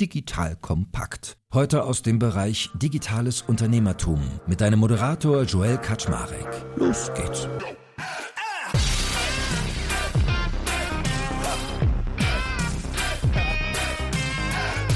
Digital 0.00 0.54
Kompakt. 0.54 1.38
Heute 1.52 1.82
aus 1.82 2.02
dem 2.02 2.20
Bereich 2.20 2.70
Digitales 2.74 3.42
Unternehmertum 3.42 4.20
mit 4.46 4.60
deinem 4.60 4.78
Moderator 4.78 5.42
Joel 5.42 5.76
Kaczmarek. 5.78 6.46
Los 6.76 7.10
geht's. 7.14 7.48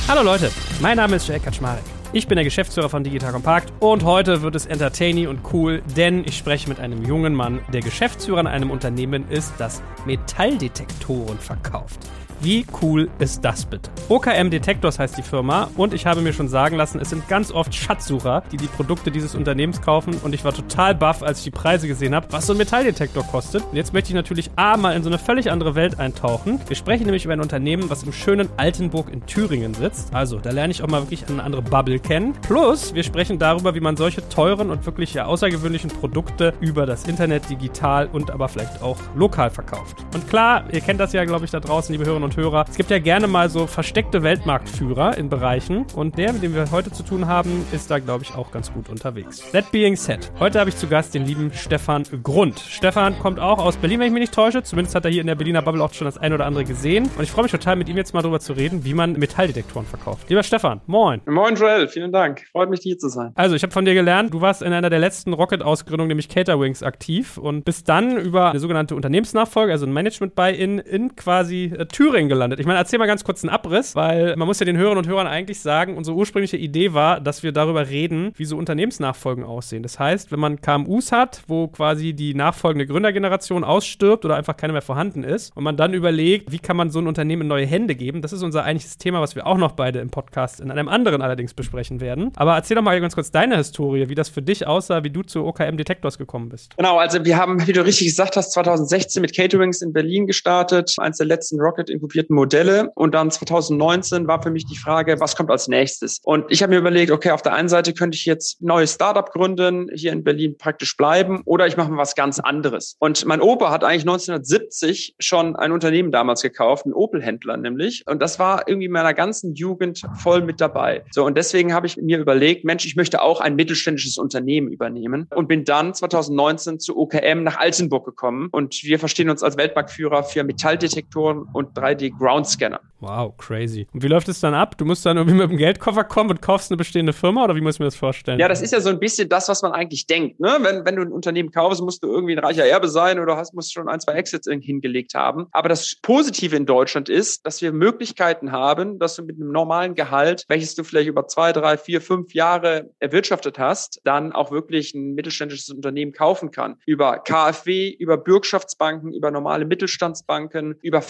Hallo 0.06 0.22
Leute, 0.22 0.52
mein 0.80 0.98
Name 0.98 1.16
ist 1.16 1.26
Joel 1.26 1.40
Kaczmarek. 1.40 1.82
Ich 2.12 2.28
bin 2.28 2.36
der 2.36 2.44
Geschäftsführer 2.44 2.88
von 2.88 3.02
Digital 3.02 3.32
Compact 3.32 3.72
und 3.80 4.04
heute 4.04 4.42
wird 4.42 4.54
es 4.54 4.66
entertaining 4.66 5.26
und 5.26 5.40
cool, 5.52 5.82
denn 5.96 6.24
ich 6.24 6.38
spreche 6.38 6.68
mit 6.68 6.78
einem 6.78 7.04
jungen 7.04 7.34
Mann, 7.34 7.60
der 7.72 7.80
Geschäftsführer 7.80 8.40
in 8.40 8.46
einem 8.46 8.70
Unternehmen 8.70 9.28
ist, 9.30 9.52
das 9.58 9.82
Metalldetektoren 10.06 11.38
verkauft. 11.38 11.98
Wie 12.42 12.66
cool 12.82 13.08
ist 13.20 13.44
das 13.44 13.64
bitte? 13.64 13.88
OKM 14.08 14.50
Detectors 14.50 14.98
heißt 14.98 15.16
die 15.16 15.22
Firma 15.22 15.70
und 15.76 15.94
ich 15.94 16.06
habe 16.06 16.22
mir 16.22 16.32
schon 16.32 16.48
sagen 16.48 16.76
lassen, 16.76 16.98
es 16.98 17.10
sind 17.10 17.28
ganz 17.28 17.52
oft 17.52 17.72
Schatzsucher, 17.72 18.42
die 18.50 18.56
die 18.56 18.66
Produkte 18.66 19.12
dieses 19.12 19.36
Unternehmens 19.36 19.80
kaufen 19.80 20.16
und 20.24 20.34
ich 20.34 20.44
war 20.44 20.52
total 20.52 20.96
baff, 20.96 21.22
als 21.22 21.38
ich 21.38 21.44
die 21.44 21.50
Preise 21.52 21.86
gesehen 21.86 22.16
habe, 22.16 22.26
was 22.30 22.48
so 22.48 22.54
ein 22.54 22.56
Metalldetektor 22.56 23.22
kostet. 23.22 23.62
Und 23.62 23.76
jetzt 23.76 23.92
möchte 23.92 24.08
ich 24.08 24.16
natürlich 24.16 24.50
A, 24.56 24.76
mal 24.76 24.96
in 24.96 25.04
so 25.04 25.08
eine 25.08 25.20
völlig 25.20 25.52
andere 25.52 25.76
Welt 25.76 26.00
eintauchen. 26.00 26.58
Wir 26.66 26.74
sprechen 26.74 27.04
nämlich 27.04 27.24
über 27.24 27.32
ein 27.32 27.40
Unternehmen, 27.40 27.88
was 27.88 28.02
im 28.02 28.12
schönen 28.12 28.48
Altenburg 28.56 29.12
in 29.12 29.24
Thüringen 29.24 29.74
sitzt. 29.74 30.12
Also, 30.12 30.40
da 30.40 30.50
lerne 30.50 30.72
ich 30.72 30.82
auch 30.82 30.88
mal 30.88 31.02
wirklich 31.02 31.28
eine 31.28 31.44
andere 31.44 31.62
Bubble 31.62 32.00
kennen. 32.00 32.32
Plus, 32.42 32.92
wir 32.92 33.04
sprechen 33.04 33.38
darüber, 33.38 33.76
wie 33.76 33.80
man 33.80 33.96
solche 33.96 34.28
teuren 34.28 34.70
und 34.70 34.84
wirklich 34.84 35.14
ja 35.14 35.26
außergewöhnlichen 35.26 35.90
Produkte 35.90 36.54
über 36.60 36.86
das 36.86 37.06
Internet 37.06 37.48
digital 37.48 38.08
und 38.12 38.32
aber 38.32 38.48
vielleicht 38.48 38.82
auch 38.82 38.98
lokal 39.14 39.50
verkauft. 39.50 40.04
Und 40.12 40.28
klar, 40.28 40.64
ihr 40.72 40.80
kennt 40.80 40.98
das 40.98 41.12
ja, 41.12 41.24
glaube 41.24 41.44
ich, 41.44 41.52
da 41.52 41.60
draußen, 41.60 41.92
liebe 41.92 42.04
Hörerinnen 42.04 42.31
und 42.31 42.31
und 42.36 42.42
Hörer. 42.42 42.64
Es 42.68 42.76
gibt 42.76 42.90
ja 42.90 42.98
gerne 42.98 43.26
mal 43.26 43.48
so 43.48 43.66
versteckte 43.66 44.22
Weltmarktführer 44.22 45.16
in 45.16 45.28
Bereichen 45.28 45.86
und 45.94 46.18
der, 46.18 46.32
mit 46.32 46.42
dem 46.42 46.54
wir 46.54 46.70
heute 46.70 46.90
zu 46.90 47.02
tun 47.02 47.26
haben, 47.26 47.64
ist 47.72 47.90
da, 47.90 47.98
glaube 47.98 48.24
ich, 48.24 48.34
auch 48.34 48.50
ganz 48.50 48.72
gut 48.72 48.88
unterwegs. 48.88 49.50
That 49.52 49.70
being 49.72 49.96
said, 49.96 50.30
heute 50.38 50.60
habe 50.60 50.70
ich 50.70 50.76
zu 50.76 50.86
Gast 50.86 51.14
den 51.14 51.26
lieben 51.26 51.52
Stefan 51.52 52.04
Grund. 52.22 52.60
Stefan 52.60 53.18
kommt 53.18 53.38
auch 53.38 53.58
aus 53.58 53.76
Berlin, 53.76 54.00
wenn 54.00 54.06
ich 54.06 54.12
mich 54.12 54.20
nicht 54.20 54.34
täusche. 54.34 54.62
Zumindest 54.62 54.94
hat 54.94 55.04
er 55.04 55.10
hier 55.10 55.20
in 55.20 55.26
der 55.26 55.34
Berliner 55.34 55.62
Bubble 55.62 55.82
auch 55.82 55.92
schon 55.92 56.04
das 56.04 56.18
ein 56.18 56.32
oder 56.32 56.46
andere 56.46 56.64
gesehen. 56.64 57.10
Und 57.16 57.22
ich 57.22 57.30
freue 57.30 57.44
mich 57.44 57.52
total, 57.52 57.76
mit 57.76 57.88
ihm 57.88 57.96
jetzt 57.96 58.14
mal 58.14 58.22
darüber 58.22 58.40
zu 58.40 58.52
reden, 58.52 58.84
wie 58.84 58.94
man 58.94 59.12
Metalldetektoren 59.12 59.86
verkauft. 59.86 60.28
Lieber 60.28 60.42
Stefan, 60.42 60.80
moin. 60.86 61.20
Moin, 61.26 61.54
Joel. 61.56 61.88
Vielen 61.88 62.12
Dank. 62.12 62.44
Freut 62.52 62.70
mich, 62.70 62.80
hier 62.82 62.98
zu 62.98 63.08
sein. 63.08 63.32
Also, 63.34 63.54
ich 63.54 63.62
habe 63.62 63.72
von 63.72 63.84
dir 63.84 63.94
gelernt, 63.94 64.32
du 64.32 64.40
warst 64.40 64.62
in 64.62 64.72
einer 64.72 64.90
der 64.90 64.98
letzten 64.98 65.32
Rocket-Ausgründungen, 65.32 66.08
nämlich 66.08 66.28
Caterwings, 66.28 66.82
aktiv 66.82 67.38
und 67.38 67.64
bist 67.64 67.88
dann 67.88 68.16
über 68.16 68.50
eine 68.50 68.60
sogenannte 68.60 68.94
Unternehmensnachfolge, 68.94 69.72
also 69.72 69.86
ein 69.86 69.92
Management-Buy-In, 69.92 70.78
in 70.78 71.16
quasi 71.16 71.64
äh, 71.64 71.86
Thüringen 72.12 72.28
gelandet. 72.28 72.60
Ich 72.60 72.66
meine, 72.66 72.78
erzähl 72.78 72.98
mal 72.98 73.06
ganz 73.06 73.24
kurz 73.24 73.42
einen 73.42 73.48
Abriss, 73.48 73.96
weil 73.96 74.36
man 74.36 74.46
muss 74.46 74.60
ja 74.60 74.66
den 74.66 74.76
Hörern 74.76 74.98
und 74.98 75.08
Hörern 75.08 75.26
eigentlich 75.26 75.60
sagen, 75.60 75.96
unsere 75.96 76.14
ursprüngliche 76.14 76.58
Idee 76.58 76.92
war, 76.92 77.20
dass 77.20 77.42
wir 77.42 77.52
darüber 77.52 77.88
reden, 77.88 78.32
wie 78.36 78.44
so 78.44 78.58
Unternehmensnachfolgen 78.58 79.44
aussehen. 79.44 79.82
Das 79.82 79.98
heißt, 79.98 80.30
wenn 80.30 80.38
man 80.38 80.60
KMUs 80.60 81.10
hat, 81.10 81.42
wo 81.46 81.68
quasi 81.68 82.12
die 82.12 82.34
nachfolgende 82.34 82.86
Gründergeneration 82.86 83.64
ausstirbt 83.64 84.26
oder 84.26 84.36
einfach 84.36 84.58
keine 84.58 84.74
mehr 84.74 84.82
vorhanden 84.82 85.24
ist 85.24 85.56
und 85.56 85.64
man 85.64 85.78
dann 85.78 85.94
überlegt, 85.94 86.52
wie 86.52 86.58
kann 86.58 86.76
man 86.76 86.90
so 86.90 86.98
ein 86.98 87.06
Unternehmen 87.06 87.42
in 87.42 87.48
neue 87.48 87.64
Hände 87.64 87.94
geben, 87.94 88.20
das 88.20 88.34
ist 88.34 88.42
unser 88.42 88.64
eigentliches 88.64 88.98
Thema, 88.98 89.22
was 89.22 89.34
wir 89.34 89.46
auch 89.46 89.56
noch 89.56 89.72
beide 89.72 90.00
im 90.00 90.10
Podcast 90.10 90.60
in 90.60 90.70
einem 90.70 90.88
anderen 90.88 91.22
allerdings 91.22 91.54
besprechen 91.54 92.02
werden. 92.02 92.32
Aber 92.36 92.56
erzähl 92.56 92.74
doch 92.74 92.82
mal 92.82 93.00
ganz 93.00 93.14
kurz 93.14 93.30
deine 93.30 93.56
Historie, 93.56 94.10
wie 94.10 94.14
das 94.14 94.28
für 94.28 94.42
dich 94.42 94.66
aussah, 94.66 95.02
wie 95.02 95.10
du 95.10 95.22
zu 95.22 95.46
OKM 95.46 95.78
Detectors 95.78 96.18
gekommen 96.18 96.50
bist. 96.50 96.76
Genau, 96.76 96.98
also 96.98 97.24
wir 97.24 97.38
haben, 97.38 97.66
wie 97.66 97.72
du 97.72 97.82
richtig 97.82 98.08
gesagt 98.08 98.36
hast, 98.36 98.52
2016 98.52 99.22
mit 99.22 99.34
Caterings 99.34 99.80
in 99.80 99.94
Berlin 99.94 100.26
gestartet, 100.26 100.94
eines 100.98 101.16
der 101.16 101.26
letzten 101.26 101.58
Rocket-inkubierten 102.02 102.34
Modelle. 102.34 102.90
Und 102.94 103.14
dann 103.14 103.30
2019 103.30 104.26
war 104.26 104.42
für 104.42 104.50
mich 104.50 104.66
die 104.66 104.76
Frage, 104.76 105.20
was 105.20 105.36
kommt 105.36 105.50
als 105.50 105.68
nächstes? 105.68 106.20
Und 106.22 106.44
ich 106.48 106.62
habe 106.62 106.72
mir 106.72 106.78
überlegt, 106.78 107.10
okay, 107.10 107.30
auf 107.30 107.42
der 107.42 107.54
einen 107.54 107.68
Seite 107.68 107.92
könnte 107.94 108.16
ich 108.16 108.24
jetzt 108.24 108.60
neues 108.60 108.94
Startup 108.94 109.30
gründen, 109.30 109.88
hier 109.94 110.12
in 110.12 110.24
Berlin 110.24 110.56
praktisch 110.58 110.96
bleiben, 110.96 111.42
oder 111.44 111.66
ich 111.66 111.76
mache 111.76 111.90
mal 111.90 111.98
was 111.98 112.14
ganz 112.14 112.38
anderes. 112.38 112.96
Und 112.98 113.24
mein 113.24 113.40
Opa 113.40 113.70
hat 113.70 113.84
eigentlich 113.84 114.02
1970 114.02 115.16
schon 115.18 115.56
ein 115.56 115.72
Unternehmen 115.72 116.10
damals 116.10 116.42
gekauft, 116.42 116.86
ein 116.86 116.92
Opel-Händler 116.92 117.56
nämlich. 117.56 118.04
Und 118.06 118.20
das 118.20 118.38
war 118.38 118.68
irgendwie 118.68 118.88
meiner 118.88 119.14
ganzen 119.14 119.54
Jugend 119.54 120.02
voll 120.18 120.42
mit 120.42 120.60
dabei. 120.60 121.04
So, 121.12 121.24
und 121.24 121.36
deswegen 121.36 121.72
habe 121.72 121.86
ich 121.86 121.96
mir 121.96 122.18
überlegt, 122.18 122.64
Mensch, 122.64 122.84
ich 122.84 122.96
möchte 122.96 123.22
auch 123.22 123.40
ein 123.40 123.54
mittelständisches 123.54 124.18
Unternehmen 124.18 124.68
übernehmen 124.68 125.28
und 125.34 125.48
bin 125.48 125.64
dann 125.64 125.94
2019 125.94 126.80
zu 126.80 126.96
OKM 126.96 127.42
nach 127.42 127.58
Altenburg 127.58 128.04
gekommen. 128.04 128.48
Und 128.50 128.82
wir 128.82 128.98
verstehen 128.98 129.30
uns 129.30 129.42
als 129.42 129.56
Weltmarktführer 129.56 130.24
für 130.24 130.44
Metalldetektoren 130.44 131.46
und 131.52 131.74
3D-Ground-Scanner. 131.92 132.80
Wow, 133.02 133.36
crazy. 133.36 133.88
Und 133.92 134.04
wie 134.04 134.06
läuft 134.06 134.28
es 134.28 134.38
dann 134.38 134.54
ab? 134.54 134.78
Du 134.78 134.84
musst 134.84 135.04
dann 135.04 135.16
irgendwie 135.16 135.36
mit 135.36 135.50
dem 135.50 135.56
Geldkoffer 135.56 136.04
kommen 136.04 136.30
und 136.30 136.40
kaufst 136.40 136.70
eine 136.70 136.76
bestehende 136.76 137.12
Firma 137.12 137.42
oder 137.42 137.56
wie 137.56 137.60
muss 137.60 137.74
ich 137.74 137.80
mir 137.80 137.86
das 137.86 137.96
vorstellen? 137.96 138.38
Ja, 138.38 138.46
das 138.46 138.62
ist 138.62 138.72
ja 138.72 138.80
so 138.80 138.90
ein 138.90 139.00
bisschen 139.00 139.28
das, 139.28 139.48
was 139.48 139.60
man 139.62 139.72
eigentlich 139.72 140.06
denkt. 140.06 140.38
Ne? 140.38 140.58
Wenn, 140.60 140.84
wenn 140.84 140.94
du 140.94 141.02
ein 141.02 141.10
Unternehmen 141.10 141.50
kaufst, 141.50 141.82
musst 141.82 142.04
du 142.04 142.06
irgendwie 142.06 142.34
ein 142.34 142.38
reicher 142.38 142.64
Erbe 142.64 142.86
sein 142.86 143.18
oder 143.18 143.36
hast, 143.36 143.54
musst 143.54 143.72
schon 143.72 143.88
ein, 143.88 143.98
zwei 143.98 144.12
Exits 144.12 144.48
hingelegt 144.48 145.14
haben. 145.14 145.48
Aber 145.50 145.68
das 145.68 145.96
Positive 146.00 146.54
in 146.54 146.64
Deutschland 146.64 147.08
ist, 147.08 147.44
dass 147.44 147.60
wir 147.60 147.72
Möglichkeiten 147.72 148.52
haben, 148.52 149.00
dass 149.00 149.16
du 149.16 149.24
mit 149.24 149.34
einem 149.34 149.50
normalen 149.50 149.96
Gehalt, 149.96 150.44
welches 150.46 150.76
du 150.76 150.84
vielleicht 150.84 151.08
über 151.08 151.26
zwei, 151.26 151.52
drei, 151.52 151.76
vier, 151.76 152.00
fünf 152.00 152.34
Jahre 152.34 152.90
erwirtschaftet 153.00 153.58
hast, 153.58 154.00
dann 154.04 154.30
auch 154.30 154.52
wirklich 154.52 154.94
ein 154.94 155.14
mittelständisches 155.14 155.70
Unternehmen 155.70 156.12
kaufen 156.12 156.52
kann. 156.52 156.76
Über 156.86 157.18
KfW, 157.18 157.88
über 157.88 158.16
Bürgschaftsbanken, 158.16 159.12
über 159.12 159.32
normale 159.32 159.64
Mittelstandsbanken, 159.64 160.76
über 160.82 161.02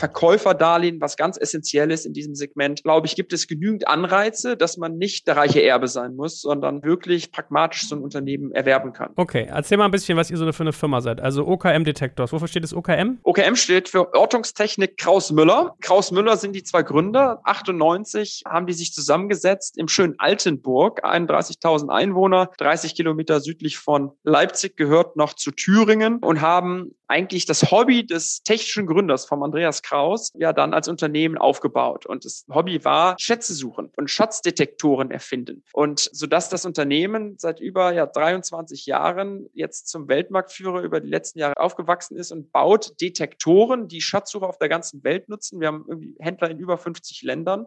Verkäuferdarlehen, 0.72 1.00
was 1.00 1.16
ganz 1.16 1.36
essentiell 1.38 1.90
ist 1.90 2.06
in 2.06 2.12
diesem 2.12 2.34
Segment, 2.34 2.82
glaube 2.82 3.06
ich, 3.06 3.16
gibt 3.16 3.32
es 3.32 3.46
genügend 3.46 3.86
Anreize, 3.88 4.56
dass 4.56 4.76
man 4.76 4.96
nicht 4.96 5.26
der 5.26 5.36
reiche 5.36 5.62
Erbe 5.62 5.88
sein 5.88 6.16
muss, 6.16 6.40
sondern 6.40 6.82
wirklich 6.82 7.30
pragmatisch 7.30 7.88
so 7.88 7.96
ein 7.96 8.02
Unternehmen 8.02 8.52
erwerben 8.52 8.92
kann. 8.92 9.12
Okay, 9.16 9.46
erzähl 9.48 9.78
mal 9.78 9.86
ein 9.86 9.90
bisschen, 9.90 10.16
was 10.16 10.30
ihr 10.30 10.36
so 10.36 10.50
für 10.52 10.62
eine 10.62 10.72
Firma 10.72 11.00
seid. 11.00 11.20
Also 11.20 11.46
OKM 11.46 11.84
Detectors. 11.84 12.32
Wofür 12.32 12.48
steht 12.48 12.64
das 12.64 12.74
OKM? 12.74 13.18
OKM 13.22 13.56
steht 13.56 13.88
für 13.88 14.14
Ortungstechnik 14.14 14.96
Kraus-Müller. 14.96 15.74
Kraus-Müller 15.80 16.36
sind 16.36 16.54
die 16.54 16.62
zwei 16.62 16.82
Gründer. 16.82 17.40
98 17.44 18.42
haben 18.46 18.66
die 18.66 18.72
sich 18.72 18.92
zusammengesetzt 18.92 19.78
im 19.78 19.88
schönen 19.88 20.14
Altenburg, 20.18 21.04
31.000 21.04 21.88
Einwohner, 21.88 22.50
30 22.58 22.94
Kilometer 22.94 23.40
südlich 23.40 23.78
von 23.78 24.12
Leipzig, 24.22 24.76
gehört 24.76 25.16
noch 25.16 25.34
zu 25.34 25.50
Thüringen 25.50 26.18
und 26.18 26.40
haben 26.40 26.94
eigentlich 27.12 27.44
das 27.44 27.70
Hobby 27.70 28.06
des 28.06 28.42
technischen 28.42 28.86
Gründers 28.86 29.26
vom 29.26 29.42
Andreas 29.42 29.82
Kraus 29.82 30.32
ja 30.34 30.54
dann 30.54 30.72
als 30.72 30.88
Unternehmen 30.88 31.36
aufgebaut. 31.36 32.06
Und 32.06 32.24
das 32.24 32.46
Hobby 32.50 32.82
war 32.86 33.16
Schätze 33.18 33.52
suchen 33.52 33.92
und 33.96 34.08
Schatzdetektoren 34.08 35.10
erfinden. 35.10 35.62
Und 35.74 36.00
so 36.00 36.26
dass 36.26 36.48
das 36.48 36.64
Unternehmen 36.64 37.36
seit 37.36 37.60
über 37.60 37.92
ja, 37.92 38.06
23 38.06 38.86
Jahren 38.86 39.46
jetzt 39.52 39.88
zum 39.88 40.08
Weltmarktführer 40.08 40.80
über 40.80 41.00
die 41.00 41.10
letzten 41.10 41.38
Jahre 41.38 41.58
aufgewachsen 41.58 42.16
ist 42.16 42.32
und 42.32 42.50
baut 42.50 42.98
Detektoren, 43.02 43.88
die 43.88 44.00
Schatzsucher 44.00 44.48
auf 44.48 44.56
der 44.56 44.70
ganzen 44.70 45.04
Welt 45.04 45.28
nutzen. 45.28 45.60
Wir 45.60 45.68
haben 45.68 46.16
Händler 46.18 46.50
in 46.50 46.58
über 46.58 46.78
50 46.78 47.22
Ländern 47.22 47.66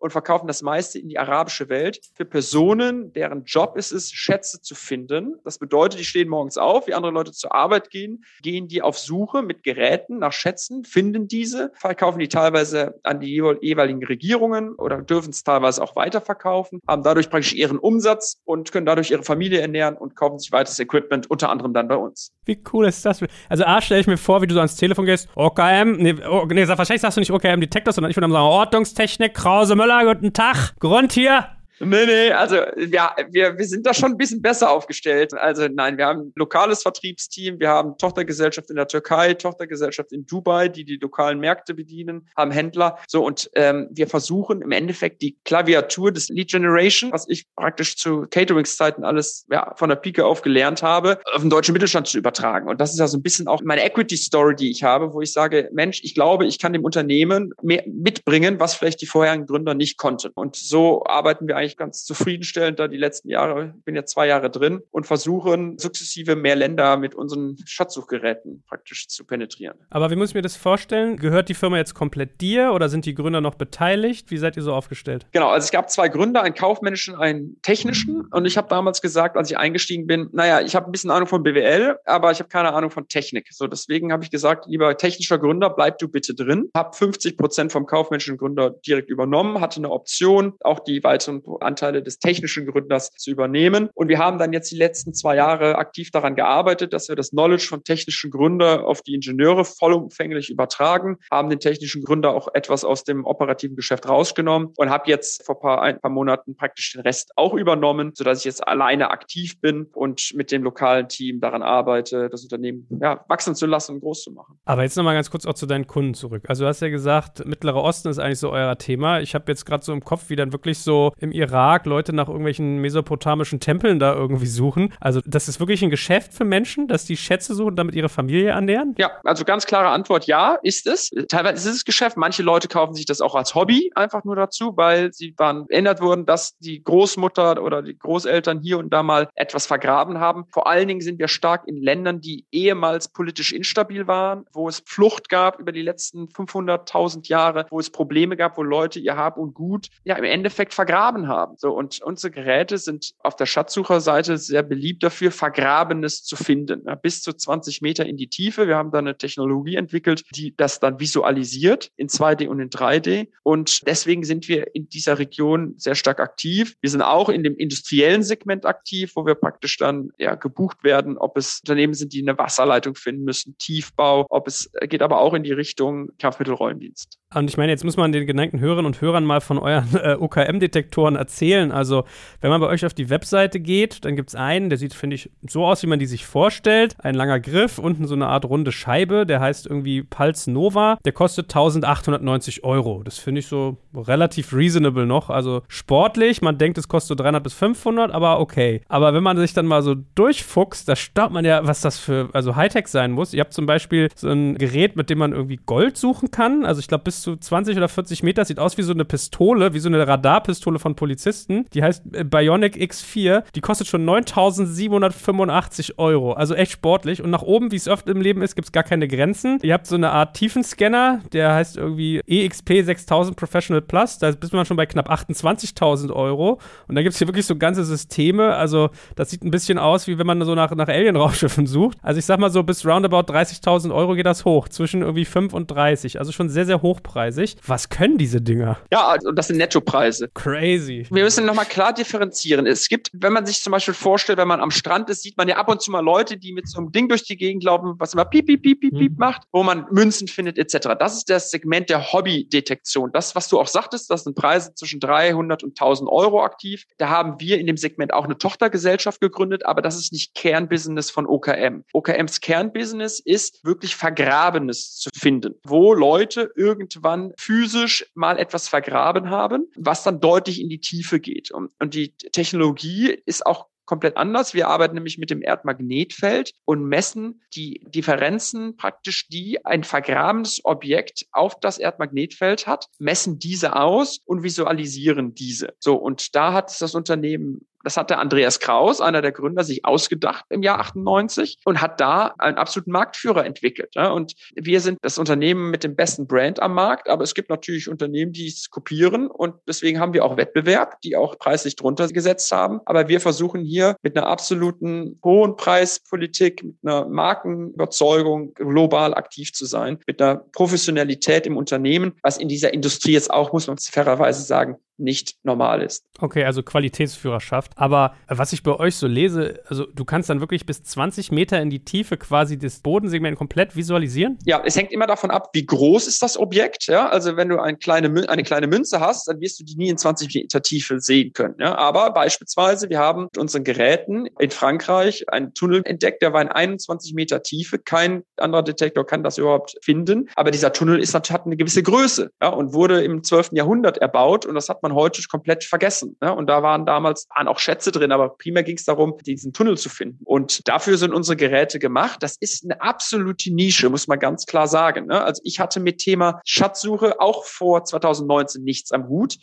und 0.00 0.10
verkaufen 0.10 0.46
das 0.46 0.62
meiste 0.62 0.98
in 0.98 1.08
die 1.08 1.18
arabische 1.18 1.68
Welt 1.68 2.00
für 2.14 2.24
Personen, 2.24 3.12
deren 3.12 3.44
Job 3.44 3.76
ist 3.76 3.92
es, 3.92 4.10
Schätze 4.10 4.60
zu 4.60 4.74
finden. 4.74 5.36
Das 5.44 5.58
bedeutet, 5.58 6.00
die 6.00 6.04
stehen 6.04 6.28
morgens 6.28 6.56
auf, 6.56 6.86
wie 6.86 6.94
andere 6.94 7.12
Leute 7.12 7.32
zur 7.32 7.54
Arbeit 7.54 7.90
gehen, 7.90 8.24
gehen 8.42 8.66
die 8.66 8.82
auf 8.82 8.98
Suche 8.98 9.42
mit 9.42 9.62
Geräten 9.62 10.18
nach 10.18 10.32
Schätzen, 10.32 10.84
finden 10.84 11.28
diese, 11.28 11.70
verkaufen 11.74 12.18
die 12.18 12.28
teilweise 12.28 12.98
an 13.02 13.20
die 13.20 13.28
jeweiligen 13.30 14.04
Regierungen 14.04 14.74
oder 14.74 15.02
dürfen 15.02 15.30
es 15.30 15.44
teilweise 15.44 15.82
auch 15.82 15.94
weiterverkaufen, 15.96 16.80
haben 16.88 17.02
dadurch 17.02 17.28
praktisch 17.28 17.52
ihren 17.52 17.78
Umsatz 17.78 18.40
und 18.44 18.72
können 18.72 18.86
dadurch 18.86 19.10
ihre 19.10 19.22
Familie 19.22 19.60
ernähren 19.60 19.96
und 19.96 20.16
kaufen 20.16 20.38
sich 20.38 20.50
weiteres 20.50 20.78
Equipment, 20.80 21.30
unter 21.30 21.50
anderem 21.50 21.74
dann 21.74 21.88
bei 21.88 21.96
uns. 21.96 22.32
Wie 22.46 22.60
cool 22.72 22.86
ist 22.86 23.04
das? 23.04 23.22
Also 23.50 23.64
A, 23.64 23.82
stelle 23.82 24.00
ich 24.00 24.06
mir 24.06 24.16
vor, 24.16 24.40
wie 24.40 24.46
du 24.46 24.54
so 24.54 24.60
ans 24.60 24.76
Telefon 24.76 25.04
gehst, 25.04 25.28
OKM, 25.36 25.92
nee, 25.98 26.14
oh, 26.26 26.46
nee 26.46 26.66
wahrscheinlich 26.66 27.02
sagst 27.02 27.18
du 27.18 27.20
nicht 27.20 27.30
OKM 27.30 27.60
Detector, 27.60 27.92
sondern 27.92 28.10
ich 28.10 28.16
würde 28.16 28.24
dann 28.24 28.32
sagen 28.32 28.46
Ortungstechnik, 28.46 29.34
Krause 29.34 29.76
Müller, 29.76 29.89
Müller, 29.90 30.04
guten 30.14 30.32
Tag. 30.32 30.78
Grund 30.78 31.10
hier. 31.10 31.46
Nee, 31.82 32.04
nee, 32.04 32.30
also 32.30 32.56
ja, 32.76 33.16
wir, 33.30 33.56
wir 33.56 33.64
sind 33.64 33.86
da 33.86 33.94
schon 33.94 34.12
ein 34.12 34.18
bisschen 34.18 34.42
besser 34.42 34.70
aufgestellt. 34.70 35.32
Also 35.32 35.66
nein, 35.66 35.96
wir 35.96 36.06
haben 36.06 36.20
ein 36.20 36.32
lokales 36.36 36.82
Vertriebsteam, 36.82 37.58
wir 37.58 37.70
haben 37.70 37.96
Tochtergesellschaft 37.96 38.68
in 38.68 38.76
der 38.76 38.86
Türkei, 38.86 39.32
Tochtergesellschaft 39.32 40.12
in 40.12 40.26
Dubai, 40.26 40.68
die 40.68 40.84
die 40.84 40.96
lokalen 40.96 41.40
Märkte 41.40 41.72
bedienen, 41.72 42.28
haben 42.36 42.50
Händler. 42.50 42.98
So 43.08 43.24
und 43.24 43.50
ähm, 43.54 43.88
wir 43.92 44.08
versuchen 44.08 44.60
im 44.60 44.72
Endeffekt 44.72 45.22
die 45.22 45.38
Klaviatur 45.44 46.12
des 46.12 46.28
Lead 46.28 46.50
Generation, 46.50 47.12
was 47.12 47.26
ich 47.28 47.46
praktisch 47.56 47.96
zu 47.96 48.26
Cateringszeiten 48.30 49.02
alles 49.02 49.46
ja, 49.50 49.74
von 49.76 49.88
der 49.88 49.96
Pike 49.96 50.26
auf 50.26 50.42
gelernt 50.42 50.82
habe, 50.82 51.18
auf 51.32 51.40
den 51.40 51.48
deutschen 51.48 51.72
Mittelstand 51.72 52.08
zu 52.08 52.18
übertragen. 52.18 52.68
Und 52.68 52.78
das 52.78 52.92
ist 52.92 52.98
ja 52.98 53.08
so 53.08 53.16
ein 53.16 53.22
bisschen 53.22 53.48
auch 53.48 53.62
meine 53.62 53.82
Equity 53.84 54.18
Story, 54.18 54.54
die 54.54 54.70
ich 54.70 54.82
habe, 54.82 55.14
wo 55.14 55.22
ich 55.22 55.32
sage, 55.32 55.70
Mensch, 55.72 56.00
ich 56.02 56.14
glaube, 56.14 56.44
ich 56.44 56.58
kann 56.58 56.74
dem 56.74 56.84
Unternehmen 56.84 57.54
mehr 57.62 57.84
mitbringen, 57.86 58.60
was 58.60 58.74
vielleicht 58.74 59.00
die 59.00 59.06
vorherigen 59.06 59.46
Gründer 59.46 59.72
nicht 59.72 59.96
konnten. 59.96 60.28
Und 60.34 60.56
so 60.56 61.04
arbeiten 61.06 61.48
wir 61.48 61.56
eigentlich 61.56 61.69
eigentlich 61.70 61.76
ganz 61.76 62.04
zufriedenstellend 62.04 62.78
da 62.78 62.88
die 62.88 62.96
letzten 62.96 63.28
Jahre. 63.28 63.74
Ich 63.78 63.84
bin 63.84 63.94
ja 63.94 64.04
zwei 64.04 64.26
Jahre 64.26 64.50
drin 64.50 64.80
und 64.90 65.06
versuchen 65.06 65.78
sukzessive 65.78 66.36
mehr 66.36 66.56
Länder 66.56 66.96
mit 66.96 67.14
unseren 67.14 67.56
Schatzsuchgeräten 67.64 68.62
praktisch 68.66 69.08
zu 69.08 69.24
penetrieren. 69.24 69.76
Aber 69.90 70.10
wie 70.10 70.16
muss 70.16 70.30
ich 70.30 70.34
mir 70.34 70.42
das 70.42 70.56
vorstellen? 70.56 71.16
Gehört 71.16 71.48
die 71.48 71.54
Firma 71.54 71.76
jetzt 71.76 71.94
komplett 71.94 72.40
dir 72.40 72.72
oder 72.72 72.88
sind 72.88 73.06
die 73.06 73.14
Gründer 73.14 73.40
noch 73.40 73.54
beteiligt? 73.54 74.30
Wie 74.30 74.38
seid 74.38 74.56
ihr 74.56 74.62
so 74.62 74.72
aufgestellt? 74.72 75.26
Genau, 75.32 75.48
also 75.48 75.64
es 75.64 75.70
gab 75.70 75.90
zwei 75.90 76.08
Gründer, 76.08 76.42
einen 76.42 76.54
kaufmännischen, 76.54 77.14
einen 77.14 77.60
technischen. 77.62 78.26
Und 78.30 78.46
ich 78.46 78.56
habe 78.56 78.68
damals 78.68 79.00
gesagt, 79.00 79.36
als 79.36 79.50
ich 79.50 79.58
eingestiegen 79.58 80.06
bin, 80.06 80.28
naja, 80.32 80.60
ich 80.60 80.74
habe 80.74 80.86
ein 80.86 80.92
bisschen 80.92 81.10
Ahnung 81.10 81.28
von 81.28 81.42
BWL, 81.42 81.98
aber 82.04 82.30
ich 82.32 82.40
habe 82.40 82.48
keine 82.48 82.72
Ahnung 82.72 82.90
von 82.90 83.08
Technik. 83.08 83.48
So 83.52 83.66
deswegen 83.66 84.12
habe 84.12 84.24
ich 84.24 84.30
gesagt, 84.30 84.66
lieber 84.66 84.96
technischer 84.96 85.38
Gründer, 85.38 85.70
bleib 85.70 85.98
du 85.98 86.08
bitte 86.08 86.34
drin. 86.34 86.70
Hab 86.74 86.96
50 86.96 87.36
Prozent 87.36 87.72
vom 87.72 87.86
kaufmännischen 87.86 88.36
Gründer 88.36 88.70
direkt 88.70 89.10
übernommen, 89.10 89.60
hatte 89.60 89.78
eine 89.78 89.90
Option, 89.90 90.54
auch 90.62 90.80
die 90.80 91.02
weiteren 91.04 91.42
Anteile 91.62 92.02
des 92.02 92.18
technischen 92.18 92.66
Gründers 92.66 93.10
zu 93.12 93.30
übernehmen. 93.30 93.88
Und 93.94 94.08
wir 94.08 94.18
haben 94.18 94.38
dann 94.38 94.52
jetzt 94.52 94.70
die 94.70 94.76
letzten 94.76 95.14
zwei 95.14 95.36
Jahre 95.36 95.76
aktiv 95.76 96.10
daran 96.10 96.34
gearbeitet, 96.34 96.92
dass 96.92 97.08
wir 97.08 97.16
das 97.16 97.30
Knowledge 97.30 97.66
von 97.68 97.84
technischen 97.84 98.30
Gründer 98.30 98.86
auf 98.86 99.02
die 99.02 99.14
Ingenieure 99.14 99.64
vollumfänglich 99.64 100.50
übertragen, 100.50 101.18
haben 101.30 101.50
den 101.50 101.60
technischen 101.60 102.02
Gründer 102.02 102.30
auch 102.30 102.48
etwas 102.54 102.84
aus 102.84 103.04
dem 103.04 103.24
operativen 103.24 103.76
Geschäft 103.76 104.08
rausgenommen 104.08 104.72
und 104.76 104.90
habe 104.90 105.08
jetzt 105.08 105.44
vor 105.44 105.60
paar, 105.60 105.82
ein 105.82 106.00
paar 106.00 106.10
Monaten 106.10 106.56
praktisch 106.56 106.92
den 106.92 107.02
Rest 107.02 107.32
auch 107.36 107.54
übernommen, 107.54 108.12
sodass 108.14 108.40
ich 108.40 108.44
jetzt 108.44 108.66
alleine 108.66 109.10
aktiv 109.10 109.60
bin 109.60 109.86
und 109.92 110.32
mit 110.34 110.50
dem 110.52 110.62
lokalen 110.62 111.08
Team 111.08 111.40
daran 111.40 111.62
arbeite, 111.62 112.28
das 112.30 112.42
Unternehmen 112.42 112.86
ja, 113.00 113.24
wachsen 113.28 113.54
zu 113.54 113.66
lassen 113.66 113.94
und 113.94 114.00
groß 114.00 114.22
zu 114.22 114.32
machen. 114.32 114.58
Aber 114.64 114.82
jetzt 114.82 114.96
nochmal 114.96 115.14
ganz 115.14 115.30
kurz 115.30 115.46
auch 115.46 115.54
zu 115.54 115.66
deinen 115.66 115.86
Kunden 115.86 116.14
zurück. 116.14 116.44
Also 116.48 116.64
du 116.64 116.68
hast 116.68 116.80
ja 116.80 116.88
gesagt, 116.88 117.44
Mittlerer 117.46 117.82
Osten 117.82 118.08
ist 118.08 118.18
eigentlich 118.18 118.38
so 118.38 118.50
euer 118.50 118.76
Thema. 118.78 119.20
Ich 119.20 119.34
habe 119.34 119.44
jetzt 119.48 119.64
gerade 119.64 119.84
so 119.84 119.92
im 119.92 120.02
Kopf, 120.04 120.30
wie 120.30 120.36
dann 120.36 120.52
wirklich 120.52 120.78
so 120.78 121.12
im 121.18 121.32
Irak 121.40 121.86
Leute 121.86 122.12
nach 122.12 122.28
irgendwelchen 122.28 122.78
mesopotamischen 122.78 123.60
Tempeln 123.60 123.98
da 123.98 124.14
irgendwie 124.14 124.46
suchen. 124.46 124.92
Also 125.00 125.20
das 125.24 125.48
ist 125.48 125.60
wirklich 125.60 125.82
ein 125.82 125.90
Geschäft 125.90 126.32
für 126.32 126.44
Menschen, 126.44 126.88
dass 126.88 127.04
die 127.04 127.16
Schätze 127.16 127.54
suchen 127.54 127.70
und 127.70 127.76
damit 127.76 127.94
ihre 127.94 128.08
Familie 128.08 128.50
ernähren? 128.50 128.94
Ja, 128.98 129.10
also 129.24 129.44
ganz 129.44 129.66
klare 129.66 129.88
Antwort, 129.88 130.26
ja, 130.26 130.58
ist 130.62 130.86
es. 130.86 131.10
Teilweise 131.28 131.68
ist 131.68 131.76
es 131.76 131.84
Geschäft. 131.84 132.16
Manche 132.16 132.42
Leute 132.42 132.68
kaufen 132.68 132.94
sich 132.94 133.06
das 133.06 133.20
auch 133.20 133.34
als 133.34 133.54
Hobby 133.54 133.90
einfach 133.94 134.24
nur 134.24 134.36
dazu, 134.36 134.76
weil 134.76 135.12
sie 135.12 135.34
waren 135.36 135.66
erinnert 135.68 136.00
wurden, 136.00 136.26
dass 136.26 136.56
die 136.58 136.82
Großmutter 136.82 137.62
oder 137.62 137.82
die 137.82 137.98
Großeltern 137.98 138.60
hier 138.60 138.78
und 138.78 138.92
da 138.92 139.02
mal 139.02 139.28
etwas 139.34 139.66
vergraben 139.66 140.20
haben. 140.20 140.44
Vor 140.50 140.66
allen 140.66 140.88
Dingen 140.88 141.00
sind 141.00 141.18
wir 141.18 141.28
stark 141.28 141.66
in 141.66 141.76
Ländern, 141.76 142.20
die 142.20 142.44
ehemals 142.50 143.08
politisch 143.08 143.52
instabil 143.52 144.06
waren, 144.06 144.44
wo 144.52 144.68
es 144.68 144.82
Flucht 144.84 145.28
gab 145.28 145.58
über 145.58 145.72
die 145.72 145.82
letzten 145.82 146.26
500.000 146.28 147.28
Jahre, 147.28 147.66
wo 147.70 147.78
es 147.78 147.90
Probleme 147.90 148.36
gab, 148.36 148.56
wo 148.56 148.62
Leute 148.62 148.98
ihr 148.98 149.16
Hab 149.16 149.36
und 149.36 149.54
Gut 149.54 149.88
ja 150.04 150.16
im 150.16 150.24
Endeffekt 150.24 150.74
vergraben 150.74 151.28
haben. 151.28 151.29
So 151.56 151.72
und 151.72 152.00
unsere 152.02 152.30
Geräte 152.30 152.78
sind 152.78 153.12
auf 153.20 153.36
der 153.36 153.46
Schatzsucherseite 153.46 154.36
sehr 154.38 154.62
beliebt 154.62 155.02
dafür, 155.02 155.30
Vergrabenes 155.30 156.24
zu 156.24 156.36
finden. 156.36 156.82
Ja, 156.86 156.94
bis 156.94 157.22
zu 157.22 157.32
20 157.32 157.82
Meter 157.82 158.06
in 158.06 158.16
die 158.16 158.28
Tiefe. 158.28 158.66
Wir 158.66 158.76
haben 158.76 158.90
da 158.90 158.98
eine 158.98 159.16
Technologie 159.16 159.76
entwickelt, 159.76 160.24
die 160.34 160.54
das 160.56 160.80
dann 160.80 161.00
visualisiert 161.00 161.90
in 161.96 162.08
2D 162.08 162.48
und 162.48 162.60
in 162.60 162.70
3D. 162.70 163.28
Und 163.42 163.86
deswegen 163.86 164.24
sind 164.24 164.48
wir 164.48 164.74
in 164.74 164.88
dieser 164.88 165.18
Region 165.18 165.74
sehr 165.76 165.94
stark 165.94 166.20
aktiv. 166.20 166.76
Wir 166.80 166.90
sind 166.90 167.02
auch 167.02 167.28
in 167.28 167.42
dem 167.42 167.56
industriellen 167.56 168.22
Segment 168.22 168.66
aktiv, 168.66 169.12
wo 169.14 169.26
wir 169.26 169.34
praktisch 169.34 169.76
dann 169.76 170.10
ja, 170.18 170.34
gebucht 170.34 170.84
werden, 170.84 171.16
ob 171.18 171.36
es 171.36 171.60
Unternehmen 171.60 171.94
sind, 171.94 172.12
die 172.12 172.22
eine 172.22 172.38
Wasserleitung 172.38 172.94
finden 172.94 173.24
müssen, 173.24 173.56
Tiefbau, 173.58 174.26
ob 174.28 174.46
es 174.46 174.70
geht 174.88 175.02
aber 175.02 175.20
auch 175.20 175.34
in 175.34 175.42
die 175.42 175.52
Richtung 175.52 176.08
Kraftmittelräumdienst. 176.18 177.18
Und 177.32 177.48
ich 177.48 177.56
meine, 177.56 177.70
jetzt 177.70 177.84
muss 177.84 177.96
man 177.96 178.10
den 178.10 178.26
geneigten 178.26 178.58
Hörerinnen 178.58 178.86
und 178.86 179.00
Hörern 179.00 179.24
mal 179.24 179.40
von 179.40 179.58
euren 179.58 179.94
äh, 179.94 180.16
OKM-Detektoren 180.18 181.16
erzählen. 181.20 181.70
Also, 181.70 182.04
wenn 182.40 182.50
man 182.50 182.60
bei 182.60 182.66
euch 182.66 182.84
auf 182.84 182.94
die 182.94 183.10
Webseite 183.10 183.60
geht, 183.60 184.04
dann 184.04 184.16
gibt 184.16 184.30
es 184.30 184.34
einen, 184.34 184.70
der 184.70 184.78
sieht, 184.78 184.94
finde 184.94 185.14
ich, 185.14 185.30
so 185.48 185.64
aus, 185.64 185.82
wie 185.82 185.86
man 185.86 185.98
die 185.98 186.06
sich 186.06 186.26
vorstellt. 186.26 186.96
Ein 186.98 187.14
langer 187.14 187.38
Griff, 187.38 187.78
unten 187.78 188.06
so 188.06 188.14
eine 188.14 188.26
Art 188.26 188.44
runde 188.44 188.72
Scheibe, 188.72 189.26
der 189.26 189.40
heißt 189.40 189.66
irgendwie 189.66 190.02
Pulse 190.02 190.50
Nova. 190.50 190.98
Der 191.04 191.12
kostet 191.12 191.46
1890 191.46 192.64
Euro. 192.64 193.02
Das 193.04 193.18
finde 193.18 193.40
ich 193.40 193.46
so 193.46 193.76
relativ 193.94 194.52
reasonable 194.52 195.06
noch. 195.06 195.30
Also 195.30 195.62
sportlich, 195.68 196.42
man 196.42 196.58
denkt, 196.58 196.78
es 196.78 196.88
kostet 196.88 197.18
so 197.18 197.22
300 197.22 197.42
bis 197.42 197.54
500, 197.54 198.10
aber 198.10 198.40
okay. 198.40 198.80
Aber 198.88 199.14
wenn 199.14 199.22
man 199.22 199.36
sich 199.36 199.52
dann 199.52 199.66
mal 199.66 199.82
so 199.82 199.94
durchfuchst, 200.14 200.88
da 200.88 200.96
staunt 200.96 201.32
man 201.32 201.44
ja, 201.44 201.66
was 201.66 201.80
das 201.80 201.98
für, 201.98 202.30
also 202.32 202.56
Hightech 202.56 202.88
sein 202.88 203.12
muss. 203.12 203.34
Ihr 203.34 203.40
habt 203.40 203.52
zum 203.52 203.66
Beispiel 203.66 204.08
so 204.14 204.28
ein 204.28 204.56
Gerät, 204.56 204.96
mit 204.96 205.10
dem 205.10 205.18
man 205.18 205.32
irgendwie 205.32 205.60
Gold 205.64 205.96
suchen 205.96 206.30
kann. 206.30 206.64
Also 206.64 206.80
ich 206.80 206.88
glaube, 206.88 207.04
bis 207.04 207.20
zu 207.22 207.36
20 207.36 207.76
oder 207.76 207.88
40 207.88 208.22
Meter, 208.22 208.44
sieht 208.44 208.58
aus 208.58 208.78
wie 208.78 208.82
so 208.82 208.92
eine 208.92 209.04
Pistole, 209.04 209.74
wie 209.74 209.78
so 209.78 209.88
eine 209.88 210.06
Radarpistole 210.06 210.78
von 210.78 210.94
Polizisten. 211.10 211.66
Die 211.74 211.82
heißt 211.82 212.02
äh, 212.12 212.22
Bionic 212.22 212.76
X4. 212.76 213.42
Die 213.56 213.60
kostet 213.60 213.88
schon 213.88 214.04
9785 214.04 215.98
Euro. 215.98 216.34
Also 216.34 216.54
echt 216.54 216.70
sportlich. 216.70 217.20
Und 217.20 217.30
nach 217.30 217.42
oben, 217.42 217.72
wie 217.72 217.76
es 217.76 217.88
oft 217.88 218.08
im 218.08 218.20
Leben 218.20 218.42
ist, 218.42 218.54
gibt 218.54 218.66
es 218.66 218.72
gar 218.72 218.84
keine 218.84 219.08
Grenzen. 219.08 219.58
Ihr 219.62 219.74
habt 219.74 219.88
so 219.88 219.96
eine 219.96 220.12
Art 220.12 220.36
Tiefenscanner, 220.36 221.20
der 221.32 221.52
heißt 221.54 221.76
irgendwie 221.76 222.20
EXP 222.28 222.84
6000 222.84 223.36
Professional 223.36 223.82
Plus. 223.82 224.18
Da 224.18 224.30
bist 224.30 224.52
man 224.52 224.64
schon 224.66 224.76
bei 224.76 224.86
knapp 224.86 225.10
28.000 225.10 226.12
Euro. 226.12 226.60
Und 226.86 226.94
da 226.94 227.02
gibt 227.02 227.14
es 227.14 227.18
hier 227.18 227.26
wirklich 227.26 227.46
so 227.46 227.56
ganze 227.56 227.84
Systeme. 227.84 228.54
Also 228.54 228.90
das 229.16 229.30
sieht 229.30 229.42
ein 229.42 229.50
bisschen 229.50 229.78
aus, 229.78 230.06
wie 230.06 230.16
wenn 230.16 230.28
man 230.28 230.40
so 230.44 230.54
nach, 230.54 230.70
nach 230.70 230.88
Alien-Raumschiffen 230.88 231.66
sucht. 231.66 231.98
Also 232.02 232.20
ich 232.20 232.24
sag 232.24 232.38
mal 232.38 232.50
so, 232.50 232.62
bis 232.62 232.86
roundabout 232.86 233.32
30.000 233.32 233.92
Euro 233.92 234.14
geht 234.14 234.26
das 234.26 234.44
hoch. 234.44 234.68
Zwischen 234.68 235.02
irgendwie 235.02 235.24
5 235.24 235.54
und 235.54 235.72
30. 235.72 236.20
Also 236.20 236.30
schon 236.30 236.48
sehr, 236.48 236.66
sehr 236.66 236.82
hochpreisig. 236.82 237.56
Was 237.66 237.88
können 237.88 238.16
diese 238.16 238.40
Dinger? 238.40 238.78
Ja, 238.92 239.08
also 239.08 239.32
das 239.32 239.48
sind 239.48 239.56
Nettopreise. 239.56 240.28
Crazy. 240.34 240.99
Wir 241.10 241.24
müssen 241.24 241.46
nochmal 241.46 241.66
klar 241.66 241.92
differenzieren. 241.92 242.66
Es 242.66 242.88
gibt, 242.88 243.10
wenn 243.12 243.32
man 243.32 243.46
sich 243.46 243.62
zum 243.62 243.70
Beispiel 243.70 243.94
vorstellt, 243.94 244.38
wenn 244.38 244.48
man 244.48 244.60
am 244.60 244.70
Strand 244.70 245.08
ist, 245.10 245.22
sieht 245.22 245.36
man 245.36 245.48
ja 245.48 245.56
ab 245.56 245.68
und 245.68 245.80
zu 245.80 245.90
mal 245.90 246.00
Leute, 246.00 246.36
die 246.36 246.52
mit 246.52 246.68
so 246.68 246.78
einem 246.78 246.92
Ding 246.92 247.08
durch 247.08 247.24
die 247.24 247.36
Gegend 247.36 247.64
laufen, 247.64 247.94
was 247.98 248.14
immer 248.14 248.24
piep, 248.24 248.46
piep, 248.46 248.62
piep, 248.62 248.80
piep, 248.80 248.94
piep 248.94 249.12
mhm. 249.12 249.18
macht, 249.18 249.42
wo 249.52 249.62
man 249.62 249.86
Münzen 249.90 250.28
findet 250.28 250.58
etc. 250.58 250.90
Das 250.98 251.16
ist 251.16 251.30
das 251.30 251.50
Segment 251.50 251.88
der 251.90 252.12
Hobbydetektion. 252.12 253.10
Das, 253.12 253.34
was 253.34 253.48
du 253.48 253.58
auch 253.60 253.66
sagtest, 253.66 254.10
das 254.10 254.24
sind 254.24 254.36
Preise 254.36 254.74
zwischen 254.74 255.00
300 255.00 255.62
und 255.62 255.70
1000 255.70 256.10
Euro 256.10 256.42
aktiv. 256.42 256.84
Da 256.98 257.08
haben 257.08 257.36
wir 257.38 257.58
in 257.58 257.66
dem 257.66 257.76
Segment 257.76 258.12
auch 258.12 258.24
eine 258.24 258.38
Tochtergesellschaft 258.38 259.20
gegründet, 259.20 259.66
aber 259.66 259.82
das 259.82 259.96
ist 259.96 260.12
nicht 260.12 260.34
Kernbusiness 260.34 261.10
von 261.10 261.26
OKM. 261.26 261.84
OKMs 261.92 262.40
Kernbusiness 262.40 263.20
ist 263.20 263.64
wirklich 263.64 263.96
Vergrabenes 263.96 264.96
zu 264.96 265.10
finden, 265.14 265.54
wo 265.64 265.94
Leute 265.94 266.50
irgendwann 266.56 267.32
physisch 267.38 268.06
mal 268.14 268.38
etwas 268.38 268.68
vergraben 268.68 269.30
haben, 269.30 269.68
was 269.76 270.02
dann 270.02 270.20
deutlich 270.20 270.60
in 270.60 270.68
die 270.68 270.80
Tiefe 270.90 271.20
geht. 271.20 271.52
Und, 271.52 271.70
und 271.78 271.94
die 271.94 272.12
Technologie 272.16 273.16
ist 273.24 273.46
auch 273.46 273.68
komplett 273.86 274.16
anders. 274.16 274.54
Wir 274.54 274.68
arbeiten 274.68 274.94
nämlich 274.94 275.18
mit 275.18 275.30
dem 275.30 275.42
Erdmagnetfeld 275.42 276.52
und 276.64 276.84
messen 276.84 277.42
die 277.54 277.80
Differenzen 277.88 278.76
praktisch, 278.76 279.26
die 279.28 279.64
ein 279.64 279.82
vergrabenes 279.82 280.60
Objekt 280.64 281.26
auf 281.32 281.58
das 281.58 281.78
Erdmagnetfeld 281.78 282.68
hat, 282.68 282.86
messen 283.00 283.40
diese 283.40 283.74
aus 283.74 284.20
und 284.24 284.44
visualisieren 284.44 285.34
diese. 285.34 285.74
So, 285.80 285.96
und 285.96 286.36
da 286.36 286.52
hat 286.52 286.80
das 286.80 286.94
Unternehmen 286.94 287.66
das 287.82 287.96
hat 287.96 288.10
der 288.10 288.18
Andreas 288.18 288.60
Kraus, 288.60 289.00
einer 289.00 289.22
der 289.22 289.32
Gründer, 289.32 289.64
sich 289.64 289.84
ausgedacht 289.84 290.44
im 290.48 290.62
Jahr 290.62 290.80
98 290.80 291.58
und 291.64 291.80
hat 291.80 292.00
da 292.00 292.34
einen 292.38 292.58
absoluten 292.58 292.92
Marktführer 292.92 293.44
entwickelt. 293.44 293.96
Und 293.96 294.34
wir 294.54 294.80
sind 294.80 294.98
das 295.02 295.18
Unternehmen 295.18 295.70
mit 295.70 295.84
dem 295.84 295.96
besten 295.96 296.26
Brand 296.26 296.60
am 296.60 296.74
Markt, 296.74 297.08
aber 297.08 297.24
es 297.24 297.34
gibt 297.34 297.50
natürlich 297.50 297.88
Unternehmen, 297.88 298.32
die 298.32 298.48
es 298.48 298.70
kopieren 298.70 299.28
und 299.28 299.54
deswegen 299.66 300.00
haben 300.00 300.12
wir 300.12 300.24
auch 300.24 300.36
Wettbewerb, 300.36 301.00
die 301.00 301.16
auch 301.16 301.38
preislich 301.38 301.76
drunter 301.76 302.08
gesetzt 302.08 302.50
haben. 302.52 302.80
Aber 302.86 303.08
wir 303.08 303.20
versuchen 303.20 303.62
hier 303.62 303.96
mit 304.02 304.16
einer 304.16 304.26
absoluten 304.26 305.18
hohen 305.24 305.56
Preispolitik, 305.56 306.62
mit 306.64 306.76
einer 306.82 307.06
Markenüberzeugung 307.06 308.54
global 308.54 309.14
aktiv 309.14 309.52
zu 309.52 309.66
sein, 309.66 309.98
mit 310.06 310.20
einer 310.20 310.36
Professionalität 310.36 311.46
im 311.46 311.56
Unternehmen, 311.56 312.12
was 312.22 312.38
in 312.38 312.48
dieser 312.48 312.72
Industrie 312.72 313.12
jetzt 313.12 313.30
auch, 313.30 313.52
muss 313.52 313.66
man 313.66 313.78
fairerweise 313.78 314.42
sagen, 314.42 314.76
nicht 315.00 315.36
normal 315.42 315.82
ist. 315.82 316.04
Okay, 316.18 316.44
also 316.44 316.62
Qualitätsführerschaft. 316.62 317.72
Aber 317.76 318.14
was 318.28 318.52
ich 318.52 318.62
bei 318.62 318.78
euch 318.78 318.96
so 318.96 319.06
lese, 319.06 319.60
also 319.66 319.86
du 319.86 320.04
kannst 320.04 320.30
dann 320.30 320.40
wirklich 320.40 320.66
bis 320.66 320.82
20 320.82 321.32
Meter 321.32 321.60
in 321.60 321.70
die 321.70 321.84
Tiefe 321.84 322.16
quasi 322.16 322.58
das 322.58 322.80
Bodensegment 322.80 323.36
komplett 323.36 323.76
visualisieren? 323.76 324.38
Ja, 324.44 324.62
es 324.64 324.76
hängt 324.76 324.92
immer 324.92 325.06
davon 325.06 325.30
ab, 325.30 325.50
wie 325.52 325.64
groß 325.64 326.06
ist 326.06 326.22
das 326.22 326.38
Objekt. 326.38 326.86
Ja, 326.86 327.08
also 327.08 327.36
wenn 327.36 327.48
du 327.48 327.60
eine 327.60 327.76
kleine, 327.78 328.28
eine 328.28 328.42
kleine 328.42 328.66
Münze 328.66 329.00
hast, 329.00 329.28
dann 329.28 329.40
wirst 329.40 329.60
du 329.60 329.64
die 329.64 329.76
nie 329.76 329.88
in 329.88 329.98
20 329.98 330.34
Meter 330.34 330.62
Tiefe 330.62 331.00
sehen 331.00 331.32
können. 331.32 331.54
Ja, 331.58 331.76
aber 331.76 332.12
beispielsweise, 332.12 332.90
wir 332.90 332.98
haben 332.98 333.24
mit 333.24 333.38
unseren 333.38 333.64
Geräten 333.64 334.26
in 334.38 334.50
Frankreich 334.50 335.28
einen 335.28 335.54
Tunnel 335.54 335.82
entdeckt, 335.84 336.22
der 336.22 336.32
war 336.32 336.42
in 336.42 336.48
21 336.48 337.14
Meter 337.14 337.42
Tiefe. 337.42 337.78
Kein 337.78 338.22
anderer 338.36 338.62
Detektor 338.62 339.06
kann 339.06 339.22
das 339.22 339.38
überhaupt 339.38 339.76
finden. 339.82 340.28
Aber 340.36 340.50
dieser 340.50 340.72
Tunnel 340.72 341.00
ist, 341.00 341.14
hat 341.14 341.46
eine 341.46 341.56
gewisse 341.56 341.82
Größe 341.82 342.30
ja, 342.42 342.48
und 342.48 342.72
wurde 342.72 343.02
im 343.02 343.22
12. 343.22 343.50
Jahrhundert 343.52 343.98
erbaut 343.98 344.46
und 344.46 344.54
das 344.54 344.68
hat 344.68 344.82
man 344.82 344.89
man 344.90 344.96
heute 344.98 345.22
komplett 345.28 345.64
vergessen. 345.64 346.16
Ne? 346.20 346.34
Und 346.34 346.48
da 346.48 346.62
waren 346.62 346.86
damals 346.86 347.26
auch 347.30 347.58
Schätze 347.58 347.92
drin, 347.92 348.12
aber 348.12 348.36
primär 348.36 348.62
ging 348.62 348.76
es 348.76 348.84
darum, 348.84 349.16
diesen 349.24 349.52
Tunnel 349.52 349.78
zu 349.78 349.88
finden. 349.88 350.24
Und 350.24 350.68
dafür 350.68 350.98
sind 350.98 351.14
unsere 351.14 351.36
Geräte 351.36 351.78
gemacht. 351.78 352.22
Das 352.22 352.36
ist 352.38 352.64
eine 352.64 352.80
absolute 352.80 353.52
Nische, 353.52 353.88
muss 353.88 354.08
man 354.08 354.18
ganz 354.18 354.46
klar 354.46 354.68
sagen. 354.68 355.06
Ne? 355.06 355.22
Also 355.22 355.40
ich 355.44 355.60
hatte 355.60 355.80
mit 355.80 355.98
Thema 355.98 356.40
Schatzsuche 356.44 357.20
auch 357.20 357.44
vor 357.44 357.84
2019 357.84 358.62
nichts 358.62 358.92
am 358.92 359.08
Hut. 359.08 359.38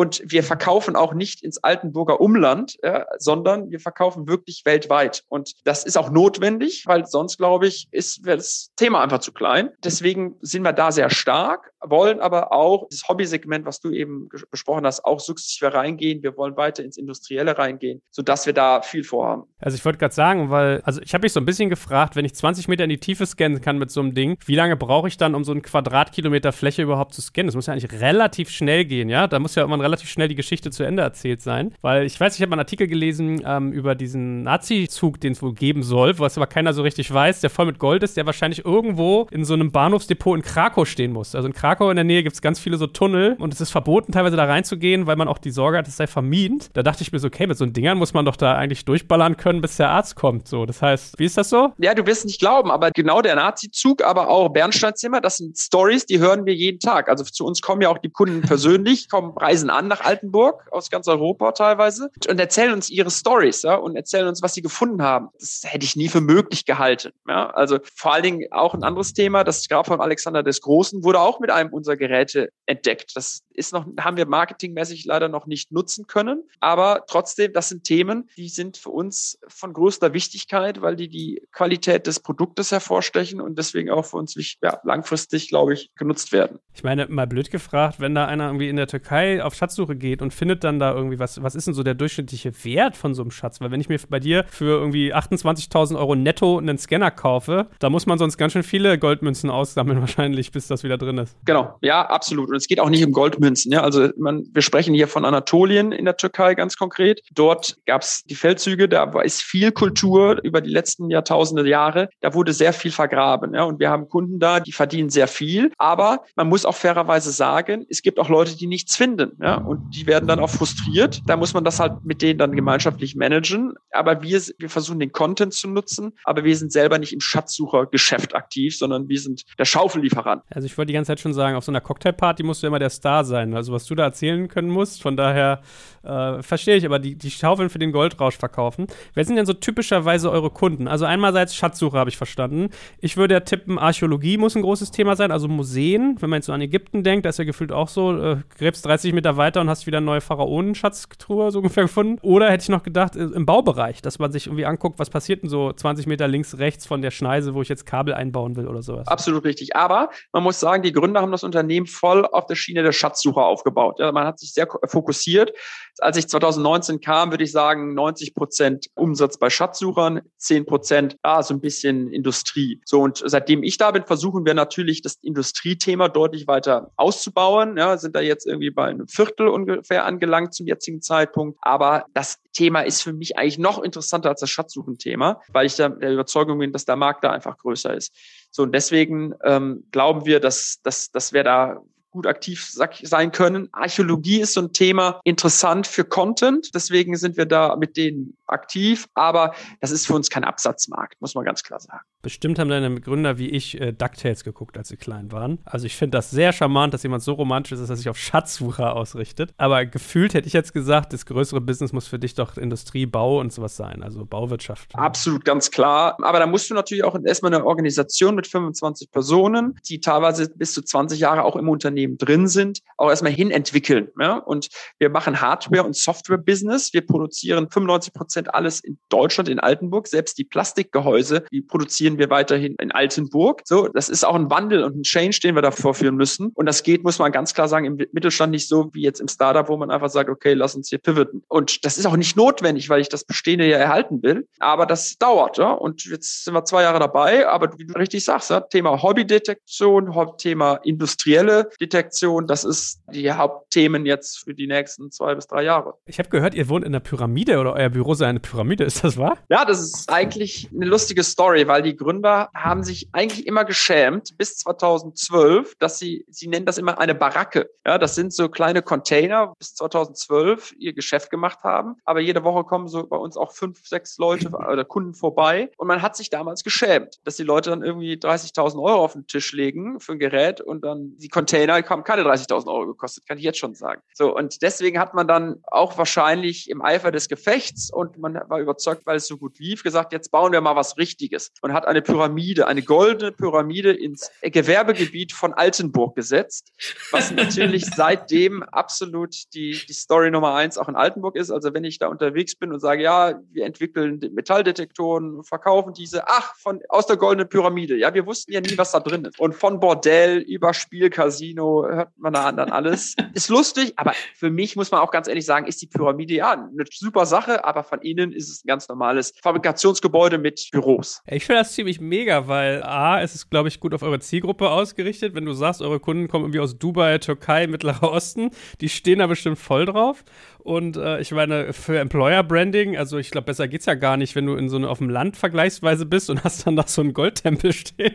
Und 0.00 0.22
wir 0.24 0.42
verkaufen 0.42 0.96
auch 0.96 1.12
nicht 1.12 1.42
ins 1.42 1.62
Altenburger 1.62 2.22
Umland, 2.22 2.78
ja, 2.82 3.04
sondern 3.18 3.70
wir 3.70 3.80
verkaufen 3.80 4.26
wirklich 4.26 4.62
weltweit. 4.64 5.24
Und 5.28 5.52
das 5.64 5.84
ist 5.84 5.98
auch 5.98 6.10
notwendig, 6.10 6.84
weil 6.86 7.04
sonst, 7.04 7.36
glaube 7.36 7.66
ich, 7.66 7.86
ist 7.90 8.26
das 8.26 8.70
Thema 8.76 9.02
einfach 9.02 9.18
zu 9.18 9.30
klein. 9.30 9.68
Deswegen 9.84 10.36
sind 10.40 10.62
wir 10.62 10.72
da 10.72 10.90
sehr 10.90 11.10
stark, 11.10 11.72
wollen 11.82 12.20
aber 12.20 12.50
auch 12.50 12.88
das 12.90 13.08
Hobbysegment, 13.10 13.66
was 13.66 13.80
du 13.80 13.90
eben 13.90 14.30
besprochen 14.50 14.86
hast, 14.86 15.04
auch 15.04 15.20
sukzessive 15.20 15.74
reingehen. 15.74 16.22
Wir 16.22 16.34
wollen 16.34 16.56
weiter 16.56 16.82
ins 16.82 16.96
Industrielle 16.96 17.58
reingehen, 17.58 18.00
sodass 18.10 18.46
wir 18.46 18.54
da 18.54 18.80
viel 18.80 19.04
vorhaben. 19.04 19.42
Also 19.58 19.74
ich 19.74 19.84
wollte 19.84 19.98
gerade 19.98 20.14
sagen, 20.14 20.48
weil, 20.48 20.80
also 20.84 21.02
ich 21.02 21.12
habe 21.12 21.26
mich 21.26 21.34
so 21.34 21.40
ein 21.40 21.44
bisschen 21.44 21.68
gefragt, 21.68 22.16
wenn 22.16 22.24
ich 22.24 22.34
20 22.34 22.68
Meter 22.68 22.84
in 22.84 22.90
die 22.90 23.00
Tiefe 23.00 23.26
scannen 23.26 23.60
kann 23.60 23.76
mit 23.76 23.90
so 23.90 24.00
einem 24.00 24.14
Ding, 24.14 24.38
wie 24.46 24.56
lange 24.56 24.78
brauche 24.78 25.08
ich 25.08 25.18
dann, 25.18 25.34
um 25.34 25.44
so 25.44 25.52
einen 25.52 25.60
Quadratkilometer 25.60 26.52
Fläche 26.52 26.80
überhaupt 26.80 27.12
zu 27.12 27.20
scannen? 27.20 27.48
Das 27.48 27.54
muss 27.54 27.66
ja 27.66 27.74
eigentlich 27.74 28.00
relativ 28.00 28.48
schnell 28.48 28.86
gehen, 28.86 29.10
ja? 29.10 29.26
Da 29.26 29.38
muss 29.38 29.54
ja 29.56 29.62
irgendwann 29.62 29.89
relativ 29.90 30.08
schnell 30.08 30.28
die 30.28 30.34
Geschichte 30.34 30.70
zu 30.70 30.82
Ende 30.82 31.02
erzählt 31.02 31.42
sein. 31.42 31.74
Weil 31.82 32.06
ich 32.06 32.18
weiß, 32.18 32.34
ich 32.36 32.42
habe 32.42 32.50
mal 32.50 32.54
einen 32.54 32.60
Artikel 32.60 32.86
gelesen 32.86 33.42
ähm, 33.44 33.72
über 33.72 33.94
diesen 33.94 34.42
Nazi-Zug, 34.42 35.20
den 35.20 35.32
es 35.32 35.42
wohl 35.42 35.54
geben 35.54 35.82
soll, 35.82 36.18
was 36.18 36.36
aber 36.36 36.46
keiner 36.46 36.72
so 36.72 36.82
richtig 36.82 37.12
weiß, 37.12 37.40
der 37.40 37.50
voll 37.50 37.66
mit 37.66 37.78
Gold 37.78 38.02
ist, 38.02 38.16
der 38.16 38.26
wahrscheinlich 38.26 38.64
irgendwo 38.64 39.26
in 39.30 39.44
so 39.44 39.54
einem 39.54 39.72
Bahnhofsdepot 39.72 40.36
in 40.36 40.42
Krakau 40.42 40.84
stehen 40.84 41.12
muss. 41.12 41.34
Also 41.34 41.48
in 41.48 41.54
Krakau 41.54 41.90
in 41.90 41.96
der 41.96 42.04
Nähe 42.04 42.22
gibt 42.22 42.34
es 42.34 42.42
ganz 42.42 42.58
viele 42.58 42.76
so 42.76 42.86
Tunnel 42.86 43.36
und 43.38 43.52
es 43.52 43.60
ist 43.60 43.70
verboten, 43.70 44.12
teilweise 44.12 44.36
da 44.36 44.44
reinzugehen, 44.44 45.06
weil 45.06 45.16
man 45.16 45.28
auch 45.28 45.38
die 45.38 45.50
Sorge 45.50 45.78
hat, 45.78 45.88
es 45.88 45.96
sei 45.96 46.06
vermint. 46.06 46.70
Da 46.74 46.82
dachte 46.82 47.02
ich 47.02 47.12
mir 47.12 47.18
so, 47.18 47.26
okay, 47.26 47.46
mit 47.46 47.58
so 47.58 47.66
Dingern 47.66 47.98
muss 47.98 48.14
man 48.14 48.24
doch 48.24 48.36
da 48.36 48.54
eigentlich 48.56 48.84
durchballern 48.84 49.36
können, 49.36 49.60
bis 49.60 49.76
der 49.76 49.90
Arzt 49.90 50.16
kommt. 50.16 50.48
So, 50.48 50.66
das 50.66 50.82
heißt, 50.82 51.18
wie 51.18 51.24
ist 51.24 51.36
das 51.36 51.50
so? 51.50 51.72
Ja, 51.78 51.94
du 51.94 52.06
wirst 52.06 52.24
nicht 52.24 52.40
glauben, 52.40 52.70
aber 52.70 52.90
genau 52.90 53.22
der 53.22 53.36
Nazi-Zug, 53.36 54.02
aber 54.02 54.28
auch 54.28 54.48
Bernsteinzimmer, 54.50 55.20
das 55.20 55.36
sind 55.38 55.58
Stories, 55.58 56.06
die 56.06 56.18
hören 56.18 56.46
wir 56.46 56.54
jeden 56.54 56.80
Tag. 56.80 57.08
Also 57.08 57.24
zu 57.24 57.44
uns 57.44 57.60
kommen 57.60 57.82
ja 57.82 57.88
auch 57.88 57.98
die 57.98 58.10
Kunden 58.10 58.42
persönlich, 58.42 59.08
kommen, 59.08 59.36
reisen 59.36 59.69
an 59.70 59.88
nach 59.88 60.00
Altenburg 60.00 60.66
aus 60.70 60.90
ganz 60.90 61.08
Europa 61.08 61.52
teilweise 61.52 62.10
und 62.28 62.38
erzählen 62.38 62.72
uns 62.72 62.90
ihre 62.90 63.10
Stories 63.10 63.62
ja, 63.62 63.74
und 63.76 63.96
erzählen 63.96 64.28
uns, 64.28 64.42
was 64.42 64.54
sie 64.54 64.62
gefunden 64.62 65.02
haben. 65.02 65.28
Das 65.38 65.62
hätte 65.64 65.84
ich 65.84 65.96
nie 65.96 66.08
für 66.08 66.20
möglich 66.20 66.64
gehalten. 66.64 67.12
Ja. 67.28 67.50
Also 67.50 67.78
vor 67.94 68.14
allen 68.14 68.22
Dingen 68.22 68.52
auch 68.52 68.74
ein 68.74 68.82
anderes 68.82 69.12
Thema, 69.12 69.44
das 69.44 69.68
Grab 69.68 69.86
von 69.86 70.00
Alexander 70.00 70.42
des 70.42 70.60
Großen 70.60 71.04
wurde 71.04 71.20
auch 71.20 71.40
mit 71.40 71.50
einem 71.50 71.72
unserer 71.72 71.96
Geräte 71.96 72.50
entdeckt. 72.66 73.12
Das 73.14 73.42
ist 73.52 73.72
noch, 73.72 73.86
haben 73.98 74.16
wir 74.16 74.26
marketingmäßig 74.26 75.04
leider 75.04 75.28
noch 75.28 75.46
nicht 75.46 75.72
nutzen 75.72 76.06
können. 76.06 76.44
Aber 76.60 77.04
trotzdem, 77.06 77.52
das 77.52 77.68
sind 77.68 77.84
Themen, 77.84 78.28
die 78.36 78.48
sind 78.48 78.76
für 78.76 78.90
uns 78.90 79.38
von 79.48 79.72
größter 79.72 80.12
Wichtigkeit, 80.12 80.82
weil 80.82 80.96
die 80.96 81.08
die 81.08 81.42
Qualität 81.52 82.06
des 82.06 82.20
Produktes 82.20 82.72
hervorstechen 82.72 83.40
und 83.40 83.58
deswegen 83.58 83.90
auch 83.90 84.06
für 84.06 84.16
uns 84.16 84.34
ja, 84.62 84.80
langfristig, 84.84 85.48
glaube 85.48 85.74
ich, 85.74 85.90
genutzt 85.94 86.32
werden. 86.32 86.58
Ich 86.74 86.82
meine, 86.82 87.06
mal 87.08 87.26
blöd 87.26 87.50
gefragt, 87.50 88.00
wenn 88.00 88.14
da 88.14 88.26
einer 88.26 88.46
irgendwie 88.46 88.68
in 88.68 88.76
der 88.76 88.86
Türkei 88.86 89.42
auf 89.42 89.54
Schatzsuche 89.60 89.94
geht 89.94 90.22
und 90.22 90.32
findet 90.32 90.64
dann 90.64 90.78
da 90.78 90.94
irgendwie 90.94 91.18
was, 91.18 91.42
was 91.42 91.54
ist 91.54 91.66
denn 91.66 91.74
so 91.74 91.82
der 91.82 91.92
durchschnittliche 91.92 92.52
Wert 92.64 92.96
von 92.96 93.14
so 93.14 93.20
einem 93.20 93.30
Schatz? 93.30 93.60
Weil 93.60 93.70
wenn 93.70 93.80
ich 93.80 93.90
mir 93.90 93.98
bei 94.08 94.18
dir 94.18 94.44
für 94.48 94.80
irgendwie 94.80 95.14
28.000 95.14 95.98
Euro 95.98 96.14
netto 96.14 96.56
einen 96.56 96.78
Scanner 96.78 97.10
kaufe, 97.10 97.66
da 97.78 97.90
muss 97.90 98.06
man 98.06 98.16
sonst 98.18 98.38
ganz 98.38 98.54
schön 98.54 98.62
viele 98.62 98.98
Goldmünzen 98.98 99.50
aussammeln 99.50 100.00
wahrscheinlich, 100.00 100.50
bis 100.50 100.66
das 100.66 100.82
wieder 100.82 100.96
drin 100.96 101.18
ist. 101.18 101.36
Genau, 101.44 101.74
ja, 101.82 102.06
absolut. 102.06 102.48
Und 102.48 102.56
es 102.56 102.68
geht 102.68 102.80
auch 102.80 102.88
nicht 102.88 103.04
um 103.04 103.12
Goldmünzen. 103.12 103.70
Ja? 103.70 103.82
Also 103.82 104.08
man, 104.16 104.46
wir 104.50 104.62
sprechen 104.62 104.94
hier 104.94 105.08
von 105.08 105.26
Anatolien 105.26 105.92
in 105.92 106.06
der 106.06 106.16
Türkei 106.16 106.54
ganz 106.54 106.76
konkret. 106.78 107.20
Dort 107.34 107.76
gab 107.84 108.00
es 108.00 108.24
die 108.24 108.36
Feldzüge, 108.36 108.88
da 108.88 109.20
ist 109.20 109.42
viel 109.42 109.72
Kultur 109.72 110.42
über 110.42 110.62
die 110.62 110.70
letzten 110.70 111.10
Jahrtausende 111.10 111.68
Jahre. 111.68 112.08
Da 112.22 112.32
wurde 112.32 112.54
sehr 112.54 112.72
viel 112.72 112.92
vergraben. 112.92 113.52
Ja? 113.52 113.64
Und 113.64 113.78
wir 113.78 113.90
haben 113.90 114.08
Kunden 114.08 114.38
da, 114.38 114.58
die 114.58 114.72
verdienen 114.72 115.10
sehr 115.10 115.28
viel. 115.28 115.70
Aber 115.76 116.22
man 116.34 116.48
muss 116.48 116.64
auch 116.64 116.76
fairerweise 116.76 117.30
sagen, 117.30 117.84
es 117.90 118.00
gibt 118.00 118.18
auch 118.18 118.30
Leute, 118.30 118.56
die 118.56 118.66
nichts 118.66 118.96
finden. 118.96 119.36
Ja? 119.42 119.49
Und 119.56 119.94
die 119.94 120.06
werden 120.06 120.26
dann 120.26 120.40
auch 120.40 120.50
frustriert. 120.50 121.22
Da 121.26 121.36
muss 121.36 121.54
man 121.54 121.64
das 121.64 121.80
halt 121.80 122.04
mit 122.04 122.22
denen 122.22 122.38
dann 122.38 122.52
gemeinschaftlich 122.52 123.16
managen. 123.16 123.74
Aber 123.92 124.22
wir, 124.22 124.40
wir 124.58 124.70
versuchen 124.70 125.00
den 125.00 125.12
Content 125.12 125.54
zu 125.54 125.68
nutzen, 125.68 126.12
aber 126.24 126.44
wir 126.44 126.56
sind 126.56 126.72
selber 126.72 126.98
nicht 126.98 127.12
im 127.12 127.20
Schatzsuchergeschäft 127.20 128.34
aktiv, 128.34 128.76
sondern 128.76 129.08
wir 129.08 129.20
sind 129.20 129.44
der 129.58 129.64
Schaufellieferant. 129.64 130.42
Also 130.50 130.66
ich 130.66 130.76
wollte 130.76 130.88
die 130.88 130.94
ganze 130.94 131.08
Zeit 131.08 131.20
schon 131.20 131.34
sagen, 131.34 131.56
auf 131.56 131.64
so 131.64 131.72
einer 131.72 131.80
Cocktailparty 131.80 132.42
musst 132.42 132.62
du 132.62 132.66
immer 132.66 132.78
der 132.78 132.90
Star 132.90 133.24
sein. 133.24 133.54
Also 133.54 133.72
was 133.72 133.84
du 133.86 133.94
da 133.94 134.04
erzählen 134.04 134.48
können 134.48 134.70
musst, 134.70 135.02
von 135.02 135.16
daher 135.16 135.62
äh, 136.02 136.42
verstehe 136.42 136.76
ich, 136.76 136.86
aber 136.86 136.98
die, 136.98 137.14
die 137.14 137.30
Schaufeln 137.30 137.70
für 137.70 137.78
den 137.78 137.92
Goldrausch 137.92 138.36
verkaufen. 138.36 138.86
Wer 139.14 139.24
sind 139.24 139.36
denn 139.36 139.46
so 139.46 139.52
typischerweise 139.52 140.30
eure 140.30 140.50
Kunden? 140.50 140.88
Also 140.88 141.04
einmalseits 141.04 141.54
Schatzsuche 141.54 141.98
habe 141.98 142.10
ich 142.10 142.16
verstanden. 142.16 142.70
Ich 143.00 143.16
würde 143.16 143.34
ja 143.34 143.40
tippen, 143.40 143.78
Archäologie 143.78 144.38
muss 144.38 144.54
ein 144.54 144.62
großes 144.62 144.90
Thema 144.90 145.16
sein, 145.16 145.30
also 145.30 145.48
Museen. 145.48 146.16
Wenn 146.20 146.30
man 146.30 146.38
jetzt 146.38 146.46
so 146.46 146.52
an 146.52 146.60
Ägypten 146.60 147.02
denkt, 147.02 147.24
da 147.24 147.30
ist 147.30 147.38
ja 147.38 147.44
gefühlt 147.44 147.72
auch 147.72 147.88
so, 147.88 148.16
äh, 148.16 148.36
gräbst 148.58 148.86
30 148.86 149.12
Meter 149.12 149.36
weiter 149.36 149.60
und 149.60 149.68
hast 149.68 149.86
wieder 149.86 149.98
eine 149.98 150.06
neue 150.06 150.20
Pharaonenschatztruhe 150.20 151.50
so 151.50 151.58
ungefähr 151.58 151.84
gefunden. 151.84 152.18
Oder 152.22 152.50
hätte 152.50 152.62
ich 152.62 152.68
noch 152.68 152.82
gedacht, 152.82 153.16
äh, 153.16 153.20
im 153.20 153.46
Baubereich, 153.46 154.02
dass 154.02 154.18
man 154.18 154.32
sich 154.32 154.46
irgendwie 154.46 154.66
anguckt, 154.66 154.98
was 154.98 155.10
passiert 155.10 155.42
denn 155.42 155.50
so 155.50 155.72
20 155.72 156.06
Meter 156.06 156.28
links, 156.28 156.58
rechts 156.58 156.86
von 156.86 157.02
der 157.02 157.10
Schneise, 157.10 157.54
wo 157.54 157.62
ich 157.62 157.68
jetzt 157.68 157.84
Kabel 157.86 158.14
einbauen 158.14 158.56
will 158.56 158.68
oder 158.68 158.82
sowas. 158.82 159.06
Absolut 159.08 159.44
richtig. 159.44 159.76
Aber 159.76 160.10
man 160.32 160.42
muss 160.42 160.60
sagen, 160.60 160.82
die 160.82 160.92
Gründer 160.92 161.20
haben 161.20 161.32
das 161.32 161.44
Unternehmen 161.44 161.86
voll 161.86 162.24
auf 162.26 162.46
der 162.46 162.54
Schiene 162.54 162.82
der 162.82 162.92
Schatzsuche 162.92 163.42
aufgebaut. 163.42 163.98
Ja, 163.98 164.12
man 164.12 164.26
hat 164.26 164.38
sich 164.38 164.52
sehr 164.52 164.66
fokussiert. 164.86 165.52
Als 165.98 166.16
ich 166.16 166.28
2019 166.28 167.00
kam, 167.00 167.30
würde 167.30 167.44
ich 167.44 167.52
sagen, 167.52 167.94
90 167.94 168.34
Prozent 168.34 168.86
Umsatz 168.94 169.38
bei 169.38 169.50
Schatzsuchern, 169.50 170.22
10 170.38 170.66
Prozent, 170.66 171.16
ja, 171.24 171.42
so 171.42 171.54
ein 171.54 171.60
bisschen 171.60 172.12
Industrie. 172.12 172.80
So, 172.84 173.02
und 173.02 173.22
seitdem 173.24 173.62
ich 173.62 173.76
da 173.78 173.90
bin, 173.90 174.04
versuchen 174.04 174.44
wir 174.44 174.54
natürlich, 174.54 175.02
das 175.02 175.16
Industriethema 175.22 176.08
deutlich 176.08 176.46
weiter 176.46 176.90
auszubauen. 176.96 177.76
Ja, 177.76 177.96
sind 177.96 178.14
da 178.14 178.20
jetzt 178.20 178.46
irgendwie 178.46 178.70
bei 178.70 178.86
einem 178.86 179.08
Viertel 179.08 179.48
ungefähr 179.48 180.04
angelangt 180.04 180.54
zum 180.54 180.66
jetzigen 180.66 181.02
Zeitpunkt. 181.02 181.58
Aber 181.62 182.04
das 182.14 182.38
Thema 182.52 182.80
ist 182.80 183.02
für 183.02 183.12
mich 183.12 183.36
eigentlich 183.36 183.58
noch 183.58 183.82
interessanter 183.82 184.30
als 184.30 184.40
das 184.40 184.50
Schatzsuchenthema, 184.50 185.40
weil 185.52 185.66
ich 185.66 185.76
der 185.76 185.96
Überzeugung 186.00 186.58
bin, 186.58 186.72
dass 186.72 186.84
der 186.84 186.96
Markt 186.96 187.24
da 187.24 187.30
einfach 187.30 187.58
größer 187.58 187.94
ist. 187.94 188.14
So, 188.50 188.64
und 188.64 188.74
deswegen 188.74 189.34
ähm, 189.44 189.84
glauben 189.92 190.26
wir, 190.26 190.40
dass, 190.40 190.80
dass, 190.82 191.10
dass 191.10 191.32
wir 191.32 191.44
da 191.44 191.80
gut 192.10 192.26
aktiv 192.26 192.68
sein 192.70 193.32
können. 193.32 193.68
Archäologie 193.72 194.40
ist 194.40 194.54
so 194.54 194.60
ein 194.60 194.72
Thema 194.72 195.20
interessant 195.24 195.86
für 195.86 196.04
Content, 196.04 196.74
deswegen 196.74 197.16
sind 197.16 197.36
wir 197.36 197.46
da 197.46 197.76
mit 197.76 197.96
denen 197.96 198.36
aktiv, 198.52 199.08
aber 199.14 199.54
das 199.80 199.90
ist 199.90 200.06
für 200.06 200.14
uns 200.14 200.30
kein 200.30 200.44
Absatzmarkt, 200.44 201.20
muss 201.20 201.34
man 201.34 201.44
ganz 201.44 201.62
klar 201.62 201.80
sagen. 201.80 202.04
Bestimmt 202.22 202.58
haben 202.58 202.68
deine 202.68 203.00
Gründer 203.00 203.38
wie 203.38 203.48
ich 203.48 203.80
äh, 203.80 203.92
DuckTales 203.92 204.44
geguckt, 204.44 204.76
als 204.76 204.88
sie 204.88 204.96
klein 204.96 205.32
waren. 205.32 205.58
Also 205.64 205.86
ich 205.86 205.96
finde 205.96 206.18
das 206.18 206.30
sehr 206.30 206.52
charmant, 206.52 206.92
dass 206.92 207.02
jemand 207.02 207.22
so 207.22 207.32
romantisch 207.32 207.72
ist, 207.72 207.80
dass 207.80 207.90
er 207.90 207.96
sich 207.96 208.08
auf 208.08 208.18
Schatzsucher 208.18 208.94
ausrichtet. 208.94 209.54
Aber 209.56 209.86
gefühlt 209.86 210.34
hätte 210.34 210.46
ich 210.46 210.52
jetzt 210.52 210.74
gesagt, 210.74 211.12
das 211.12 211.24
größere 211.24 211.60
Business 211.60 211.92
muss 211.92 212.06
für 212.06 212.18
dich 212.18 212.34
doch 212.34 212.56
Industrie, 212.58 213.06
Bau 213.06 213.40
und 213.40 213.52
sowas 213.52 213.76
sein, 213.76 214.02
also 214.02 214.26
Bauwirtschaft. 214.26 214.94
Absolut, 214.94 215.44
ganz 215.44 215.70
klar. 215.70 216.16
Aber 216.22 216.38
da 216.38 216.46
musst 216.46 216.68
du 216.68 216.74
natürlich 216.74 217.04
auch 217.04 217.18
erstmal 217.24 217.54
eine 217.54 217.64
Organisation 217.64 218.34
mit 218.34 218.46
25 218.46 219.10
Personen, 219.10 219.78
die 219.88 220.00
teilweise 220.00 220.50
bis 220.50 220.74
zu 220.74 220.82
20 220.82 221.20
Jahre 221.20 221.44
auch 221.44 221.56
im 221.56 221.68
Unternehmen 221.68 222.18
drin 222.18 222.48
sind, 222.48 222.80
auch 222.96 223.08
erstmal 223.08 223.32
hinentwickeln. 223.32 224.08
Ja? 224.20 224.34
Und 224.34 224.68
wir 224.98 225.08
machen 225.08 225.40
Hardware- 225.40 225.84
und 225.84 225.96
Software-Business. 225.96 226.92
Wir 226.92 227.06
produzieren 227.06 227.70
95 227.70 228.12
Prozent 228.12 228.39
alles 228.48 228.80
in 228.80 228.98
Deutschland, 229.08 229.48
in 229.48 229.60
Altenburg. 229.60 230.06
Selbst 230.06 230.38
die 230.38 230.44
Plastikgehäuse, 230.44 231.44
die 231.52 231.60
produzieren 231.60 232.18
wir 232.18 232.30
weiterhin 232.30 232.74
in 232.76 232.92
Altenburg. 232.92 233.62
So, 233.64 233.88
das 233.88 234.08
ist 234.08 234.24
auch 234.24 234.34
ein 234.34 234.50
Wandel 234.50 234.82
und 234.84 234.96
ein 234.96 235.02
Change, 235.02 235.40
den 235.42 235.54
wir 235.54 235.62
da 235.62 235.70
vorführen 235.70 236.16
müssen. 236.16 236.52
Und 236.54 236.66
das 236.66 236.82
geht, 236.82 237.04
muss 237.04 237.18
man 237.18 237.32
ganz 237.32 237.54
klar 237.54 237.68
sagen, 237.68 237.84
im 237.84 237.96
Mittelstand 238.12 238.50
nicht 238.52 238.68
so 238.68 238.90
wie 238.92 239.02
jetzt 239.02 239.20
im 239.20 239.28
Startup, 239.28 239.68
wo 239.68 239.76
man 239.76 239.90
einfach 239.90 240.08
sagt, 240.10 240.30
okay, 240.30 240.54
lass 240.54 240.74
uns 240.74 240.88
hier 240.88 240.98
pivoten. 240.98 241.42
Und 241.48 241.84
das 241.84 241.98
ist 241.98 242.06
auch 242.06 242.16
nicht 242.16 242.36
notwendig, 242.36 242.88
weil 242.88 243.00
ich 243.00 243.08
das 243.08 243.24
Bestehende 243.24 243.68
ja 243.68 243.78
erhalten 243.78 244.22
will. 244.22 244.46
Aber 244.58 244.86
das 244.86 245.16
dauert, 245.18 245.58
ja. 245.58 245.72
Und 245.72 246.04
jetzt 246.06 246.44
sind 246.44 246.54
wir 246.54 246.64
zwei 246.64 246.82
Jahre 246.82 246.98
dabei. 246.98 247.46
Aber 247.46 247.70
wie 247.78 247.86
du 247.86 247.94
richtig 247.94 248.24
sagst, 248.24 248.50
ja, 248.50 248.60
Thema 248.60 249.02
Hobbydetektion, 249.02 250.12
Thema 250.38 250.80
industrielle 250.84 251.68
Detektion, 251.80 252.46
das 252.46 252.64
ist 252.64 253.00
die 253.12 253.30
Hauptthemen 253.32 254.06
jetzt 254.06 254.44
für 254.44 254.54
die 254.54 254.66
nächsten 254.66 255.10
zwei 255.10 255.34
bis 255.34 255.46
drei 255.46 255.64
Jahre. 255.64 255.94
Ich 256.06 256.18
habe 256.18 256.28
gehört, 256.28 256.54
ihr 256.54 256.68
wohnt 256.68 256.84
in 256.84 256.94
einer 256.94 257.00
Pyramide 257.00 257.58
oder 257.58 257.74
euer 257.74 257.88
Büro 257.88 258.14
sei 258.14 258.26
eine 258.30 258.40
Pyramide. 258.40 258.84
Ist 258.84 259.04
das 259.04 259.16
wahr? 259.16 259.38
Ja, 259.48 259.64
das 259.64 259.80
ist 259.80 260.10
eigentlich 260.10 260.68
eine 260.74 260.86
lustige 260.86 261.22
Story, 261.22 261.68
weil 261.68 261.82
die 261.82 261.96
Gründer 261.96 262.50
haben 262.54 262.82
sich 262.82 263.08
eigentlich 263.12 263.46
immer 263.46 263.64
geschämt 263.64 264.36
bis 264.38 264.56
2012, 264.58 265.76
dass 265.78 265.98
sie, 265.98 266.24
sie 266.28 266.48
nennen 266.48 266.66
das 266.66 266.78
immer 266.78 266.98
eine 266.98 267.14
Baracke. 267.14 267.70
Ja, 267.86 267.98
das 267.98 268.14
sind 268.14 268.32
so 268.32 268.48
kleine 268.48 268.82
Container 268.82 269.54
bis 269.58 269.74
2012 269.74 270.74
ihr 270.78 270.92
Geschäft 270.92 271.30
gemacht 271.30 271.62
haben. 271.62 271.96
Aber 272.04 272.20
jede 272.20 272.44
Woche 272.44 272.64
kommen 272.64 272.88
so 272.88 273.06
bei 273.06 273.16
uns 273.16 273.36
auch 273.36 273.52
fünf, 273.52 273.86
sechs 273.86 274.18
Leute 274.18 274.48
oder 274.52 274.84
Kunden 274.84 275.14
vorbei. 275.14 275.70
Und 275.76 275.88
man 275.88 276.02
hat 276.02 276.16
sich 276.16 276.30
damals 276.30 276.64
geschämt, 276.64 277.20
dass 277.24 277.36
die 277.36 277.42
Leute 277.42 277.70
dann 277.70 277.82
irgendwie 277.82 278.14
30.000 278.14 278.82
Euro 278.82 279.04
auf 279.04 279.12
den 279.12 279.26
Tisch 279.26 279.52
legen 279.52 280.00
für 280.00 280.12
ein 280.12 280.18
Gerät 280.18 280.60
und 280.60 280.84
dann 280.84 281.16
die 281.18 281.28
Container 281.28 281.82
haben 281.88 282.04
keine 282.04 282.22
30.000 282.22 282.66
Euro 282.66 282.86
gekostet, 282.86 283.26
kann 283.26 283.38
ich 283.38 283.44
jetzt 283.44 283.58
schon 283.58 283.74
sagen. 283.74 284.02
So. 284.14 284.34
Und 284.34 284.62
deswegen 284.62 284.98
hat 284.98 285.14
man 285.14 285.26
dann 285.26 285.60
auch 285.64 285.98
wahrscheinlich 285.98 286.70
im 286.70 286.82
Eifer 286.82 287.10
des 287.10 287.28
Gefechts 287.28 287.90
und 287.92 288.18
man 288.20 288.34
war 288.48 288.60
überzeugt, 288.60 289.06
weil 289.06 289.16
es 289.16 289.26
so 289.26 289.36
gut 289.36 289.58
lief, 289.58 289.82
gesagt, 289.82 290.12
jetzt 290.12 290.30
bauen 290.30 290.52
wir 290.52 290.60
mal 290.60 290.76
was 290.76 290.96
Richtiges 290.98 291.52
und 291.62 291.72
hat 291.72 291.86
eine 291.86 292.02
Pyramide, 292.02 292.66
eine 292.66 292.82
goldene 292.82 293.32
Pyramide 293.32 293.92
ins 293.92 294.30
Gewerbegebiet 294.42 295.32
von 295.32 295.52
Altenburg 295.52 296.14
gesetzt, 296.14 296.72
was 297.10 297.30
natürlich 297.30 297.86
seitdem 297.96 298.62
absolut 298.62 299.34
die, 299.54 299.80
die 299.88 299.92
Story 299.92 300.30
Nummer 300.30 300.54
eins 300.54 300.78
auch 300.78 300.88
in 300.88 300.96
Altenburg 300.96 301.36
ist. 301.36 301.50
Also 301.50 301.74
wenn 301.74 301.84
ich 301.84 301.98
da 301.98 302.08
unterwegs 302.08 302.54
bin 302.54 302.72
und 302.72 302.80
sage, 302.80 303.02
ja, 303.02 303.40
wir 303.52 303.64
entwickeln 303.64 304.20
Metalldetektoren, 304.32 305.42
verkaufen 305.44 305.92
diese, 305.92 306.28
ach, 306.28 306.54
von, 306.56 306.80
aus 306.88 307.06
der 307.06 307.16
goldenen 307.16 307.48
Pyramide. 307.48 307.96
Ja, 307.96 308.14
wir 308.14 308.26
wussten 308.26 308.52
ja 308.52 308.60
nie, 308.60 308.76
was 308.76 308.92
da 308.92 309.00
drin 309.00 309.24
ist. 309.24 309.38
Und 309.38 309.54
von 309.54 309.80
Bordell 309.80 310.38
über 310.38 310.74
Spielcasino 310.74 311.86
hört 311.86 312.18
man 312.18 312.32
da 312.32 312.52
dann 312.52 312.70
alles. 312.70 313.14
Ist 313.34 313.48
lustig, 313.48 313.92
aber 313.96 314.12
für 314.34 314.50
mich 314.50 314.76
muss 314.76 314.90
man 314.90 315.00
auch 315.00 315.10
ganz 315.10 315.28
ehrlich 315.28 315.46
sagen, 315.46 315.66
ist 315.66 315.80
die 315.82 315.86
Pyramide 315.86 316.34
ja 316.34 316.52
eine 316.52 316.84
super 316.90 317.26
Sache, 317.26 317.64
aber 317.64 317.84
von 317.84 318.00
innen 318.10 318.32
ist 318.32 318.50
es 318.50 318.64
ein 318.64 318.68
ganz 318.68 318.88
normales 318.88 319.32
Fabrikationsgebäude 319.42 320.38
mit 320.38 320.68
Büros. 320.72 321.22
Ich 321.26 321.44
finde 321.44 321.60
das 321.60 321.72
ziemlich 321.72 322.00
mega, 322.00 322.48
weil 322.48 322.82
A, 322.82 323.20
es 323.20 323.34
ist, 323.34 323.50
glaube 323.50 323.68
ich, 323.68 323.80
gut 323.80 323.94
auf 323.94 324.02
eure 324.02 324.20
Zielgruppe 324.20 324.70
ausgerichtet. 324.70 325.34
Wenn 325.34 325.44
du 325.44 325.52
sagst, 325.52 325.82
eure 325.82 326.00
Kunden 326.00 326.28
kommen 326.28 326.44
irgendwie 326.44 326.60
aus 326.60 326.78
Dubai, 326.78 327.18
Türkei, 327.18 327.66
Mittlerer 327.66 328.02
Osten, 328.12 328.50
die 328.80 328.88
stehen 328.88 329.18
da 329.18 329.26
bestimmt 329.26 329.58
voll 329.58 329.86
drauf. 329.86 330.24
Und 330.58 330.96
äh, 330.96 331.20
ich 331.20 331.32
meine, 331.32 331.72
für 331.72 331.98
Employer 331.98 332.42
Branding, 332.42 332.96
also 332.96 333.18
ich 333.18 333.30
glaube, 333.30 333.46
besser 333.46 333.68
geht's 333.68 333.86
ja 333.86 333.94
gar 333.94 334.16
nicht, 334.16 334.36
wenn 334.36 334.46
du 334.46 334.54
in 334.54 334.68
so 334.68 334.76
eine, 334.76 334.88
auf 334.88 334.98
dem 334.98 335.08
Land 335.08 335.36
vergleichsweise 335.36 336.06
bist 336.06 336.30
und 336.30 336.44
hast 336.44 336.66
dann 336.66 336.76
da 336.76 336.86
so 336.86 337.00
einen 337.00 337.14
Goldtempel 337.14 337.72
stehen. 337.72 338.14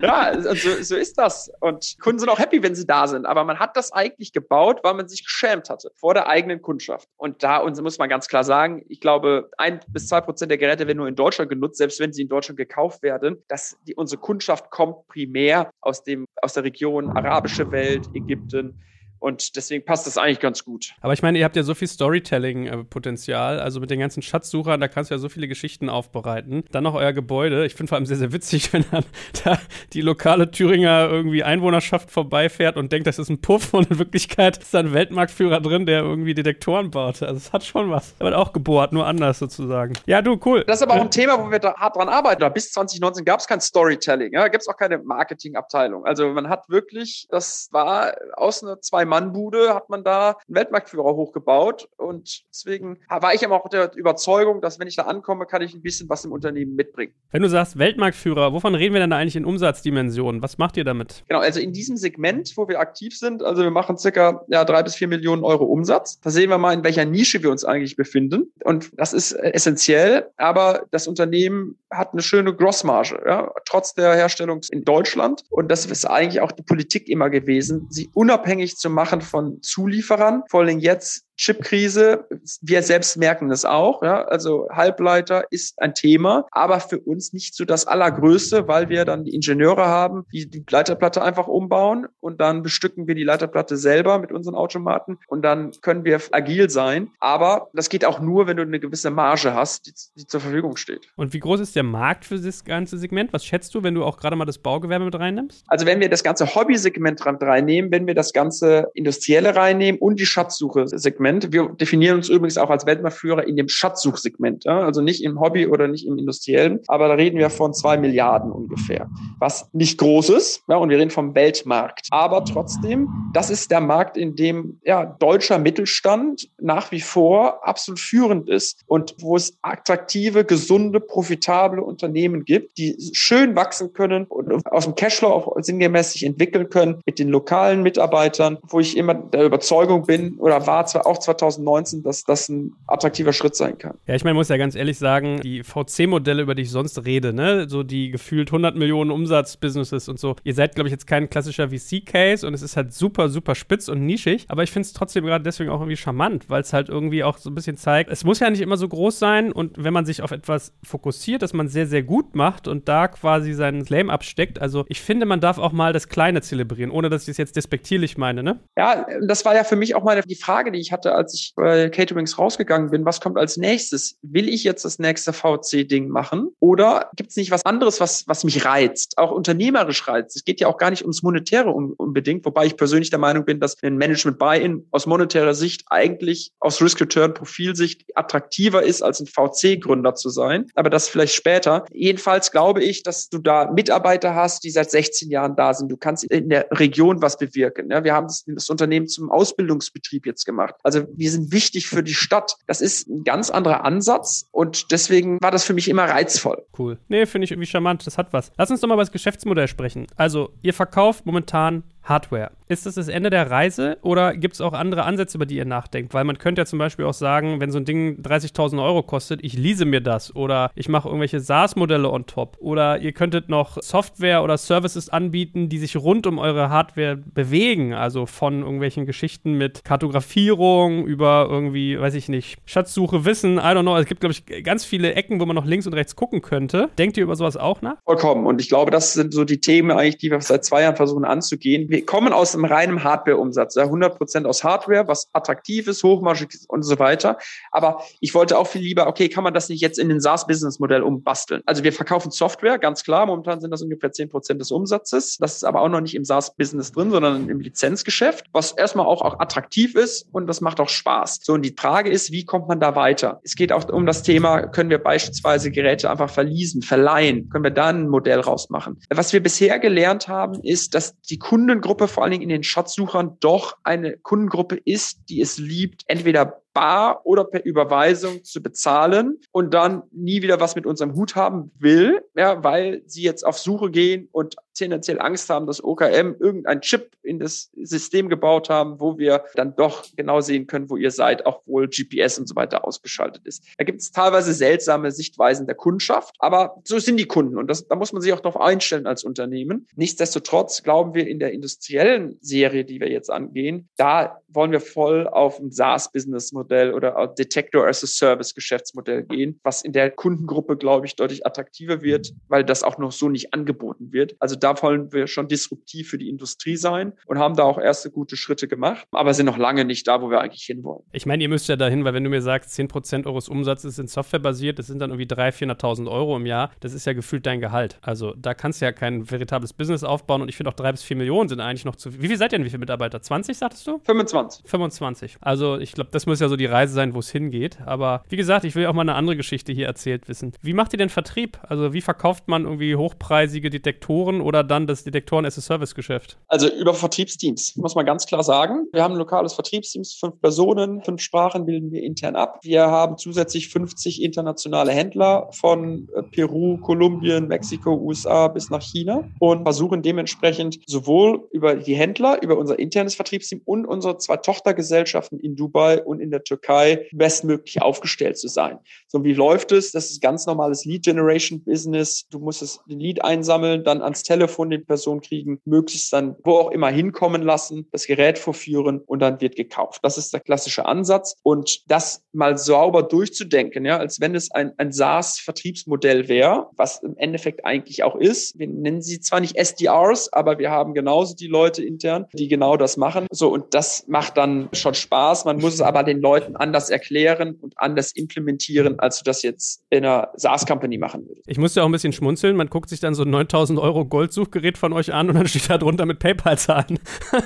Ja, 0.00 0.20
also 0.20 0.82
so 0.82 0.96
ist 0.96 1.18
das. 1.18 1.50
Und 1.60 1.96
Kunden 2.00 2.20
sind 2.20 2.28
auch 2.28 2.38
happy, 2.38 2.62
wenn 2.62 2.74
sie 2.74 2.86
da 2.86 3.06
sind. 3.08 3.26
Aber 3.26 3.44
man 3.44 3.58
hat 3.58 3.76
das 3.76 3.92
eigentlich 3.92 4.32
gebaut, 4.32 4.80
weil 4.82 4.94
man 4.94 5.08
sich 5.08 5.24
geschämt 5.24 5.70
hatte 5.70 5.90
vor 5.96 6.14
der 6.14 6.28
eigenen 6.28 6.62
Kundschaft. 6.62 7.08
Und 7.16 7.42
da 7.42 7.58
und 7.58 7.80
muss 7.82 7.98
man 7.98 8.08
ganz 8.08 8.28
klar 8.28 8.44
sagen, 8.44 8.84
ich 8.88 9.00
glaube, 9.00 9.50
ein 9.58 9.80
bis 9.88 10.08
zwei 10.08 10.20
Prozent 10.20 10.50
der 10.50 10.58
Geräte 10.58 10.86
werden 10.86 10.98
nur 10.98 11.08
in 11.08 11.16
Deutschland 11.16 11.50
genutzt, 11.50 11.78
selbst 11.78 11.98
wenn 12.00 12.12
sie 12.12 12.22
in 12.22 12.28
Deutschland 12.28 12.58
gekauft 12.58 13.02
werden. 13.02 13.42
Dass 13.48 13.76
die, 13.86 13.94
unsere 13.94 14.20
Kundschaft 14.20 14.70
kommt 14.70 15.08
primär 15.08 15.70
aus 15.80 16.04
dem, 16.04 16.26
aus 16.42 16.54
der 16.54 16.64
Region 16.64 17.10
arabische 17.16 17.70
Welt, 17.72 18.08
Ägypten, 18.14 18.80
und 19.18 19.56
deswegen 19.56 19.84
passt 19.84 20.06
das 20.06 20.18
eigentlich 20.18 20.40
ganz 20.40 20.64
gut. 20.64 20.94
Aber 21.00 21.12
ich 21.12 21.22
meine, 21.22 21.38
ihr 21.38 21.44
habt 21.44 21.56
ja 21.56 21.62
so 21.62 21.74
viel 21.74 21.88
Storytelling-Potenzial. 21.88 23.60
Also 23.60 23.80
mit 23.80 23.90
den 23.90 24.00
ganzen 24.00 24.22
Schatzsuchern, 24.22 24.80
da 24.80 24.88
kannst 24.88 25.10
du 25.10 25.14
ja 25.14 25.18
so 25.18 25.28
viele 25.28 25.48
Geschichten 25.48 25.88
aufbereiten. 25.88 26.64
Dann 26.70 26.84
noch 26.84 26.94
euer 26.94 27.12
Gebäude. 27.12 27.66
Ich 27.66 27.74
finde 27.74 27.88
vor 27.88 27.96
allem 27.96 28.06
sehr, 28.06 28.16
sehr 28.16 28.32
witzig, 28.32 28.72
wenn 28.72 28.84
dann 28.90 29.04
da 29.44 29.58
die 29.92 30.00
lokale 30.00 30.50
Thüringer 30.50 31.08
irgendwie 31.10 31.42
Einwohnerschaft 31.42 32.10
vorbeifährt 32.10 32.76
und 32.76 32.92
denkt, 32.92 33.06
das 33.06 33.18
ist 33.18 33.28
ein 33.28 33.40
Puff 33.40 33.74
und 33.74 33.90
in 33.90 33.98
Wirklichkeit 33.98 34.58
ist 34.58 34.72
da 34.72 34.80
ein 34.80 34.92
Weltmarktführer 34.92 35.60
drin, 35.60 35.86
der 35.86 36.00
irgendwie 36.00 36.34
Detektoren 36.34 36.90
baut. 36.90 37.22
Also 37.22 37.36
es 37.36 37.52
hat 37.52 37.64
schon 37.64 37.90
was. 37.90 38.14
Er 38.18 38.26
wird 38.26 38.34
auch 38.34 38.52
gebohrt, 38.52 38.92
nur 38.92 39.06
anders 39.06 39.38
sozusagen. 39.38 39.94
Ja, 40.06 40.22
du, 40.22 40.38
cool. 40.44 40.64
Das 40.66 40.76
ist 40.76 40.82
aber 40.82 40.94
auch 40.94 41.00
ein 41.00 41.10
Thema, 41.10 41.44
wo 41.44 41.50
wir 41.50 41.58
da 41.58 41.74
hart 41.74 41.96
dran 41.96 42.08
arbeiten. 42.08 42.48
Bis 42.52 42.72
2019 42.72 43.24
gab 43.24 43.40
es 43.40 43.46
kein 43.46 43.60
Storytelling. 43.60 44.32
Ja? 44.32 44.48
Gibt 44.48 44.62
es 44.62 44.68
auch 44.68 44.76
keine 44.76 44.98
Marketingabteilung. 44.98 46.04
Also 46.04 46.28
man 46.28 46.48
hat 46.48 46.68
wirklich, 46.68 47.26
das 47.30 47.68
war 47.72 48.14
aus 48.36 48.62
einer 48.62 48.80
zwei 48.80 49.04
Zwei-Mann-Bude 49.08 49.74
hat 49.74 49.88
man 49.88 50.04
da 50.04 50.36
einen 50.46 50.54
Weltmarktführer 50.56 51.14
hochgebaut. 51.14 51.88
Und 51.96 52.42
deswegen 52.52 52.98
war 53.08 53.34
ich 53.34 53.44
aber 53.44 53.64
auch 53.64 53.68
der 53.68 53.94
Überzeugung, 53.96 54.60
dass 54.60 54.78
wenn 54.78 54.88
ich 54.88 54.96
da 54.96 55.02
ankomme, 55.02 55.46
kann 55.46 55.62
ich 55.62 55.74
ein 55.74 55.82
bisschen 55.82 56.08
was 56.08 56.24
im 56.24 56.32
Unternehmen 56.32 56.74
mitbringen. 56.74 57.12
Wenn 57.30 57.42
du 57.42 57.48
sagst 57.48 57.78
Weltmarktführer, 57.78 58.52
wovon 58.52 58.74
reden 58.74 58.94
wir 58.94 59.00
denn 59.00 59.10
da 59.10 59.16
eigentlich 59.16 59.36
in 59.36 59.44
Umsatzdimensionen? 59.44 60.42
Was 60.42 60.58
macht 60.58 60.76
ihr 60.76 60.84
damit? 60.84 61.24
Genau, 61.28 61.40
also 61.40 61.60
in 61.60 61.72
diesem 61.72 61.96
Segment, 61.96 62.52
wo 62.56 62.68
wir 62.68 62.80
aktiv 62.80 63.16
sind, 63.16 63.42
also 63.42 63.62
wir 63.62 63.70
machen 63.70 63.96
circa 63.98 64.44
ja, 64.48 64.64
drei 64.64 64.82
bis 64.82 64.94
vier 64.94 65.08
Millionen 65.08 65.44
Euro 65.44 65.64
Umsatz. 65.64 66.20
Da 66.20 66.30
sehen 66.30 66.50
wir 66.50 66.58
mal, 66.58 66.74
in 66.74 66.84
welcher 66.84 67.04
Nische 67.04 67.42
wir 67.42 67.50
uns 67.50 67.64
eigentlich 67.64 67.96
befinden. 67.96 68.52
Und 68.64 68.90
das 68.98 69.12
ist 69.12 69.32
essentiell, 69.32 70.30
aber 70.36 70.86
das 70.90 71.08
Unternehmen 71.08 71.78
hat 71.90 72.12
eine 72.12 72.22
schöne 72.22 72.54
Grossmarge, 72.54 73.22
ja, 73.26 73.50
trotz 73.64 73.94
der 73.94 74.14
Herstellung 74.14 74.60
in 74.70 74.84
Deutschland. 74.84 75.44
Und 75.50 75.70
das 75.70 75.86
ist 75.86 76.04
eigentlich 76.04 76.40
auch 76.40 76.52
die 76.52 76.62
Politik 76.62 77.08
immer 77.08 77.30
gewesen, 77.30 77.86
sie 77.90 78.10
unabhängig 78.14 78.76
zu 78.76 78.90
machen 78.90 78.97
von 79.20 79.62
Zulieferern, 79.62 80.42
vor 80.48 80.60
allem 80.60 80.78
jetzt 80.78 81.27
Chipkrise, 81.38 82.26
wir 82.60 82.82
selbst 82.82 83.16
merken 83.16 83.48
das 83.48 83.64
auch. 83.64 84.02
Ja? 84.02 84.24
Also 84.24 84.68
Halbleiter 84.70 85.44
ist 85.50 85.80
ein 85.80 85.94
Thema, 85.94 86.46
aber 86.50 86.80
für 86.80 86.98
uns 86.98 87.32
nicht 87.32 87.54
so 87.54 87.64
das 87.64 87.86
Allergrößte, 87.86 88.66
weil 88.66 88.88
wir 88.88 89.04
dann 89.04 89.24
die 89.24 89.34
Ingenieure 89.34 89.86
haben, 89.86 90.24
die 90.32 90.50
die 90.50 90.64
Leiterplatte 90.68 91.22
einfach 91.22 91.46
umbauen 91.46 92.08
und 92.20 92.40
dann 92.40 92.62
bestücken 92.62 93.06
wir 93.06 93.14
die 93.14 93.22
Leiterplatte 93.22 93.76
selber 93.76 94.18
mit 94.18 94.32
unseren 94.32 94.56
Automaten 94.56 95.18
und 95.28 95.42
dann 95.42 95.70
können 95.80 96.04
wir 96.04 96.20
agil 96.32 96.70
sein. 96.70 97.10
Aber 97.20 97.68
das 97.72 97.88
geht 97.88 98.04
auch 98.04 98.20
nur, 98.20 98.48
wenn 98.48 98.56
du 98.56 98.64
eine 98.64 98.80
gewisse 98.80 99.10
Marge 99.10 99.54
hast, 99.54 99.86
die, 99.86 99.92
die 100.16 100.26
zur 100.26 100.40
Verfügung 100.40 100.76
steht. 100.76 101.08
Und 101.14 101.32
wie 101.32 101.40
groß 101.40 101.60
ist 101.60 101.76
der 101.76 101.84
Markt 101.84 102.24
für 102.24 102.38
das 102.38 102.64
ganze 102.64 102.98
Segment? 102.98 103.32
Was 103.32 103.44
schätzt 103.44 103.74
du, 103.76 103.84
wenn 103.84 103.94
du 103.94 104.02
auch 104.02 104.16
gerade 104.16 104.34
mal 104.34 104.44
das 104.44 104.58
Baugewerbe 104.58 105.04
mit 105.04 105.14
reinnimmst? 105.14 105.64
Also 105.68 105.86
wenn 105.86 106.00
wir 106.00 106.08
das 106.08 106.24
ganze 106.24 106.52
Hobby-Segment 106.56 107.24
reinnehmen, 107.24 107.92
wenn 107.92 108.08
wir 108.08 108.14
das 108.14 108.32
ganze 108.32 108.88
Industrielle 108.94 109.54
reinnehmen 109.54 110.00
und 110.00 110.18
die 110.18 110.26
Schatzsuche-Segment, 110.26 111.27
Segment. 111.28 111.52
Wir 111.52 111.68
definieren 111.68 112.16
uns 112.16 112.28
übrigens 112.28 112.58
auch 112.58 112.70
als 112.70 112.86
Weltmarktführer 112.86 113.46
in 113.46 113.56
dem 113.56 113.68
Schatzsuchsegment, 113.68 114.64
ja? 114.64 114.80
also 114.80 115.00
nicht 115.00 115.22
im 115.22 115.40
Hobby 115.40 115.66
oder 115.66 115.88
nicht 115.88 116.06
im 116.06 116.18
Industriellen, 116.18 116.80
aber 116.86 117.08
da 117.08 117.14
reden 117.14 117.38
wir 117.38 117.50
von 117.50 117.74
zwei 117.74 117.96
Milliarden 117.96 118.50
ungefähr, 118.50 119.08
was 119.38 119.68
nicht 119.72 119.98
groß 119.98 120.30
ist, 120.30 120.62
ja? 120.68 120.76
und 120.76 120.90
wir 120.90 120.98
reden 120.98 121.10
vom 121.10 121.34
Weltmarkt. 121.34 122.08
Aber 122.10 122.44
trotzdem, 122.44 123.08
das 123.32 123.50
ist 123.50 123.70
der 123.70 123.80
Markt, 123.80 124.16
in 124.16 124.36
dem 124.36 124.80
ja, 124.84 125.04
deutscher 125.04 125.58
Mittelstand 125.58 126.48
nach 126.60 126.90
wie 126.92 127.00
vor 127.00 127.66
absolut 127.66 128.00
führend 128.00 128.48
ist 128.48 128.82
und 128.86 129.14
wo 129.20 129.36
es 129.36 129.56
attraktive, 129.62 130.44
gesunde, 130.44 131.00
profitable 131.00 131.82
Unternehmen 131.82 132.44
gibt, 132.44 132.78
die 132.78 132.96
schön 133.12 133.54
wachsen 133.56 133.92
können 133.92 134.24
und 134.24 134.66
aus 134.66 134.84
dem 134.84 134.94
Cashflow 134.94 135.28
auch 135.28 135.56
sinngemäß 135.60 136.12
sich 136.12 136.24
entwickeln 136.24 136.70
können 136.70 137.00
mit 137.06 137.18
den 137.18 137.28
lokalen 137.28 137.82
Mitarbeitern, 137.82 138.58
wo 138.68 138.80
ich 138.80 138.96
immer 138.96 139.14
der 139.14 139.44
Überzeugung 139.44 140.04
bin 140.06 140.38
oder 140.38 140.66
war 140.66 140.86
zwar 140.86 141.06
auch 141.06 141.17
auch 141.18 141.20
2019, 141.20 142.02
dass 142.02 142.24
das 142.24 142.48
ein 142.48 142.74
attraktiver 142.86 143.32
Schritt 143.32 143.56
sein 143.56 143.78
kann. 143.78 143.98
Ja, 144.06 144.14
ich 144.14 144.24
meine, 144.24 144.34
muss 144.34 144.48
ja 144.48 144.56
ganz 144.56 144.74
ehrlich 144.74 144.98
sagen, 144.98 145.40
die 145.42 145.62
VC-Modelle, 145.62 146.42
über 146.42 146.54
die 146.54 146.62
ich 146.62 146.70
sonst 146.70 147.04
rede, 147.04 147.32
ne, 147.32 147.68
so 147.68 147.82
die 147.82 148.10
gefühlt 148.10 148.48
100 148.48 148.76
Millionen 148.76 149.10
Umsatz-Businesses 149.10 150.08
und 150.08 150.18
so, 150.18 150.36
ihr 150.44 150.54
seid, 150.54 150.74
glaube 150.74 150.88
ich, 150.88 150.92
jetzt 150.92 151.06
kein 151.06 151.28
klassischer 151.28 151.68
VC-Case 151.70 152.46
und 152.46 152.54
es 152.54 152.62
ist 152.62 152.76
halt 152.76 152.92
super, 152.92 153.28
super 153.28 153.54
spitz 153.54 153.88
und 153.88 154.04
nischig, 154.04 154.46
aber 154.48 154.62
ich 154.62 154.70
finde 154.70 154.86
es 154.86 154.92
trotzdem 154.92 155.24
gerade 155.24 155.44
deswegen 155.44 155.70
auch 155.70 155.80
irgendwie 155.80 155.96
charmant, 155.96 156.48
weil 156.48 156.62
es 156.62 156.72
halt 156.72 156.88
irgendwie 156.88 157.24
auch 157.24 157.38
so 157.38 157.50
ein 157.50 157.54
bisschen 157.54 157.76
zeigt, 157.76 158.10
es 158.10 158.24
muss 158.24 158.40
ja 158.40 158.50
nicht 158.50 158.60
immer 158.60 158.76
so 158.76 158.88
groß 158.88 159.18
sein 159.18 159.52
und 159.52 159.82
wenn 159.82 159.92
man 159.92 160.06
sich 160.06 160.22
auf 160.22 160.30
etwas 160.30 160.72
fokussiert, 160.82 161.42
das 161.42 161.52
man 161.52 161.68
sehr, 161.68 161.86
sehr 161.86 162.02
gut 162.02 162.34
macht 162.34 162.68
und 162.68 162.88
da 162.88 163.08
quasi 163.08 163.52
seinen 163.52 163.84
Claim 163.84 164.10
absteckt, 164.10 164.60
also 164.60 164.84
ich 164.88 165.00
finde, 165.00 165.26
man 165.26 165.40
darf 165.40 165.58
auch 165.58 165.72
mal 165.72 165.92
das 165.92 166.08
Kleine 166.08 166.42
zelebrieren, 166.42 166.90
ohne 166.90 167.08
dass 167.08 167.22
ich 167.24 167.30
es 167.30 167.36
jetzt 167.38 167.56
despektierlich 167.56 168.16
meine, 168.18 168.42
ne? 168.42 168.60
Ja, 168.76 169.06
das 169.26 169.44
war 169.44 169.54
ja 169.54 169.64
für 169.64 169.76
mich 169.76 169.94
auch 169.94 170.04
mal 170.04 170.20
die 170.22 170.34
Frage, 170.34 170.72
die 170.72 170.78
ich 170.78 170.92
hatte, 170.92 171.07
als 171.14 171.34
ich 171.34 171.52
bei 171.56 171.88
Caterings 171.88 172.38
rausgegangen 172.38 172.90
bin, 172.90 173.04
was 173.04 173.20
kommt 173.20 173.38
als 173.38 173.56
nächstes? 173.56 174.16
Will 174.22 174.48
ich 174.48 174.64
jetzt 174.64 174.84
das 174.84 174.98
nächste 174.98 175.32
VC-Ding 175.32 176.08
machen? 176.08 176.50
Oder 176.60 177.10
gibt 177.16 177.30
es 177.30 177.36
nicht 177.36 177.50
was 177.50 177.64
anderes, 177.64 178.00
was, 178.00 178.26
was 178.26 178.44
mich 178.44 178.64
reizt, 178.64 179.18
auch 179.18 179.30
unternehmerisch 179.30 180.06
reizt? 180.06 180.36
Es 180.36 180.44
geht 180.44 180.60
ja 180.60 180.68
auch 180.68 180.78
gar 180.78 180.90
nicht 180.90 181.02
ums 181.02 181.22
Monetäre 181.22 181.70
unbedingt, 181.70 182.44
wobei 182.44 182.66
ich 182.66 182.76
persönlich 182.76 183.10
der 183.10 183.18
Meinung 183.18 183.44
bin, 183.44 183.60
dass 183.60 183.76
ein 183.82 183.96
Management-Buy-In 183.96 184.86
aus 184.90 185.06
monetärer 185.06 185.54
Sicht 185.54 185.84
eigentlich 185.88 186.52
aus 186.60 186.80
Risk-Return-Profilsicht 186.80 188.04
attraktiver 188.14 188.82
ist, 188.82 189.02
als 189.02 189.20
ein 189.20 189.26
VC-Gründer 189.26 190.14
zu 190.14 190.30
sein. 190.30 190.66
Aber 190.74 190.90
das 190.90 191.08
vielleicht 191.08 191.34
später. 191.34 191.84
Jedenfalls 191.92 192.50
glaube 192.50 192.82
ich, 192.82 193.02
dass 193.02 193.28
du 193.28 193.38
da 193.38 193.70
Mitarbeiter 193.70 194.34
hast, 194.34 194.64
die 194.64 194.70
seit 194.70 194.90
16 194.90 195.30
Jahren 195.30 195.56
da 195.56 195.74
sind. 195.74 195.88
Du 195.90 195.96
kannst 195.96 196.24
in 196.24 196.48
der 196.48 196.66
Region 196.72 197.22
was 197.22 197.38
bewirken. 197.38 197.90
Ja, 197.90 198.04
wir 198.04 198.14
haben 198.14 198.26
das, 198.26 198.44
das 198.46 198.70
Unternehmen 198.70 199.08
zum 199.08 199.30
Ausbildungsbetrieb 199.30 200.26
jetzt 200.26 200.44
gemacht. 200.44 200.74
Also 200.82 200.97
wir 201.14 201.30
sind 201.30 201.52
wichtig 201.52 201.88
für 201.88 202.02
die 202.02 202.14
Stadt. 202.14 202.56
Das 202.66 202.80
ist 202.80 203.08
ein 203.08 203.24
ganz 203.24 203.50
anderer 203.50 203.84
Ansatz 203.84 204.48
und 204.50 204.90
deswegen 204.90 205.38
war 205.40 205.50
das 205.50 205.64
für 205.64 205.74
mich 205.74 205.88
immer 205.88 206.04
reizvoll. 206.04 206.64
Cool. 206.78 206.98
Nee, 207.08 207.26
finde 207.26 207.44
ich 207.44 207.50
irgendwie 207.50 207.66
charmant. 207.66 208.06
Das 208.06 208.18
hat 208.18 208.32
was. 208.32 208.52
Lass 208.56 208.70
uns 208.70 208.80
doch 208.80 208.88
mal 208.88 208.94
über 208.94 209.02
das 209.02 209.12
Geschäftsmodell 209.12 209.68
sprechen. 209.68 210.06
Also, 210.16 210.50
ihr 210.62 210.74
verkauft 210.74 211.26
momentan 211.26 211.84
Hardware. 212.08 212.50
Ist 212.68 212.84
das 212.84 212.94
das 212.94 213.08
Ende 213.08 213.30
der 213.30 213.50
Reise 213.50 213.96
oder 214.02 214.36
gibt 214.36 214.54
es 214.54 214.60
auch 214.60 214.72
andere 214.72 215.04
Ansätze, 215.04 215.38
über 215.38 215.46
die 215.46 215.56
ihr 215.56 215.64
nachdenkt? 215.64 216.12
Weil 216.12 216.24
man 216.24 216.38
könnte 216.38 216.60
ja 216.60 216.66
zum 216.66 216.78
Beispiel 216.78 217.04
auch 217.06 217.14
sagen, 217.14 217.60
wenn 217.60 217.70
so 217.70 217.78
ein 217.78 217.84
Ding 217.84 218.20
30.000 218.20 218.82
Euro 218.82 219.02
kostet, 219.02 219.42
ich 219.42 219.54
lease 219.54 219.86
mir 219.86 220.00
das 220.00 220.36
oder 220.36 220.70
ich 220.74 220.88
mache 220.88 221.08
irgendwelche 221.08 221.40
SaaS-Modelle 221.40 222.10
on 222.10 222.26
top 222.26 222.56
oder 222.60 222.98
ihr 222.98 223.12
könntet 223.12 223.48
noch 223.48 223.80
Software 223.80 224.42
oder 224.42 224.58
Services 224.58 225.08
anbieten, 225.08 225.68
die 225.68 225.78
sich 225.78 225.96
rund 225.96 226.26
um 226.26 226.38
eure 226.38 226.68
Hardware 226.68 227.16
bewegen, 227.16 227.94
also 227.94 228.26
von 228.26 228.60
irgendwelchen 228.60 229.06
Geschichten 229.06 229.54
mit 229.54 229.84
Kartografierung 229.84 231.06
über 231.06 231.46
irgendwie, 231.48 231.98
weiß 231.98 232.14
ich 232.14 232.28
nicht, 232.28 232.58
Schatzsuche, 232.66 233.24
Wissen, 233.24 233.56
I 233.56 233.60
don't 233.60 233.82
know. 233.82 233.96
Es 233.96 234.06
gibt, 234.06 234.20
glaube 234.20 234.32
ich, 234.32 234.64
ganz 234.64 234.84
viele 234.84 235.14
Ecken, 235.14 235.40
wo 235.40 235.46
man 235.46 235.56
noch 235.56 235.64
links 235.64 235.86
und 235.86 235.94
rechts 235.94 236.16
gucken 236.16 236.42
könnte. 236.42 236.90
Denkt 236.98 237.16
ihr 237.16 237.22
über 237.22 237.36
sowas 237.36 237.56
auch 237.56 237.80
nach? 237.80 237.96
Vollkommen. 238.04 238.46
Und 238.46 238.60
ich 238.60 238.68
glaube, 238.68 238.90
das 238.90 239.14
sind 239.14 239.32
so 239.32 239.44
die 239.44 239.60
Themen 239.60 239.90
eigentlich, 239.90 240.18
die 240.18 240.30
wir 240.30 240.40
seit 240.40 240.64
zwei 240.64 240.82
Jahren 240.82 240.96
versuchen 240.96 241.24
anzugehen. 241.24 241.88
Wir 241.88 241.97
wir 241.98 242.06
kommen 242.06 242.32
aus 242.32 242.54
einem 242.54 242.64
reinen 242.64 243.02
Hardware-Umsatz, 243.02 243.74
ja, 243.74 243.82
100% 243.82 244.44
aus 244.44 244.62
Hardware, 244.62 245.08
was 245.08 245.28
attraktiv 245.32 245.88
ist, 245.88 246.04
hochmarschig 246.04 246.50
ist 246.54 246.70
und 246.70 246.84
so 246.84 246.96
weiter. 247.00 247.38
Aber 247.72 248.04
ich 248.20 248.36
wollte 248.36 248.56
auch 248.56 248.68
viel 248.68 248.82
lieber, 248.82 249.08
okay, 249.08 249.28
kann 249.28 249.42
man 249.42 249.52
das 249.52 249.68
nicht 249.68 249.80
jetzt 249.80 249.98
in 249.98 250.08
den 250.08 250.20
SaaS-Business-Modell 250.20 251.02
umbasteln? 251.02 251.60
Also 251.66 251.82
wir 251.82 251.92
verkaufen 251.92 252.30
Software, 252.30 252.78
ganz 252.78 253.02
klar, 253.02 253.26
momentan 253.26 253.60
sind 253.60 253.72
das 253.72 253.82
ungefähr 253.82 254.12
10% 254.12 254.54
des 254.58 254.70
Umsatzes. 254.70 255.38
Das 255.40 255.56
ist 255.56 255.64
aber 255.64 255.80
auch 255.80 255.88
noch 255.88 256.00
nicht 256.00 256.14
im 256.14 256.24
SaaS-Business 256.24 256.92
drin, 256.92 257.10
sondern 257.10 257.48
im 257.48 257.58
Lizenzgeschäft, 257.58 258.46
was 258.52 258.70
erstmal 258.70 259.06
auch, 259.06 259.20
auch 259.22 259.40
attraktiv 259.40 259.96
ist 259.96 260.28
und 260.30 260.46
das 260.46 260.60
macht 260.60 260.78
auch 260.78 260.88
Spaß. 260.88 261.40
So, 261.42 261.54
und 261.54 261.62
die 261.62 261.74
Frage 261.76 262.10
ist, 262.10 262.30
wie 262.30 262.44
kommt 262.44 262.68
man 262.68 262.78
da 262.78 262.94
weiter? 262.94 263.40
Es 263.42 263.56
geht 263.56 263.72
auch 263.72 263.88
um 263.88 264.06
das 264.06 264.22
Thema, 264.22 264.68
können 264.68 264.90
wir 264.90 265.02
beispielsweise 265.02 265.72
Geräte 265.72 266.08
einfach 266.08 266.30
verleasen, 266.30 266.82
verleihen? 266.82 267.48
Können 267.48 267.64
wir 267.64 267.72
da 267.72 267.88
ein 267.88 268.08
Modell 268.08 268.38
rausmachen? 268.38 269.00
Was 269.10 269.32
wir 269.32 269.42
bisher 269.42 269.80
gelernt 269.80 270.28
haben, 270.28 270.62
ist, 270.62 270.94
dass 270.94 271.20
die 271.22 271.40
Kundengruppe 271.88 272.08
vor 272.08 272.22
allen 272.22 272.32
Dingen 272.32 272.42
in 272.42 272.48
den 272.50 272.62
Schatzsuchern 272.62 273.38
doch 273.40 273.78
eine 273.82 274.18
Kundengruppe 274.18 274.76
ist, 274.84 275.30
die 275.30 275.40
es 275.40 275.56
liebt, 275.56 276.04
entweder 276.06 276.62
bar 276.78 277.22
oder 277.24 277.42
per 277.42 277.64
Überweisung 277.64 278.44
zu 278.44 278.62
bezahlen 278.62 279.40
und 279.50 279.74
dann 279.74 280.04
nie 280.12 280.42
wieder 280.42 280.60
was 280.60 280.76
mit 280.76 280.86
unserem 280.86 281.16
Hut 281.16 281.34
haben 281.34 281.72
will, 281.76 282.22
ja, 282.36 282.62
weil 282.62 283.02
sie 283.04 283.22
jetzt 283.22 283.44
auf 283.44 283.58
Suche 283.58 283.90
gehen 283.90 284.28
und 284.30 284.54
tendenziell 284.74 285.20
Angst 285.20 285.50
haben, 285.50 285.66
dass 285.66 285.82
OKM 285.82 286.36
irgendein 286.38 286.80
Chip 286.80 287.16
in 287.22 287.40
das 287.40 287.70
System 287.74 288.28
gebaut 288.28 288.70
haben, 288.70 289.00
wo 289.00 289.18
wir 289.18 289.44
dann 289.56 289.74
doch 289.74 290.04
genau 290.16 290.40
sehen 290.40 290.68
können, 290.68 290.88
wo 290.88 290.96
ihr 290.96 291.10
seid, 291.10 291.46
auch 291.46 291.62
wohl 291.66 291.88
GPS 291.88 292.38
und 292.38 292.48
so 292.48 292.54
weiter 292.54 292.84
ausgeschaltet 292.86 293.44
ist. 293.44 293.64
Da 293.76 293.82
gibt 293.82 294.00
es 294.00 294.12
teilweise 294.12 294.54
seltsame 294.54 295.10
Sichtweisen 295.10 295.66
der 295.66 295.74
Kundschaft, 295.74 296.36
aber 296.38 296.80
so 296.84 297.00
sind 297.00 297.16
die 297.16 297.26
Kunden 297.26 297.58
und 297.58 297.68
das, 297.68 297.88
da 297.88 297.96
muss 297.96 298.12
man 298.12 298.22
sich 298.22 298.32
auch 298.32 298.40
darauf 298.40 298.60
einstellen 298.60 299.08
als 299.08 299.24
Unternehmen. 299.24 299.88
Nichtsdestotrotz 299.96 300.84
glauben 300.84 301.14
wir 301.14 301.26
in 301.26 301.40
der 301.40 301.52
industriellen 301.52 302.38
Serie, 302.40 302.84
die 302.84 303.00
wir 303.00 303.10
jetzt 303.10 303.30
angehen, 303.30 303.88
da 303.96 304.40
wollen 304.46 304.70
wir 304.70 304.80
voll 304.80 305.26
auf 305.26 305.58
ein 305.58 305.72
SaaS-Business-Modell 305.72 306.67
oder 306.70 307.34
Detector 307.38 307.86
as 307.86 308.02
a 308.02 308.06
Service-Geschäftsmodell 308.06 309.24
gehen, 309.24 309.60
was 309.62 309.82
in 309.82 309.92
der 309.92 310.10
Kundengruppe, 310.10 310.76
glaube 310.76 311.06
ich, 311.06 311.16
deutlich 311.16 311.46
attraktiver 311.46 312.02
wird, 312.02 312.32
weil 312.48 312.64
das 312.64 312.82
auch 312.82 312.98
noch 312.98 313.12
so 313.12 313.28
nicht 313.28 313.54
angeboten 313.54 314.12
wird. 314.12 314.36
Also 314.38 314.56
da 314.56 314.80
wollen 314.82 315.12
wir 315.12 315.26
schon 315.26 315.48
disruptiv 315.48 316.10
für 316.10 316.18
die 316.18 316.28
Industrie 316.28 316.76
sein 316.76 317.12
und 317.26 317.38
haben 317.38 317.56
da 317.56 317.64
auch 317.64 317.78
erste 317.78 318.10
gute 318.10 318.36
Schritte 318.36 318.68
gemacht, 318.68 319.06
aber 319.12 319.34
sind 319.34 319.46
noch 319.46 319.58
lange 319.58 319.84
nicht 319.84 320.06
da, 320.06 320.22
wo 320.22 320.30
wir 320.30 320.40
eigentlich 320.40 320.64
hinwollen. 320.64 321.02
Ich 321.12 321.26
meine, 321.26 321.42
ihr 321.42 321.48
müsst 321.48 321.68
ja 321.68 321.76
dahin, 321.76 322.04
weil 322.04 322.14
wenn 322.14 322.24
du 322.24 322.30
mir 322.30 322.42
sagst, 322.42 322.78
10% 322.78 323.26
eures 323.26 323.48
Umsatzes 323.48 323.96
sind 323.96 324.10
softwarebasiert, 324.10 324.78
das 324.78 324.86
sind 324.86 324.98
dann 324.98 325.10
irgendwie 325.10 325.26
300.000, 325.26 325.78
400.000 325.78 326.10
Euro 326.10 326.36
im 326.36 326.46
Jahr, 326.46 326.70
das 326.80 326.92
ist 326.92 327.06
ja 327.06 327.12
gefühlt 327.12 327.46
dein 327.46 327.60
Gehalt. 327.60 327.98
Also 328.02 328.34
da 328.36 328.54
kannst 328.54 328.80
du 328.80 328.84
ja 328.84 328.92
kein 328.92 329.30
veritables 329.30 329.72
Business 329.72 330.04
aufbauen 330.04 330.42
und 330.42 330.48
ich 330.48 330.56
finde 330.56 330.70
auch 330.70 330.74
drei 330.74 330.92
bis 330.92 331.02
vier 331.02 331.16
Millionen 331.16 331.48
sind 331.48 331.60
eigentlich 331.60 331.84
noch 331.84 331.96
zu 331.96 332.10
viel. 332.10 332.22
Wie 332.22 332.28
viel 332.28 332.36
seid 332.36 332.52
ihr 332.52 332.58
denn, 332.58 332.64
wie 332.64 332.70
viele 332.70 332.80
Mitarbeiter? 332.80 333.20
20, 333.20 333.56
sagtest 333.56 333.86
du? 333.86 334.00
25. 334.04 334.68
25. 334.68 334.98
25. 335.08 335.36
Also 335.40 335.78
ich 335.78 335.92
glaube, 335.92 336.10
das 336.12 336.26
muss 336.26 336.40
ja 336.40 336.47
so 336.48 336.56
die 336.56 336.66
Reise 336.66 336.94
sein, 336.94 337.14
wo 337.14 337.18
es 337.18 337.30
hingeht. 337.30 337.78
Aber 337.84 338.22
wie 338.28 338.36
gesagt, 338.36 338.64
ich 338.64 338.74
will 338.74 338.86
auch 338.86 338.92
mal 338.92 339.02
eine 339.02 339.14
andere 339.14 339.36
Geschichte 339.36 339.72
hier 339.72 339.86
erzählt 339.86 340.28
wissen. 340.28 340.52
Wie 340.62 340.72
macht 340.72 340.92
ihr 340.92 340.98
denn 340.98 341.08
Vertrieb? 341.08 341.58
Also 341.62 341.92
wie 341.92 342.00
verkauft 342.00 342.48
man 342.48 342.64
irgendwie 342.64 342.96
hochpreisige 342.96 343.70
Detektoren 343.70 344.40
oder 344.40 344.64
dann 344.64 344.86
das 344.86 345.04
Detektoren 345.04 345.44
as 345.44 345.58
a 345.58 345.60
Service 345.60 345.94
Geschäft? 345.94 346.38
Also 346.48 346.68
über 346.68 346.94
Vertriebsteams, 346.94 347.76
muss 347.76 347.94
man 347.94 348.06
ganz 348.06 348.26
klar 348.26 348.42
sagen. 348.42 348.86
Wir 348.92 349.02
haben 349.02 349.14
ein 349.14 349.18
lokales 349.18 349.54
Vertriebsteams, 349.54 350.14
fünf 350.14 350.40
Personen, 350.40 351.02
fünf 351.02 351.20
Sprachen 351.20 351.66
bilden 351.66 351.90
wir 351.92 352.02
intern 352.02 352.36
ab. 352.36 352.60
Wir 352.62 352.86
haben 352.86 353.18
zusätzlich 353.18 353.68
50 353.68 354.22
internationale 354.22 354.92
Händler 354.92 355.48
von 355.52 356.08
äh, 356.14 356.22
Peru, 356.22 356.78
Kolumbien, 356.78 357.48
Mexiko, 357.48 357.94
USA 357.94 358.48
bis 358.48 358.70
nach 358.70 358.82
China 358.82 359.28
und 359.38 359.62
versuchen 359.64 360.02
dementsprechend 360.02 360.78
sowohl 360.86 361.48
über 361.52 361.74
die 361.74 361.94
Händler, 361.94 362.42
über 362.42 362.58
unser 362.58 362.78
internes 362.78 363.14
Vertriebsteam 363.14 363.62
und 363.64 363.86
unsere 363.86 364.18
zwei 364.18 364.36
Tochtergesellschaften 364.36 365.38
in 365.38 365.56
Dubai 365.56 366.02
und 366.02 366.20
in 366.20 366.30
der 366.30 366.37
Türkei 366.42 367.06
bestmöglich 367.12 367.82
aufgestellt 367.82 368.38
zu 368.38 368.48
sein. 368.48 368.78
So, 369.06 369.24
wie 369.24 369.34
läuft 369.34 369.72
es? 369.72 369.92
Das 369.92 370.10
ist 370.10 370.20
ganz 370.20 370.46
normales 370.46 370.84
Lead 370.84 371.04
Generation 371.04 371.62
Business. 371.62 372.26
Du 372.30 372.38
musst 372.38 372.62
das 372.62 372.80
Lead 372.86 373.24
einsammeln, 373.24 373.84
dann 373.84 374.02
ans 374.02 374.22
Telefon 374.22 374.70
die 374.70 374.78
Person 374.78 375.20
kriegen, 375.20 375.60
möglichst 375.64 376.12
dann 376.12 376.36
wo 376.44 376.52
auch 376.58 376.70
immer 376.70 376.90
hinkommen 376.90 377.42
lassen, 377.42 377.86
das 377.92 378.06
Gerät 378.06 378.38
vorführen 378.38 379.00
und 379.06 379.20
dann 379.20 379.40
wird 379.40 379.56
gekauft. 379.56 380.00
Das 380.02 380.18
ist 380.18 380.32
der 380.32 380.40
klassische 380.40 380.86
Ansatz. 380.86 381.36
Und 381.42 381.90
das 381.90 382.22
mal 382.32 382.56
sauber 382.58 383.02
durchzudenken, 383.02 383.84
ja, 383.84 383.98
als 383.98 384.20
wenn 384.20 384.34
es 384.34 384.50
ein, 384.50 384.72
ein 384.78 384.92
SaaS-Vertriebsmodell 384.92 386.28
wäre, 386.28 386.68
was 386.76 387.02
im 387.02 387.16
Endeffekt 387.16 387.64
eigentlich 387.64 388.04
auch 388.04 388.16
ist. 388.16 388.58
Wir 388.58 388.68
nennen 388.68 389.02
sie 389.02 389.20
zwar 389.20 389.40
nicht 389.40 389.56
SDRs, 389.56 390.32
aber 390.32 390.58
wir 390.58 390.70
haben 390.70 390.94
genauso 390.94 391.34
die 391.34 391.46
Leute 391.46 391.84
intern, 391.84 392.26
die 392.32 392.48
genau 392.48 392.76
das 392.76 392.96
machen. 392.96 393.26
So, 393.30 393.48
und 393.52 393.74
das 393.74 394.06
macht 394.06 394.36
dann 394.36 394.68
schon 394.72 394.94
Spaß. 394.94 395.44
Man 395.44 395.58
muss 395.58 395.74
es 395.74 395.80
aber 395.80 396.02
den 396.02 396.20
Leuten 396.20 396.27
anders 396.54 396.90
erklären 396.90 397.54
und 397.60 397.74
anders 397.76 398.12
implementieren, 398.12 398.98
als 398.98 399.18
du 399.18 399.24
das 399.24 399.42
jetzt 399.42 399.82
in 399.90 400.04
einer 400.04 400.30
SaaS-Company 400.36 400.98
machen 400.98 401.26
würdest. 401.26 401.44
Ich 401.46 401.58
musste 401.58 401.82
auch 401.82 401.86
ein 401.86 401.92
bisschen 401.92 402.12
schmunzeln. 402.12 402.56
Man 402.56 402.68
guckt 402.68 402.88
sich 402.88 403.00
dann 403.00 403.14
so 403.14 403.22
ein 403.22 403.30
9000 403.30 403.78
Euro 403.78 404.04
Goldsuchgerät 404.04 404.78
von 404.78 404.92
euch 404.92 405.12
an 405.12 405.28
und 405.28 405.36
dann 405.36 405.46
steht 405.48 405.68
da 405.70 405.78
drunter 405.78 406.06
mit 406.06 406.18
PayPal-Zahlen. 406.18 406.98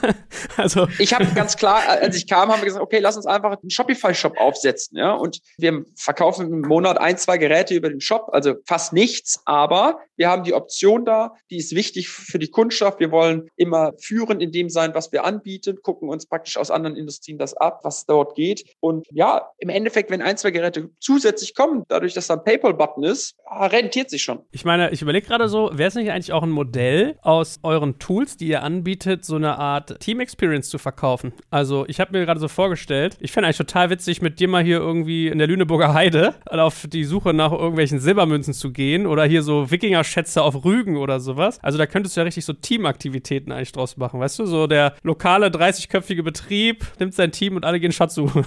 also. 0.56 0.88
Ich 0.98 1.14
habe 1.14 1.26
ganz 1.34 1.56
klar, 1.56 1.82
als 1.88 2.16
ich 2.16 2.26
kam, 2.26 2.50
haben 2.50 2.60
wir 2.60 2.66
gesagt, 2.66 2.82
okay, 2.82 2.98
lass 2.98 3.16
uns 3.16 3.26
einfach 3.26 3.60
einen 3.60 3.70
Shopify-Shop 3.70 4.38
aufsetzen. 4.38 4.96
Ja? 4.96 5.12
Und 5.12 5.40
wir 5.58 5.84
verkaufen 5.96 6.52
im 6.52 6.60
Monat 6.60 6.98
ein, 6.98 7.18
zwei 7.18 7.38
Geräte 7.38 7.74
über 7.74 7.88
den 7.88 8.00
Shop, 8.00 8.28
also 8.32 8.54
fast 8.66 8.92
nichts, 8.92 9.40
aber 9.44 10.00
wir 10.16 10.28
haben 10.28 10.44
die 10.44 10.54
Option 10.54 11.04
da, 11.04 11.34
die 11.50 11.56
ist 11.56 11.74
wichtig 11.74 12.08
für 12.08 12.38
die 12.38 12.48
Kundschaft. 12.48 13.00
Wir 13.00 13.10
wollen 13.10 13.48
immer 13.56 13.92
führend 13.98 14.42
in 14.42 14.52
dem 14.52 14.68
sein, 14.68 14.94
was 14.94 15.12
wir 15.12 15.24
anbieten, 15.24 15.78
gucken 15.82 16.08
uns 16.08 16.26
praktisch 16.26 16.56
aus 16.56 16.70
anderen 16.70 16.96
Industrien 16.96 17.38
das 17.38 17.54
ab, 17.54 17.80
was 17.82 18.06
dort 18.06 18.34
geht. 18.34 18.64
Und 18.80 19.06
ja, 19.10 19.48
im 19.58 19.68
Endeffekt, 19.68 20.10
wenn 20.10 20.22
ein, 20.22 20.36
zwei 20.36 20.50
Geräte 20.50 20.90
zusätzlich 21.00 21.54
kommen, 21.54 21.84
dadurch, 21.88 22.14
dass 22.14 22.26
da 22.26 22.34
ein 22.34 22.44
PayPal-Button 22.44 23.04
ist, 23.04 23.36
rentiert 23.50 24.10
sich 24.10 24.22
schon. 24.22 24.40
Ich 24.50 24.64
meine, 24.64 24.90
ich 24.90 25.02
überlege 25.02 25.26
gerade 25.26 25.48
so, 25.48 25.70
wäre 25.72 25.88
es 25.88 25.94
nicht 25.94 26.10
eigentlich 26.10 26.32
auch 26.32 26.42
ein 26.42 26.50
Modell 26.50 27.18
aus 27.22 27.60
euren 27.62 27.98
Tools, 27.98 28.36
die 28.36 28.48
ihr 28.48 28.62
anbietet, 28.62 29.24
so 29.24 29.36
eine 29.36 29.58
Art 29.58 30.00
Team-Experience 30.00 30.68
zu 30.68 30.78
verkaufen? 30.78 31.32
Also, 31.50 31.84
ich 31.86 32.00
habe 32.00 32.12
mir 32.12 32.24
gerade 32.24 32.40
so 32.40 32.48
vorgestellt, 32.48 33.16
ich 33.20 33.32
fände 33.32 33.46
eigentlich 33.46 33.58
total 33.58 33.90
witzig, 33.90 34.22
mit 34.22 34.40
dir 34.40 34.48
mal 34.48 34.62
hier 34.62 34.78
irgendwie 34.78 35.28
in 35.28 35.38
der 35.38 35.46
Lüneburger 35.46 35.94
Heide 35.94 36.34
auf 36.46 36.86
die 36.88 37.04
Suche 37.04 37.34
nach 37.34 37.52
irgendwelchen 37.52 38.00
Silbermünzen 38.00 38.54
zu 38.54 38.72
gehen 38.72 39.06
oder 39.06 39.24
hier 39.24 39.42
so 39.42 39.70
Wikinger-Schätze 39.70 40.42
auf 40.42 40.64
Rügen 40.64 40.96
oder 40.96 41.20
sowas. 41.20 41.58
Also, 41.62 41.78
da 41.78 41.86
könntest 41.86 42.16
du 42.16 42.20
ja 42.20 42.24
richtig 42.24 42.44
so 42.44 42.52
Teamaktivitäten 42.52 43.52
eigentlich 43.52 43.72
draus 43.72 43.96
machen, 43.96 44.20
weißt 44.20 44.38
du? 44.38 44.46
So 44.46 44.66
der 44.66 44.94
lokale 45.02 45.48
30-köpfige 45.48 46.22
Betrieb 46.22 46.86
nimmt 46.98 47.14
sein 47.14 47.32
Team 47.32 47.56
und 47.56 47.64
alle 47.64 47.80
gehen 47.80 47.92
Schatz 47.92 48.14
suchen. 48.14 48.46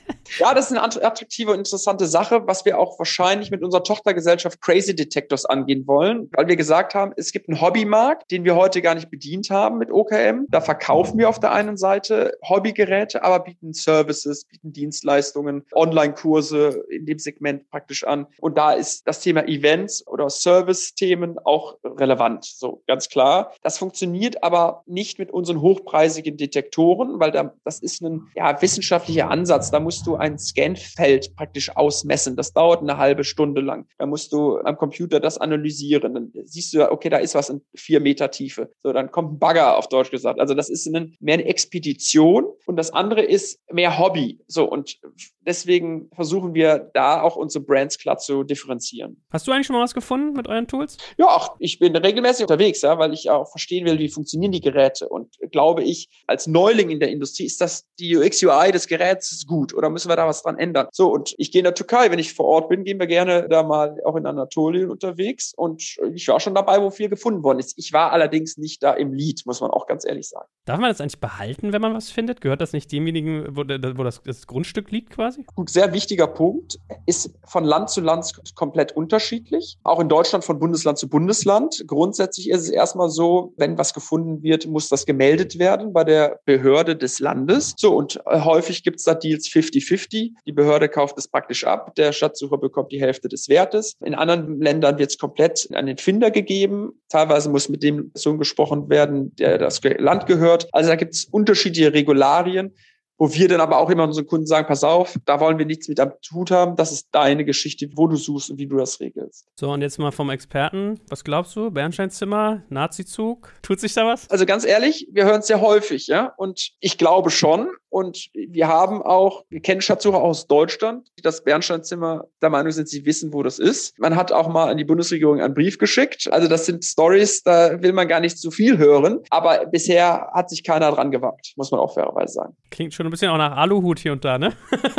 Ja, 0.37 0.53
das 0.53 0.71
ist 0.71 0.77
eine 0.77 0.83
attraktive 0.83 1.51
und 1.51 1.57
interessante 1.57 2.07
Sache, 2.07 2.47
was 2.47 2.65
wir 2.65 2.79
auch 2.79 2.97
wahrscheinlich 2.99 3.51
mit 3.51 3.63
unserer 3.63 3.83
Tochtergesellschaft 3.83 4.61
Crazy 4.61 4.95
Detectors 4.95 5.45
angehen 5.45 5.85
wollen, 5.87 6.29
weil 6.33 6.47
wir 6.47 6.55
gesagt 6.55 6.95
haben, 6.95 7.13
es 7.17 7.31
gibt 7.31 7.49
einen 7.49 7.59
Hobbymarkt, 7.59 8.31
den 8.31 8.45
wir 8.45 8.55
heute 8.55 8.81
gar 8.81 8.95
nicht 8.95 9.09
bedient 9.09 9.49
haben 9.49 9.77
mit 9.77 9.91
OKM. 9.91 10.45
Da 10.49 10.61
verkaufen 10.61 11.17
wir 11.17 11.27
auf 11.27 11.39
der 11.39 11.51
einen 11.51 11.77
Seite 11.77 12.37
Hobbygeräte, 12.47 13.23
aber 13.23 13.39
bieten 13.39 13.73
Services, 13.73 14.45
bieten 14.45 14.71
Dienstleistungen, 14.71 15.65
Online-Kurse 15.73 16.83
in 16.89 17.05
dem 17.05 17.19
Segment 17.19 17.69
praktisch 17.69 18.03
an. 18.05 18.27
Und 18.39 18.57
da 18.57 18.71
ist 18.71 19.07
das 19.07 19.19
Thema 19.19 19.47
Events 19.47 20.05
oder 20.07 20.29
Service-Themen 20.29 21.39
auch 21.43 21.77
relevant. 21.83 22.45
So, 22.45 22.83
ganz 22.87 23.09
klar. 23.09 23.53
Das 23.63 23.77
funktioniert 23.77 24.43
aber 24.43 24.83
nicht 24.85 25.19
mit 25.19 25.31
unseren 25.31 25.61
hochpreisigen 25.61 26.37
Detektoren, 26.37 27.19
weil 27.19 27.31
da, 27.31 27.53
das 27.65 27.79
ist 27.79 28.01
ein 28.01 28.27
ja, 28.35 28.61
wissenschaftlicher 28.61 29.29
Ansatz. 29.29 29.71
Da 29.71 29.79
musst 29.79 30.07
du 30.07 30.20
ein 30.21 30.37
Scanfeld 30.37 31.35
praktisch 31.35 31.75
ausmessen. 31.75 32.35
Das 32.35 32.53
dauert 32.53 32.81
eine 32.81 32.97
halbe 32.97 33.23
Stunde 33.23 33.61
lang. 33.61 33.87
Da 33.97 34.05
musst 34.05 34.31
du 34.31 34.59
am 34.59 34.77
Computer 34.77 35.19
das 35.19 35.37
analysieren. 35.37 36.13
Dann 36.13 36.31
siehst 36.45 36.73
du, 36.73 36.89
okay, 36.89 37.09
da 37.09 37.17
ist 37.17 37.35
was 37.35 37.49
in 37.49 37.61
vier 37.75 37.99
Meter 37.99 38.31
Tiefe. 38.31 38.71
So, 38.81 38.93
dann 38.93 39.11
kommt 39.11 39.33
ein 39.33 39.39
Bagger 39.39 39.77
auf 39.77 39.89
Deutsch 39.89 40.11
gesagt. 40.11 40.39
Also 40.39 40.53
das 40.53 40.69
ist 40.69 40.87
eine, 40.87 41.11
mehr 41.19 41.35
eine 41.35 41.45
Expedition 41.45 42.45
und 42.65 42.75
das 42.77 42.91
andere 42.91 43.21
ist 43.23 43.59
mehr 43.71 43.97
Hobby. 43.97 44.39
So, 44.47 44.69
und 44.69 44.99
deswegen 45.45 46.09
versuchen 46.13 46.53
wir 46.53 46.91
da 46.93 47.21
auch 47.21 47.35
unsere 47.35 47.63
Brands 47.63 47.97
klar 47.97 48.17
zu 48.17 48.43
differenzieren. 48.43 49.23
Hast 49.31 49.47
du 49.47 49.51
eigentlich 49.51 49.67
schon 49.67 49.75
mal 49.75 49.83
was 49.83 49.93
gefunden 49.93 50.33
mit 50.33 50.47
euren 50.47 50.67
Tools? 50.67 50.97
Ja, 51.17 51.27
auch 51.27 51.55
ich 51.59 51.79
bin 51.79 51.95
regelmäßig 51.95 52.43
unterwegs, 52.43 52.81
ja, 52.81 52.97
weil 52.97 53.13
ich 53.13 53.29
auch 53.29 53.49
verstehen 53.49 53.85
will, 53.85 53.99
wie 53.99 54.09
funktionieren 54.09 54.51
die 54.51 54.61
Geräte. 54.61 55.09
Und 55.09 55.37
glaube 55.51 55.83
ich, 55.83 56.09
als 56.27 56.47
Neuling 56.47 56.89
in 56.89 56.99
der 56.99 57.09
Industrie 57.09 57.45
ist 57.45 57.61
das 57.61 57.85
die 57.99 58.15
UX 58.15 58.43
UI 58.43 58.71
des 58.71 58.87
Geräts 58.87 59.45
gut 59.47 59.73
oder 59.73 59.89
müssen 59.89 60.09
wir 60.09 60.15
da 60.15 60.27
was 60.27 60.43
dran 60.43 60.57
ändern. 60.57 60.87
So, 60.91 61.11
und 61.11 61.33
ich 61.37 61.51
gehe 61.51 61.59
in 61.59 61.65
der 61.65 61.75
Türkei, 61.75 62.11
wenn 62.11 62.19
ich 62.19 62.33
vor 62.33 62.45
Ort 62.45 62.69
bin, 62.69 62.83
gehen 62.83 62.99
wir 62.99 63.07
gerne 63.07 63.47
da 63.49 63.63
mal 63.63 63.97
auch 64.05 64.15
in 64.15 64.25
Anatolien 64.25 64.89
unterwegs. 64.89 65.53
Und 65.55 65.97
ich 66.13 66.27
war 66.27 66.39
schon 66.39 66.55
dabei, 66.55 66.81
wo 66.81 66.89
viel 66.89 67.09
gefunden 67.09 67.43
worden 67.43 67.59
ist. 67.59 67.77
Ich 67.77 67.93
war 67.93 68.11
allerdings 68.11 68.57
nicht 68.57 68.83
da 68.83 68.93
im 68.93 69.13
Lied, 69.13 69.43
muss 69.45 69.61
man 69.61 69.71
auch 69.71 69.87
ganz 69.87 70.05
ehrlich 70.05 70.29
sagen. 70.29 70.47
Darf 70.65 70.79
man 70.79 70.89
das 70.89 71.01
eigentlich 71.01 71.19
behalten, 71.19 71.73
wenn 71.73 71.81
man 71.81 71.93
was 71.93 72.09
findet? 72.09 72.41
Gehört 72.41 72.61
das 72.61 72.73
nicht 72.73 72.91
demjenigen, 72.91 73.55
wo, 73.55 73.61
wo 73.61 74.03
das, 74.03 74.21
das 74.23 74.47
Grundstück 74.47 74.91
liegt 74.91 75.11
quasi? 75.11 75.30
Gut, 75.55 75.69
sehr 75.69 75.93
wichtiger 75.93 76.27
Punkt. 76.27 76.79
Ist 77.05 77.33
von 77.45 77.63
Land 77.63 77.89
zu 77.89 78.01
Land 78.01 78.33
komplett 78.55 78.91
unterschiedlich. 78.93 79.77
Auch 79.83 79.99
in 79.99 80.09
Deutschland 80.09 80.43
von 80.43 80.59
Bundesland 80.59 80.97
zu 80.97 81.09
Bundesland. 81.09 81.83
Grundsätzlich 81.87 82.49
ist 82.49 82.61
es 82.61 82.69
erstmal 82.69 83.09
so, 83.09 83.53
wenn 83.57 83.77
was 83.77 83.93
gefunden 83.93 84.43
wird, 84.43 84.67
muss 84.67 84.89
das 84.89 85.05
gemeldet 85.05 85.59
werden 85.59 85.93
bei 85.93 86.03
der 86.03 86.39
Behörde 86.45 86.95
des 86.95 87.19
Landes. 87.19 87.73
So, 87.77 87.95
und 87.95 88.19
äh, 88.25 88.41
häufig 88.41 88.83
gibt 88.83 88.99
es 88.99 89.05
da 89.05 89.13
Deals 89.13 89.47
50-50. 89.47 90.31
Die 90.45 90.51
Behörde 90.51 90.89
kauft 90.89 91.17
es 91.17 91.27
praktisch 91.27 91.65
ab. 91.65 91.95
Der 91.95 92.13
Schatzsucher 92.13 92.57
bekommt 92.57 92.91
die 92.91 93.01
Hälfte 93.01 93.27
des 93.27 93.49
Wertes. 93.49 93.95
In 94.03 94.15
anderen 94.15 94.59
Ländern 94.61 94.97
wird 94.97 95.11
es 95.11 95.17
komplett 95.17 95.69
an 95.73 95.85
den 95.85 95.97
Finder 95.97 96.31
gegeben. 96.31 97.01
Teilweise 97.09 97.49
muss 97.49 97.69
mit 97.69 97.83
dem 97.83 98.11
Sohn 98.13 98.37
gesprochen 98.37 98.89
werden, 98.89 99.35
der 99.35 99.57
das 99.57 99.81
Land 99.83 100.25
gehört. 100.25 100.67
Also 100.71 100.89
da 100.89 100.95
gibt 100.95 101.13
es 101.13 101.25
unterschiedliche 101.25 101.93
Regularien 101.93 102.73
wo 103.21 103.31
wir 103.31 103.47
dann 103.47 103.61
aber 103.61 103.77
auch 103.77 103.91
immer 103.91 104.05
unseren 104.05 104.25
Kunden 104.25 104.47
sagen, 104.47 104.65
pass 104.65 104.83
auf, 104.83 105.15
da 105.25 105.39
wollen 105.39 105.59
wir 105.59 105.67
nichts 105.67 105.87
mit 105.87 105.99
am 105.99 106.13
Tut 106.27 106.49
haben, 106.49 106.75
das 106.75 106.91
ist 106.91 107.09
deine 107.11 107.45
Geschichte, 107.45 107.87
wo 107.93 108.07
du 108.07 108.15
suchst 108.15 108.49
und 108.49 108.57
wie 108.57 108.65
du 108.65 108.77
das 108.77 108.99
regelst. 108.99 109.45
So, 109.59 109.69
und 109.69 109.83
jetzt 109.83 109.99
mal 109.99 110.11
vom 110.11 110.31
Experten, 110.31 110.99
was 111.07 111.23
glaubst 111.23 111.55
du, 111.55 111.69
Bernsteinzimmer, 111.69 112.63
Nazizug, 112.69 113.53
tut 113.61 113.79
sich 113.79 113.93
da 113.93 114.07
was? 114.07 114.27
Also 114.31 114.47
ganz 114.47 114.65
ehrlich, 114.65 115.07
wir 115.11 115.25
hören 115.25 115.41
es 115.41 115.45
sehr 115.45 115.61
häufig, 115.61 116.07
ja, 116.07 116.33
und 116.35 116.71
ich 116.79 116.97
glaube 116.97 117.29
schon, 117.29 117.69
und 117.91 118.29
wir 118.33 118.69
haben 118.69 119.01
auch, 119.01 119.43
wir 119.49 119.59
kennen 119.59 119.81
Schatzsucher 119.81 120.21
aus 120.21 120.47
Deutschland, 120.47 121.09
die 121.17 121.21
das 121.21 121.43
Bernsteinzimmer 121.43 122.23
der 122.41 122.49
Meinung 122.49 122.71
sind, 122.71 122.87
sie 122.87 123.05
wissen, 123.05 123.33
wo 123.33 123.43
das 123.43 123.59
ist. 123.59 123.99
Man 123.99 124.15
hat 124.15 124.31
auch 124.31 124.47
mal 124.47 124.69
an 124.69 124.77
die 124.77 124.85
Bundesregierung 124.85 125.41
einen 125.41 125.53
Brief 125.53 125.77
geschickt. 125.77 126.29
Also 126.31 126.47
das 126.47 126.65
sind 126.65 126.85
Stories, 126.85 127.43
da 127.43 127.81
will 127.81 127.91
man 127.91 128.07
gar 128.07 128.21
nicht 128.21 128.39
zu 128.39 128.49
viel 128.49 128.77
hören. 128.77 129.19
Aber 129.29 129.65
bisher 129.65 130.31
hat 130.33 130.49
sich 130.49 130.63
keiner 130.63 130.89
dran 130.91 131.11
gewagt, 131.11 131.51
muss 131.57 131.69
man 131.71 131.81
auch 131.81 131.93
fairerweise 131.93 132.33
sagen. 132.33 132.55
Klingt 132.69 132.93
schon 132.93 133.05
ein 133.05 133.11
bisschen 133.11 133.29
auch 133.29 133.37
nach 133.37 133.57
Aluhut 133.57 133.99
hier 133.99 134.13
und 134.13 134.23
da, 134.23 134.37
ne? 134.37 134.53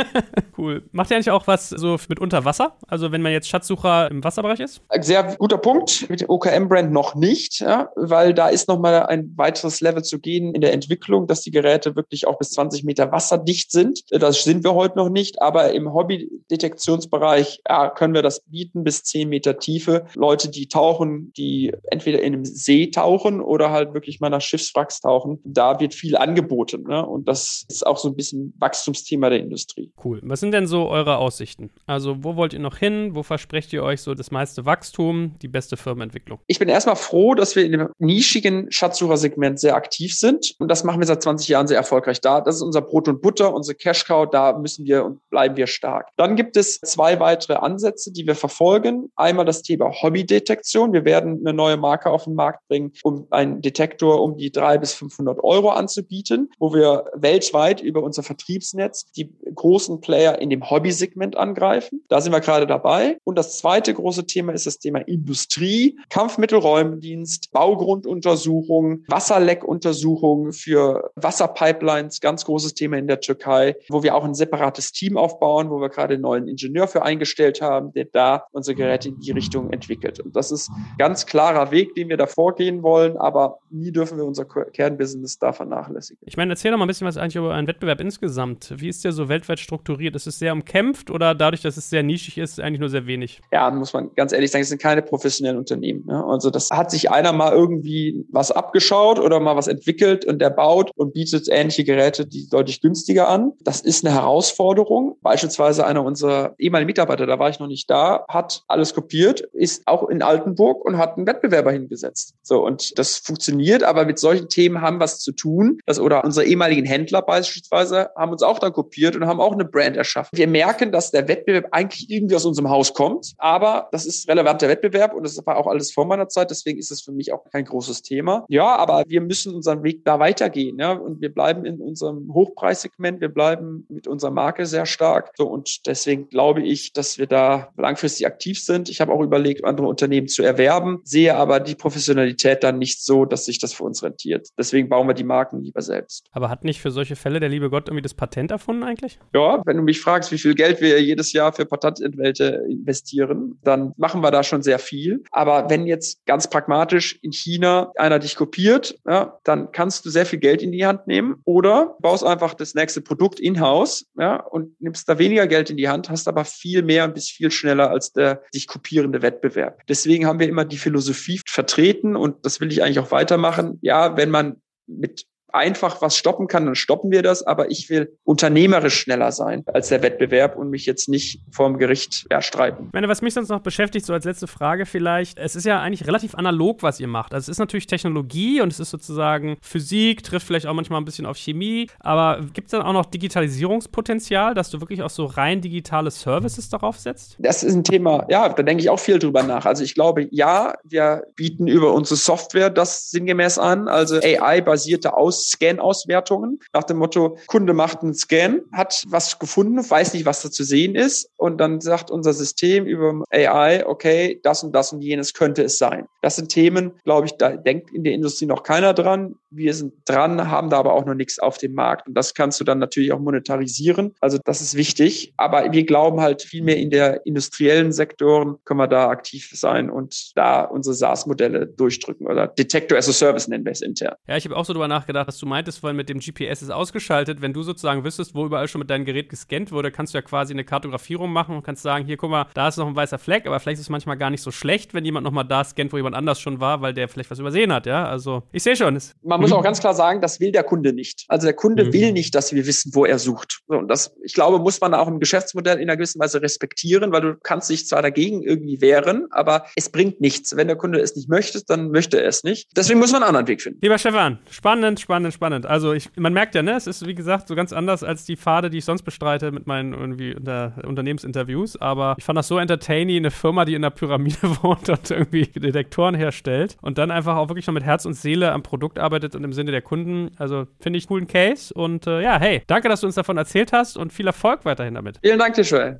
cool. 0.59 0.83
Macht 0.91 1.09
ihr 1.09 1.15
eigentlich 1.15 1.31
auch 1.31 1.47
was 1.47 1.69
so 1.69 1.97
mit 2.09 2.19
Unterwasser? 2.19 2.77
Also 2.87 3.11
wenn 3.11 3.23
man 3.23 3.31
jetzt 3.31 3.49
Schatzsucher 3.49 4.11
im 4.11 4.23
Wasserbereich 4.23 4.59
ist? 4.59 4.81
Sehr 5.01 5.23
guter 5.39 5.57
Punkt. 5.57 6.07
Mit 6.09 6.21
dem 6.21 6.29
OKM-Brand 6.29 6.91
noch 6.91 7.15
nicht, 7.15 7.59
ja, 7.59 7.89
weil 7.95 8.35
da 8.35 8.49
ist 8.49 8.67
nochmal 8.67 9.07
ein 9.07 9.33
weiteres 9.35 9.81
Level 9.81 10.03
zu 10.03 10.19
gehen 10.19 10.53
in 10.53 10.61
der 10.61 10.73
Entwicklung, 10.73 11.25
dass 11.25 11.41
die 11.41 11.49
Geräte 11.49 11.95
wirklich 11.95 12.27
auch 12.27 12.37
bis 12.37 12.51
20 12.51 12.82
Meter 12.83 13.11
wasserdicht 13.11 13.71
sind. 13.71 14.03
Das 14.09 14.43
sind 14.43 14.63
wir 14.63 14.73
heute 14.73 14.97
noch 14.97 15.09
nicht, 15.09 15.41
aber 15.41 15.73
im 15.73 15.93
Hobby-Detektionsbereich 15.93 17.61
ja, 17.67 17.89
können 17.89 18.13
wir 18.13 18.21
das 18.21 18.41
bieten 18.41 18.83
bis 18.83 19.03
10 19.03 19.29
Meter 19.29 19.59
Tiefe. 19.59 20.05
Leute, 20.15 20.49
die 20.49 20.67
tauchen, 20.67 21.33
die 21.37 21.73
entweder 21.91 22.21
in 22.21 22.33
einem 22.33 22.45
See 22.45 22.87
tauchen 22.87 23.41
oder 23.41 23.71
halt 23.71 23.93
wirklich 23.93 24.19
mal 24.19 24.29
nach 24.29 24.41
Schiffswracks 24.41 25.01
tauchen, 25.01 25.39
da 25.43 25.79
wird 25.79 25.93
viel 25.93 26.15
angeboten. 26.17 26.83
Ne? 26.83 27.05
Und 27.05 27.27
das 27.27 27.65
ist 27.69 27.85
auch 27.85 27.97
so 27.97 28.09
ein 28.09 28.15
bisschen 28.15 28.53
Wachstumsthema 28.59 29.29
der 29.29 29.39
Industrie. 29.39 29.91
Cool. 30.03 30.19
Was 30.23 30.39
sind 30.39 30.51
denn 30.51 30.67
so 30.67 30.89
eure 30.89 31.17
Aussichten? 31.17 31.69
Also 31.85 32.23
wo 32.23 32.35
wollt 32.35 32.53
ihr 32.53 32.59
noch 32.59 32.77
hin? 32.77 33.15
Wo 33.15 33.23
versprecht 33.23 33.73
ihr 33.73 33.83
euch 33.83 34.01
so 34.01 34.13
das 34.13 34.31
meiste 34.31 34.65
Wachstum, 34.65 35.35
die 35.41 35.47
beste 35.47 35.77
Firmenentwicklung? 35.77 36.39
Ich 36.47 36.59
bin 36.59 36.69
erstmal 36.69 36.95
froh, 36.95 37.35
dass 37.35 37.55
wir 37.55 37.65
in 37.65 37.71
dem 37.73 37.89
nischigen 37.99 38.71
Schatzsuchersegment 38.71 39.59
sehr 39.59 39.75
aktiv 39.75 40.15
sind. 40.15 40.55
Und 40.59 40.69
das 40.69 40.83
machen 40.83 40.99
wir 40.99 41.07
seit 41.07 41.21
20 41.23 41.47
Jahren 41.47 41.67
sehr 41.67 41.77
erfolgreich 41.77 42.21
da. 42.21 42.41
Das 42.41 42.55
ist 42.55 42.61
unser 42.73 42.81
Brot 42.81 43.07
und 43.07 43.21
Butter, 43.21 43.53
unsere 43.53 43.75
Cash 43.75 44.05
Cow. 44.05 44.27
Da 44.29 44.57
müssen 44.57 44.85
wir 44.85 45.05
und 45.05 45.19
bleiben 45.29 45.55
wir 45.55 45.67
stark. 45.67 46.09
Dann 46.17 46.35
gibt 46.35 46.57
es 46.57 46.79
zwei 46.81 47.19
weitere 47.19 47.53
Ansätze, 47.55 48.11
die 48.11 48.25
wir 48.25 48.35
verfolgen. 48.35 49.11
Einmal 49.15 49.45
das 49.45 49.61
Thema 49.61 49.91
Hobbydetektion. 49.91 50.91
Wir 50.91 51.05
werden 51.05 51.41
eine 51.41 51.53
neue 51.53 51.77
Marke 51.77 52.09
auf 52.09 52.23
den 52.23 52.33
Markt 52.33 52.67
bringen, 52.67 52.93
um 53.03 53.27
einen 53.29 53.61
Detektor 53.61 54.21
um 54.21 54.37
die 54.37 54.51
300 54.51 54.81
bis 54.81 54.93
500 54.93 55.43
Euro 55.43 55.69
anzubieten, 55.69 56.49
wo 56.57 56.73
wir 56.73 57.05
weltweit 57.13 57.81
über 57.81 58.01
unser 58.01 58.23
Vertriebsnetz 58.23 59.11
die 59.11 59.31
großen 59.53 60.01
Player 60.01 60.39
in 60.39 60.49
dem 60.49 60.67
Hobbysegment 60.69 61.37
angreifen. 61.37 62.03
Da 62.09 62.21
sind 62.21 62.31
wir 62.31 62.39
gerade 62.39 62.65
dabei. 62.65 63.17
Und 63.23 63.37
das 63.37 63.59
zweite 63.59 63.93
große 63.93 64.25
Thema 64.25 64.53
ist 64.53 64.65
das 64.65 64.79
Thema 64.79 64.99
Industrie, 64.99 65.99
Kampfmittelräumdienst, 66.09 67.51
Baugrunduntersuchung, 67.51 69.03
Wasserleckuntersuchung 69.07 70.53
für 70.53 71.11
Wasserpipelines, 71.15 72.19
ganz 72.19 72.45
großes 72.63 72.73
Thema 72.73 72.97
in 72.97 73.07
der 73.07 73.19
Türkei, 73.19 73.75
wo 73.89 74.03
wir 74.03 74.15
auch 74.15 74.23
ein 74.23 74.33
separates 74.33 74.91
Team 74.91 75.17
aufbauen, 75.17 75.69
wo 75.69 75.81
wir 75.81 75.89
gerade 75.89 76.13
einen 76.13 76.23
neuen 76.23 76.47
Ingenieur 76.47 76.87
für 76.87 77.03
eingestellt 77.03 77.61
haben, 77.61 77.91
der 77.93 78.05
da 78.05 78.45
unsere 78.51 78.75
Geräte 78.75 79.09
in 79.09 79.19
die 79.19 79.31
Richtung 79.31 79.71
entwickelt. 79.71 80.19
Und 80.19 80.35
das 80.35 80.51
ist 80.51 80.71
ganz 80.97 81.25
klarer 81.25 81.71
Weg, 81.71 81.93
den 81.95 82.09
wir 82.09 82.17
da 82.17 82.25
vorgehen 82.25 82.81
wollen, 82.83 83.17
aber 83.17 83.59
nie 83.69 83.91
dürfen 83.91 84.17
wir 84.17 84.25
unser 84.25 84.45
Kernbusiness 84.45 85.39
da 85.39 85.51
vernachlässigen. 85.51 86.21
Ich 86.25 86.37
meine, 86.37 86.53
erzähl 86.53 86.71
doch 86.71 86.77
mal 86.77 86.85
ein 86.85 86.87
bisschen 86.87 87.07
was 87.07 87.17
eigentlich 87.17 87.35
über 87.35 87.53
einen 87.53 87.67
Wettbewerb 87.67 87.99
insgesamt. 87.99 88.73
Wie 88.77 88.87
ist 88.87 89.03
der 89.03 89.11
so 89.11 89.27
weltweit 89.27 89.59
strukturiert? 89.59 90.15
Ist 90.15 90.27
es 90.27 90.39
sehr 90.39 90.53
umkämpft 90.53 91.09
oder 91.09 91.35
dadurch, 91.35 91.61
dass 91.61 91.77
es 91.77 91.89
sehr 91.89 92.03
nischig 92.03 92.37
ist, 92.37 92.59
eigentlich 92.59 92.79
nur 92.79 92.89
sehr 92.89 93.05
wenig? 93.07 93.41
Ja, 93.51 93.69
muss 93.71 93.93
man 93.93 94.11
ganz 94.15 94.31
ehrlich 94.31 94.51
sagen, 94.51 94.61
es 94.61 94.69
sind 94.69 94.81
keine 94.81 95.01
professionellen 95.01 95.57
Unternehmen. 95.57 96.05
Ne? 96.05 96.23
Also 96.25 96.49
das 96.49 96.69
hat 96.71 96.91
sich 96.91 97.11
einer 97.11 97.33
mal 97.33 97.51
irgendwie 97.51 98.25
was 98.31 98.51
abgeschaut 98.51 99.19
oder 99.19 99.39
mal 99.39 99.55
was 99.55 99.67
entwickelt 99.67 100.25
und 100.25 100.39
der 100.39 100.49
baut 100.49 100.91
und 100.95 101.13
bietet 101.13 101.47
ähnliche 101.49 101.83
Geräte, 101.83 102.25
die 102.25 102.47
deutlich 102.53 102.81
günstiger 102.81 103.27
an. 103.27 103.53
Das 103.61 103.81
ist 103.81 104.05
eine 104.05 104.13
Herausforderung. 104.13 105.17
Beispielsweise 105.21 105.85
einer 105.85 106.03
unserer 106.03 106.55
ehemaligen 106.57 106.87
Mitarbeiter, 106.87 107.25
da 107.25 107.39
war 107.39 107.49
ich 107.49 107.59
noch 107.59 107.67
nicht 107.67 107.89
da, 107.89 108.25
hat 108.29 108.63
alles 108.67 108.93
kopiert, 108.93 109.41
ist 109.53 109.83
auch 109.87 110.07
in 110.09 110.21
Altenburg 110.21 110.85
und 110.85 110.97
hat 110.97 111.17
einen 111.17 111.27
Wettbewerber 111.27 111.71
hingesetzt. 111.71 112.35
So, 112.41 112.65
und 112.65 112.97
das 112.97 113.17
funktioniert, 113.17 113.83
aber 113.83 114.05
mit 114.05 114.19
solchen 114.19 114.49
Themen 114.49 114.81
haben 114.81 114.99
was 114.99 115.19
zu 115.19 115.31
tun. 115.31 115.79
Das, 115.85 115.99
oder 115.99 116.23
unsere 116.23 116.45
ehemaligen 116.45 116.85
Händler 116.85 117.21
beispielsweise 117.21 118.09
haben 118.15 118.31
uns 118.31 118.43
auch 118.43 118.59
dann 118.59 118.73
kopiert 118.73 119.15
und 119.15 119.25
haben 119.25 119.39
auch 119.39 119.53
eine 119.53 119.65
Brand 119.65 119.97
erschaffen. 119.97 120.29
Wir 120.37 120.47
merken, 120.47 120.91
dass 120.91 121.11
der 121.11 121.27
Wettbewerb 121.27 121.67
eigentlich 121.71 122.09
irgendwie 122.09 122.35
aus 122.35 122.45
unserem 122.45 122.69
Haus 122.69 122.93
kommt, 122.93 123.33
aber 123.37 123.89
das 123.91 124.05
ist 124.05 124.29
relevanter 124.29 124.67
Wettbewerb 124.67 125.13
und 125.13 125.23
das 125.23 125.43
war 125.45 125.57
auch 125.57 125.67
alles 125.67 125.91
vor 125.91 126.05
meiner 126.05 126.27
Zeit, 126.27 126.51
deswegen 126.51 126.79
ist 126.79 126.91
es 126.91 127.01
für 127.01 127.11
mich 127.11 127.33
auch 127.33 127.43
kein 127.51 127.65
großes 127.65 128.01
Thema. 128.01 128.45
Ja, 128.49 128.75
aber 128.75 129.03
wir 129.07 129.21
müssen 129.21 129.55
unseren 129.55 129.83
Weg 129.83 130.05
da 130.05 130.19
weitergehen, 130.19 130.77
ja, 130.79 130.93
und 130.93 131.21
wir 131.21 131.33
bleiben 131.33 131.65
in 131.65 131.79
unserem 131.79 132.33
Hochpreissegment, 132.43 133.21
wir 133.21 133.29
bleiben 133.29 133.85
mit 133.89 134.07
unserer 134.07 134.31
Marke 134.31 134.65
sehr 134.65 134.85
stark. 134.85 135.31
So, 135.35 135.47
und 135.47 135.87
deswegen 135.87 136.29
glaube 136.29 136.61
ich, 136.61 136.93
dass 136.93 137.17
wir 137.17 137.27
da 137.27 137.69
langfristig 137.77 138.27
aktiv 138.27 138.61
sind. 138.61 138.89
Ich 138.89 139.01
habe 139.01 139.11
auch 139.11 139.21
überlegt, 139.21 139.63
andere 139.65 139.87
Unternehmen 139.87 140.27
zu 140.27 140.43
erwerben, 140.43 141.01
sehe 141.03 141.35
aber 141.35 141.59
die 141.59 141.75
Professionalität 141.75 142.63
dann 142.63 142.79
nicht 142.79 143.03
so, 143.03 143.25
dass 143.25 143.45
sich 143.45 143.59
das 143.59 143.73
für 143.73 143.83
uns 143.83 144.03
rentiert. 144.03 144.49
Deswegen 144.57 144.89
bauen 144.89 145.07
wir 145.07 145.13
die 145.13 145.23
Marken 145.23 145.61
lieber 145.61 145.81
selbst. 145.81 146.25
Aber 146.31 146.49
hat 146.49 146.63
nicht 146.63 146.81
für 146.81 146.91
solche 146.91 147.15
Fälle 147.15 147.39
der 147.39 147.49
liebe 147.49 147.69
Gott 147.69 147.87
irgendwie 147.87 148.01
das 148.01 148.13
Patent 148.13 148.51
erfunden 148.51 148.83
eigentlich? 148.83 149.19
Ja, 149.33 149.61
wenn 149.65 149.77
du 149.77 149.83
mich 149.83 150.01
fragst, 150.01 150.31
wie 150.31 150.37
viel 150.37 150.55
Geld 150.55 150.81
wir 150.81 151.01
jedes 151.01 151.33
Jahr 151.33 151.53
für 151.53 151.65
Patentanwälte 151.65 152.65
investieren, 152.69 153.59
dann 153.63 153.93
machen 153.97 154.21
wir 154.21 154.31
da 154.31 154.43
schon 154.43 154.61
sehr 154.61 154.79
viel. 154.79 155.23
Aber 155.31 155.69
wenn 155.69 155.85
jetzt 155.85 156.25
ganz 156.25 156.49
pragmatisch 156.49 157.19
in 157.21 157.31
China 157.31 157.91
einer 157.95 158.19
dich 158.19 158.35
kopiert, 158.35 158.95
ja, 159.07 159.39
dann 159.43 159.71
kannst 159.71 160.05
du 160.05 160.09
sehr 160.09 160.25
viel 160.25 160.39
Geld 160.39 160.61
in 160.61 160.71
die 160.71 160.85
Hand 160.85 161.07
nehmen 161.07 161.41
oder 161.45 161.95
baust 161.99 162.23
einfach 162.33 162.53
das 162.53 162.75
nächste 162.75 163.01
Produkt 163.01 163.39
in-house 163.39 164.05
ja, 164.17 164.35
und 164.37 164.79
nimmst 164.81 165.07
da 165.07 165.17
weniger 165.17 165.47
Geld 165.47 165.69
in 165.69 165.77
die 165.77 165.89
Hand, 165.89 166.09
hast 166.09 166.27
aber 166.27 166.45
viel 166.45 166.83
mehr 166.83 167.05
und 167.05 167.13
bist 167.13 167.31
viel 167.31 167.51
schneller 167.51 167.89
als 167.89 168.11
der 168.11 168.43
dich 168.53 168.67
kopierende 168.67 169.21
Wettbewerb. 169.21 169.85
Deswegen 169.87 170.25
haben 170.25 170.39
wir 170.39 170.49
immer 170.49 170.65
die 170.65 170.77
Philosophie 170.77 171.41
vertreten 171.47 172.15
und 172.15 172.45
das 172.45 172.59
will 172.59 172.71
ich 172.71 172.83
eigentlich 172.83 172.99
auch 172.99 173.11
weitermachen. 173.11 173.79
Ja, 173.81 174.17
wenn 174.17 174.29
man 174.29 174.61
mit 174.87 175.25
einfach 175.53 176.01
was 176.01 176.17
stoppen 176.17 176.47
kann, 176.47 176.65
dann 176.65 176.75
stoppen 176.75 177.11
wir 177.11 177.21
das. 177.21 177.43
Aber 177.43 177.71
ich 177.71 177.89
will 177.89 178.17
unternehmerisch 178.23 178.99
schneller 178.99 179.31
sein 179.31 179.63
als 179.67 179.89
der 179.89 180.01
Wettbewerb 180.01 180.55
und 180.55 180.69
mich 180.69 180.85
jetzt 180.85 181.09
nicht 181.09 181.41
vorm 181.51 181.77
Gericht 181.77 182.25
erstreiten. 182.29 182.87
Ich 182.87 182.93
meine, 182.93 183.07
was 183.07 183.21
mich 183.21 183.33
sonst 183.33 183.49
noch 183.49 183.61
beschäftigt, 183.61 184.05
so 184.05 184.13
als 184.13 184.25
letzte 184.25 184.47
Frage 184.47 184.85
vielleicht, 184.85 185.37
es 185.37 185.55
ist 185.55 185.65
ja 185.65 185.81
eigentlich 185.81 186.07
relativ 186.07 186.35
analog, 186.35 186.83
was 186.83 186.99
ihr 186.99 187.07
macht. 187.07 187.33
Also 187.33 187.45
es 187.45 187.49
ist 187.49 187.59
natürlich 187.59 187.87
Technologie 187.87 188.61
und 188.61 188.71
es 188.71 188.79
ist 188.79 188.89
sozusagen 188.89 189.57
Physik, 189.61 190.23
trifft 190.23 190.47
vielleicht 190.47 190.65
auch 190.65 190.73
manchmal 190.73 191.01
ein 191.01 191.05
bisschen 191.05 191.25
auf 191.25 191.37
Chemie, 191.37 191.87
aber 191.99 192.41
gibt 192.53 192.67
es 192.67 192.71
dann 192.71 192.81
auch 192.81 192.93
noch 192.93 193.05
Digitalisierungspotenzial, 193.05 194.53
dass 194.53 194.69
du 194.69 194.81
wirklich 194.81 195.03
auch 195.03 195.09
so 195.09 195.25
rein 195.25 195.61
digitale 195.61 196.11
Services 196.11 196.69
darauf 196.69 196.97
setzt? 196.97 197.35
Das 197.39 197.63
ist 197.63 197.75
ein 197.75 197.83
Thema, 197.83 198.25
ja, 198.29 198.49
da 198.49 198.63
denke 198.63 198.81
ich 198.81 198.89
auch 198.89 198.99
viel 198.99 199.19
drüber 199.19 199.43
nach. 199.43 199.65
Also 199.65 199.83
ich 199.83 199.93
glaube, 199.93 200.27
ja, 200.31 200.73
wir 200.83 201.23
bieten 201.35 201.67
über 201.67 201.93
unsere 201.93 202.15
Software 202.15 202.69
das 202.69 203.11
sinngemäß 203.11 203.57
an, 203.57 203.87
also 203.87 204.17
AI-basierte 204.17 205.13
Aus 205.15 205.42
Scan-Auswertungen 205.49 206.59
nach 206.73 206.83
dem 206.83 206.97
Motto, 206.97 207.37
Kunde 207.47 207.73
macht 207.73 208.01
einen 208.01 208.13
Scan, 208.13 208.61
hat 208.71 209.03
was 209.07 209.39
gefunden, 209.39 209.77
weiß 209.77 210.13
nicht, 210.13 210.25
was 210.25 210.41
da 210.41 210.51
zu 210.51 210.63
sehen 210.63 210.95
ist 210.95 211.29
und 211.37 211.59
dann 211.59 211.81
sagt 211.81 212.11
unser 212.11 212.33
System 212.33 212.85
über 212.85 213.23
AI, 213.31 213.85
okay, 213.85 214.39
das 214.43 214.63
und 214.63 214.73
das 214.73 214.93
und 214.93 215.01
jenes 215.01 215.33
könnte 215.33 215.63
es 215.63 215.77
sein. 215.77 216.07
Das 216.21 216.37
sind 216.37 216.49
Themen, 216.49 216.93
glaube 217.03 217.27
ich, 217.27 217.33
da 217.33 217.57
denkt 217.57 217.91
in 217.93 218.03
der 218.03 218.13
Industrie 218.13 218.45
noch 218.45 218.63
keiner 218.63 218.93
dran. 218.93 219.35
Wir 219.49 219.73
sind 219.73 219.93
dran, 220.05 220.49
haben 220.49 220.69
da 220.69 220.79
aber 220.79 220.93
auch 220.93 221.05
noch 221.05 221.13
nichts 221.15 221.37
auf 221.37 221.57
dem 221.57 221.73
Markt. 221.73 222.07
Und 222.07 222.13
das 222.15 222.33
kannst 222.33 222.59
du 222.59 222.63
dann 222.63 222.79
natürlich 222.79 223.11
auch 223.11 223.19
monetarisieren. 223.19 224.15
Also 224.21 224.39
das 224.43 224.61
ist 224.61 224.75
wichtig. 224.75 225.33
Aber 225.37 225.71
wir 225.71 225.85
glauben 225.85 226.21
halt 226.21 226.41
viel 226.41 226.63
mehr 226.63 226.77
in 226.77 226.89
der 226.89 227.25
industriellen 227.25 227.91
Sektoren 227.91 228.57
können 228.63 228.79
wir 228.79 228.87
da 228.87 229.09
aktiv 229.09 229.51
sein 229.53 229.89
und 229.89 230.31
da 230.35 230.63
unsere 230.63 230.95
SaaS-Modelle 230.95 231.67
durchdrücken 231.67 232.25
oder 232.27 232.47
Detector 232.47 232.97
as 232.97 233.09
a 233.09 233.13
Service 233.13 233.47
nennen 233.47 233.65
wir 233.65 233.73
es 233.73 233.81
intern. 233.81 234.15
Ja, 234.27 234.37
ich 234.37 234.45
habe 234.45 234.55
auch 234.55 234.65
so 234.65 234.73
drüber 234.73 234.87
nachgedacht, 234.87 235.27
dass 235.33 235.39
du 235.39 235.47
meintest 235.47 235.79
vorhin 235.79 235.97
mit 235.97 236.09
dem 236.09 236.19
GPS 236.19 236.61
ist 236.61 236.69
ausgeschaltet. 236.69 237.41
Wenn 237.41 237.53
du 237.53 237.63
sozusagen 237.63 238.03
wüsstest, 238.03 238.35
wo 238.35 238.45
überall 238.45 238.67
schon 238.67 238.79
mit 238.79 238.89
deinem 238.89 239.03
Gerät 239.03 239.29
gescannt 239.29 239.71
wurde, 239.71 239.91
kannst 239.91 240.13
du 240.13 240.19
ja 240.19 240.21
quasi 240.21 240.53
eine 240.53 240.63
Kartografierung 240.63 241.31
machen 241.31 241.55
und 241.55 241.63
kannst 241.63 241.81
sagen, 241.81 242.05
hier 242.05 242.17
guck 242.17 242.29
mal, 242.29 242.45
da 242.53 242.67
ist 242.67 242.77
noch 242.77 242.87
ein 242.87 242.95
weißer 242.95 243.17
Fleck, 243.17 243.47
aber 243.47 243.59
vielleicht 243.59 243.79
ist 243.79 243.87
es 243.87 243.89
manchmal 243.89 244.17
gar 244.17 244.29
nicht 244.29 244.41
so 244.41 244.51
schlecht, 244.51 244.93
wenn 244.93 245.03
jemand 245.03 245.23
nochmal 245.23 245.45
da 245.45 245.63
scannt, 245.63 245.91
wo 245.91 245.97
jemand 245.97 246.15
anders 246.15 246.39
schon 246.39 246.59
war, 246.59 246.81
weil 246.81 246.93
der 246.93 247.07
vielleicht 247.07 247.31
was 247.31 247.39
übersehen 247.39 247.73
hat, 247.73 247.87
ja. 247.87 248.05
Also 248.05 248.43
ich 248.51 248.61
sehe 248.61 248.75
schon. 248.75 248.99
Man 249.23 249.41
muss 249.41 249.51
auch 249.51 249.63
ganz 249.63 249.79
klar 249.79 249.95
sagen, 249.95 250.21
das 250.21 250.39
will 250.39 250.51
der 250.51 250.63
Kunde 250.63 250.93
nicht. 250.93 251.25
Also 251.29 251.47
der 251.47 251.55
Kunde 251.55 251.85
mhm. 251.85 251.93
will 251.93 252.11
nicht, 252.11 252.35
dass 252.35 252.53
wir 252.53 252.67
wissen, 252.67 252.93
wo 252.93 253.05
er 253.05 253.17
sucht. 253.17 253.61
und 253.65 253.87
das, 253.87 254.13
ich 254.23 254.33
glaube, 254.33 254.59
muss 254.59 254.79
man 254.81 254.93
auch 254.93 255.07
im 255.07 255.19
Geschäftsmodell 255.19 255.77
in 255.77 255.89
einer 255.89 255.97
gewissen 255.97 256.19
Weise 256.19 256.43
respektieren, 256.43 257.11
weil 257.11 257.21
du 257.21 257.35
kannst 257.41 257.71
dich 257.71 257.87
zwar 257.87 258.03
dagegen 258.03 258.43
irgendwie 258.43 258.81
wehren, 258.81 259.25
aber 259.31 259.65
es 259.75 259.89
bringt 259.89 260.21
nichts. 260.21 260.55
Wenn 260.55 260.67
der 260.67 260.75
Kunde 260.75 260.99
es 260.99 261.15
nicht 261.15 261.27
möchte, 261.27 261.63
dann 261.65 261.89
möchte 261.89 262.21
er 262.21 262.27
es 262.27 262.43
nicht. 262.43 262.69
Deswegen 262.77 262.99
muss 262.99 263.11
man 263.11 263.23
einen 263.23 263.29
anderen 263.29 263.47
Weg 263.47 263.63
finden. 263.63 263.79
Lieber 263.81 263.97
Stefan, 263.97 264.37
spannend, 264.51 264.99
spannend, 265.31 265.53
spannend. 265.53 265.65
Also 265.65 265.93
ich, 265.93 266.09
man 266.15 266.33
merkt 266.33 266.55
ja, 266.55 266.61
ne, 266.61 266.73
es 266.73 266.87
ist 266.87 267.05
wie 267.05 267.15
gesagt 267.15 267.47
so 267.47 267.55
ganz 267.55 267.73
anders 267.73 268.03
als 268.03 268.25
die 268.25 268.37
Pfade, 268.37 268.69
die 268.69 268.79
ich 268.79 268.85
sonst 268.85 269.03
bestreite 269.03 269.51
mit 269.51 269.67
meinen 269.67 269.93
irgendwie 269.93 270.35
unter 270.35 270.73
Unternehmensinterviews. 270.85 271.77
Aber 271.77 272.15
ich 272.17 272.23
fand 272.23 272.37
das 272.37 272.47
so 272.47 272.57
entertaining, 272.57 273.17
eine 273.17 273.31
Firma, 273.31 273.65
die 273.65 273.75
in 273.75 273.81
der 273.81 273.89
Pyramide 273.89 274.37
wohnt 274.63 274.89
und 274.89 275.11
irgendwie 275.11 275.45
Detektoren 275.45 276.15
herstellt 276.15 276.77
und 276.81 276.97
dann 276.97 277.11
einfach 277.11 277.35
auch 277.35 277.49
wirklich 277.49 277.67
noch 277.67 277.73
mit 277.73 277.83
Herz 277.83 278.05
und 278.05 278.13
Seele 278.13 278.51
am 278.51 278.63
Produkt 278.63 278.99
arbeitet 278.99 279.35
und 279.35 279.43
im 279.43 279.53
Sinne 279.53 279.71
der 279.71 279.81
Kunden. 279.81 280.31
Also 280.37 280.67
finde 280.79 280.99
ich 280.99 281.07
coolen 281.07 281.27
Case 281.27 281.73
und 281.73 282.07
äh, 282.07 282.21
ja, 282.21 282.39
hey, 282.39 282.63
danke, 282.67 282.89
dass 282.89 283.01
du 283.01 283.07
uns 283.07 283.15
davon 283.15 283.37
erzählt 283.37 283.73
hast 283.73 283.97
und 283.97 284.13
viel 284.13 284.27
Erfolg 284.27 284.65
weiterhin 284.65 284.95
damit. 284.95 285.19
Vielen 285.21 285.39
Dank 285.39 285.55
dir, 285.55 285.63
Joel. 285.63 285.99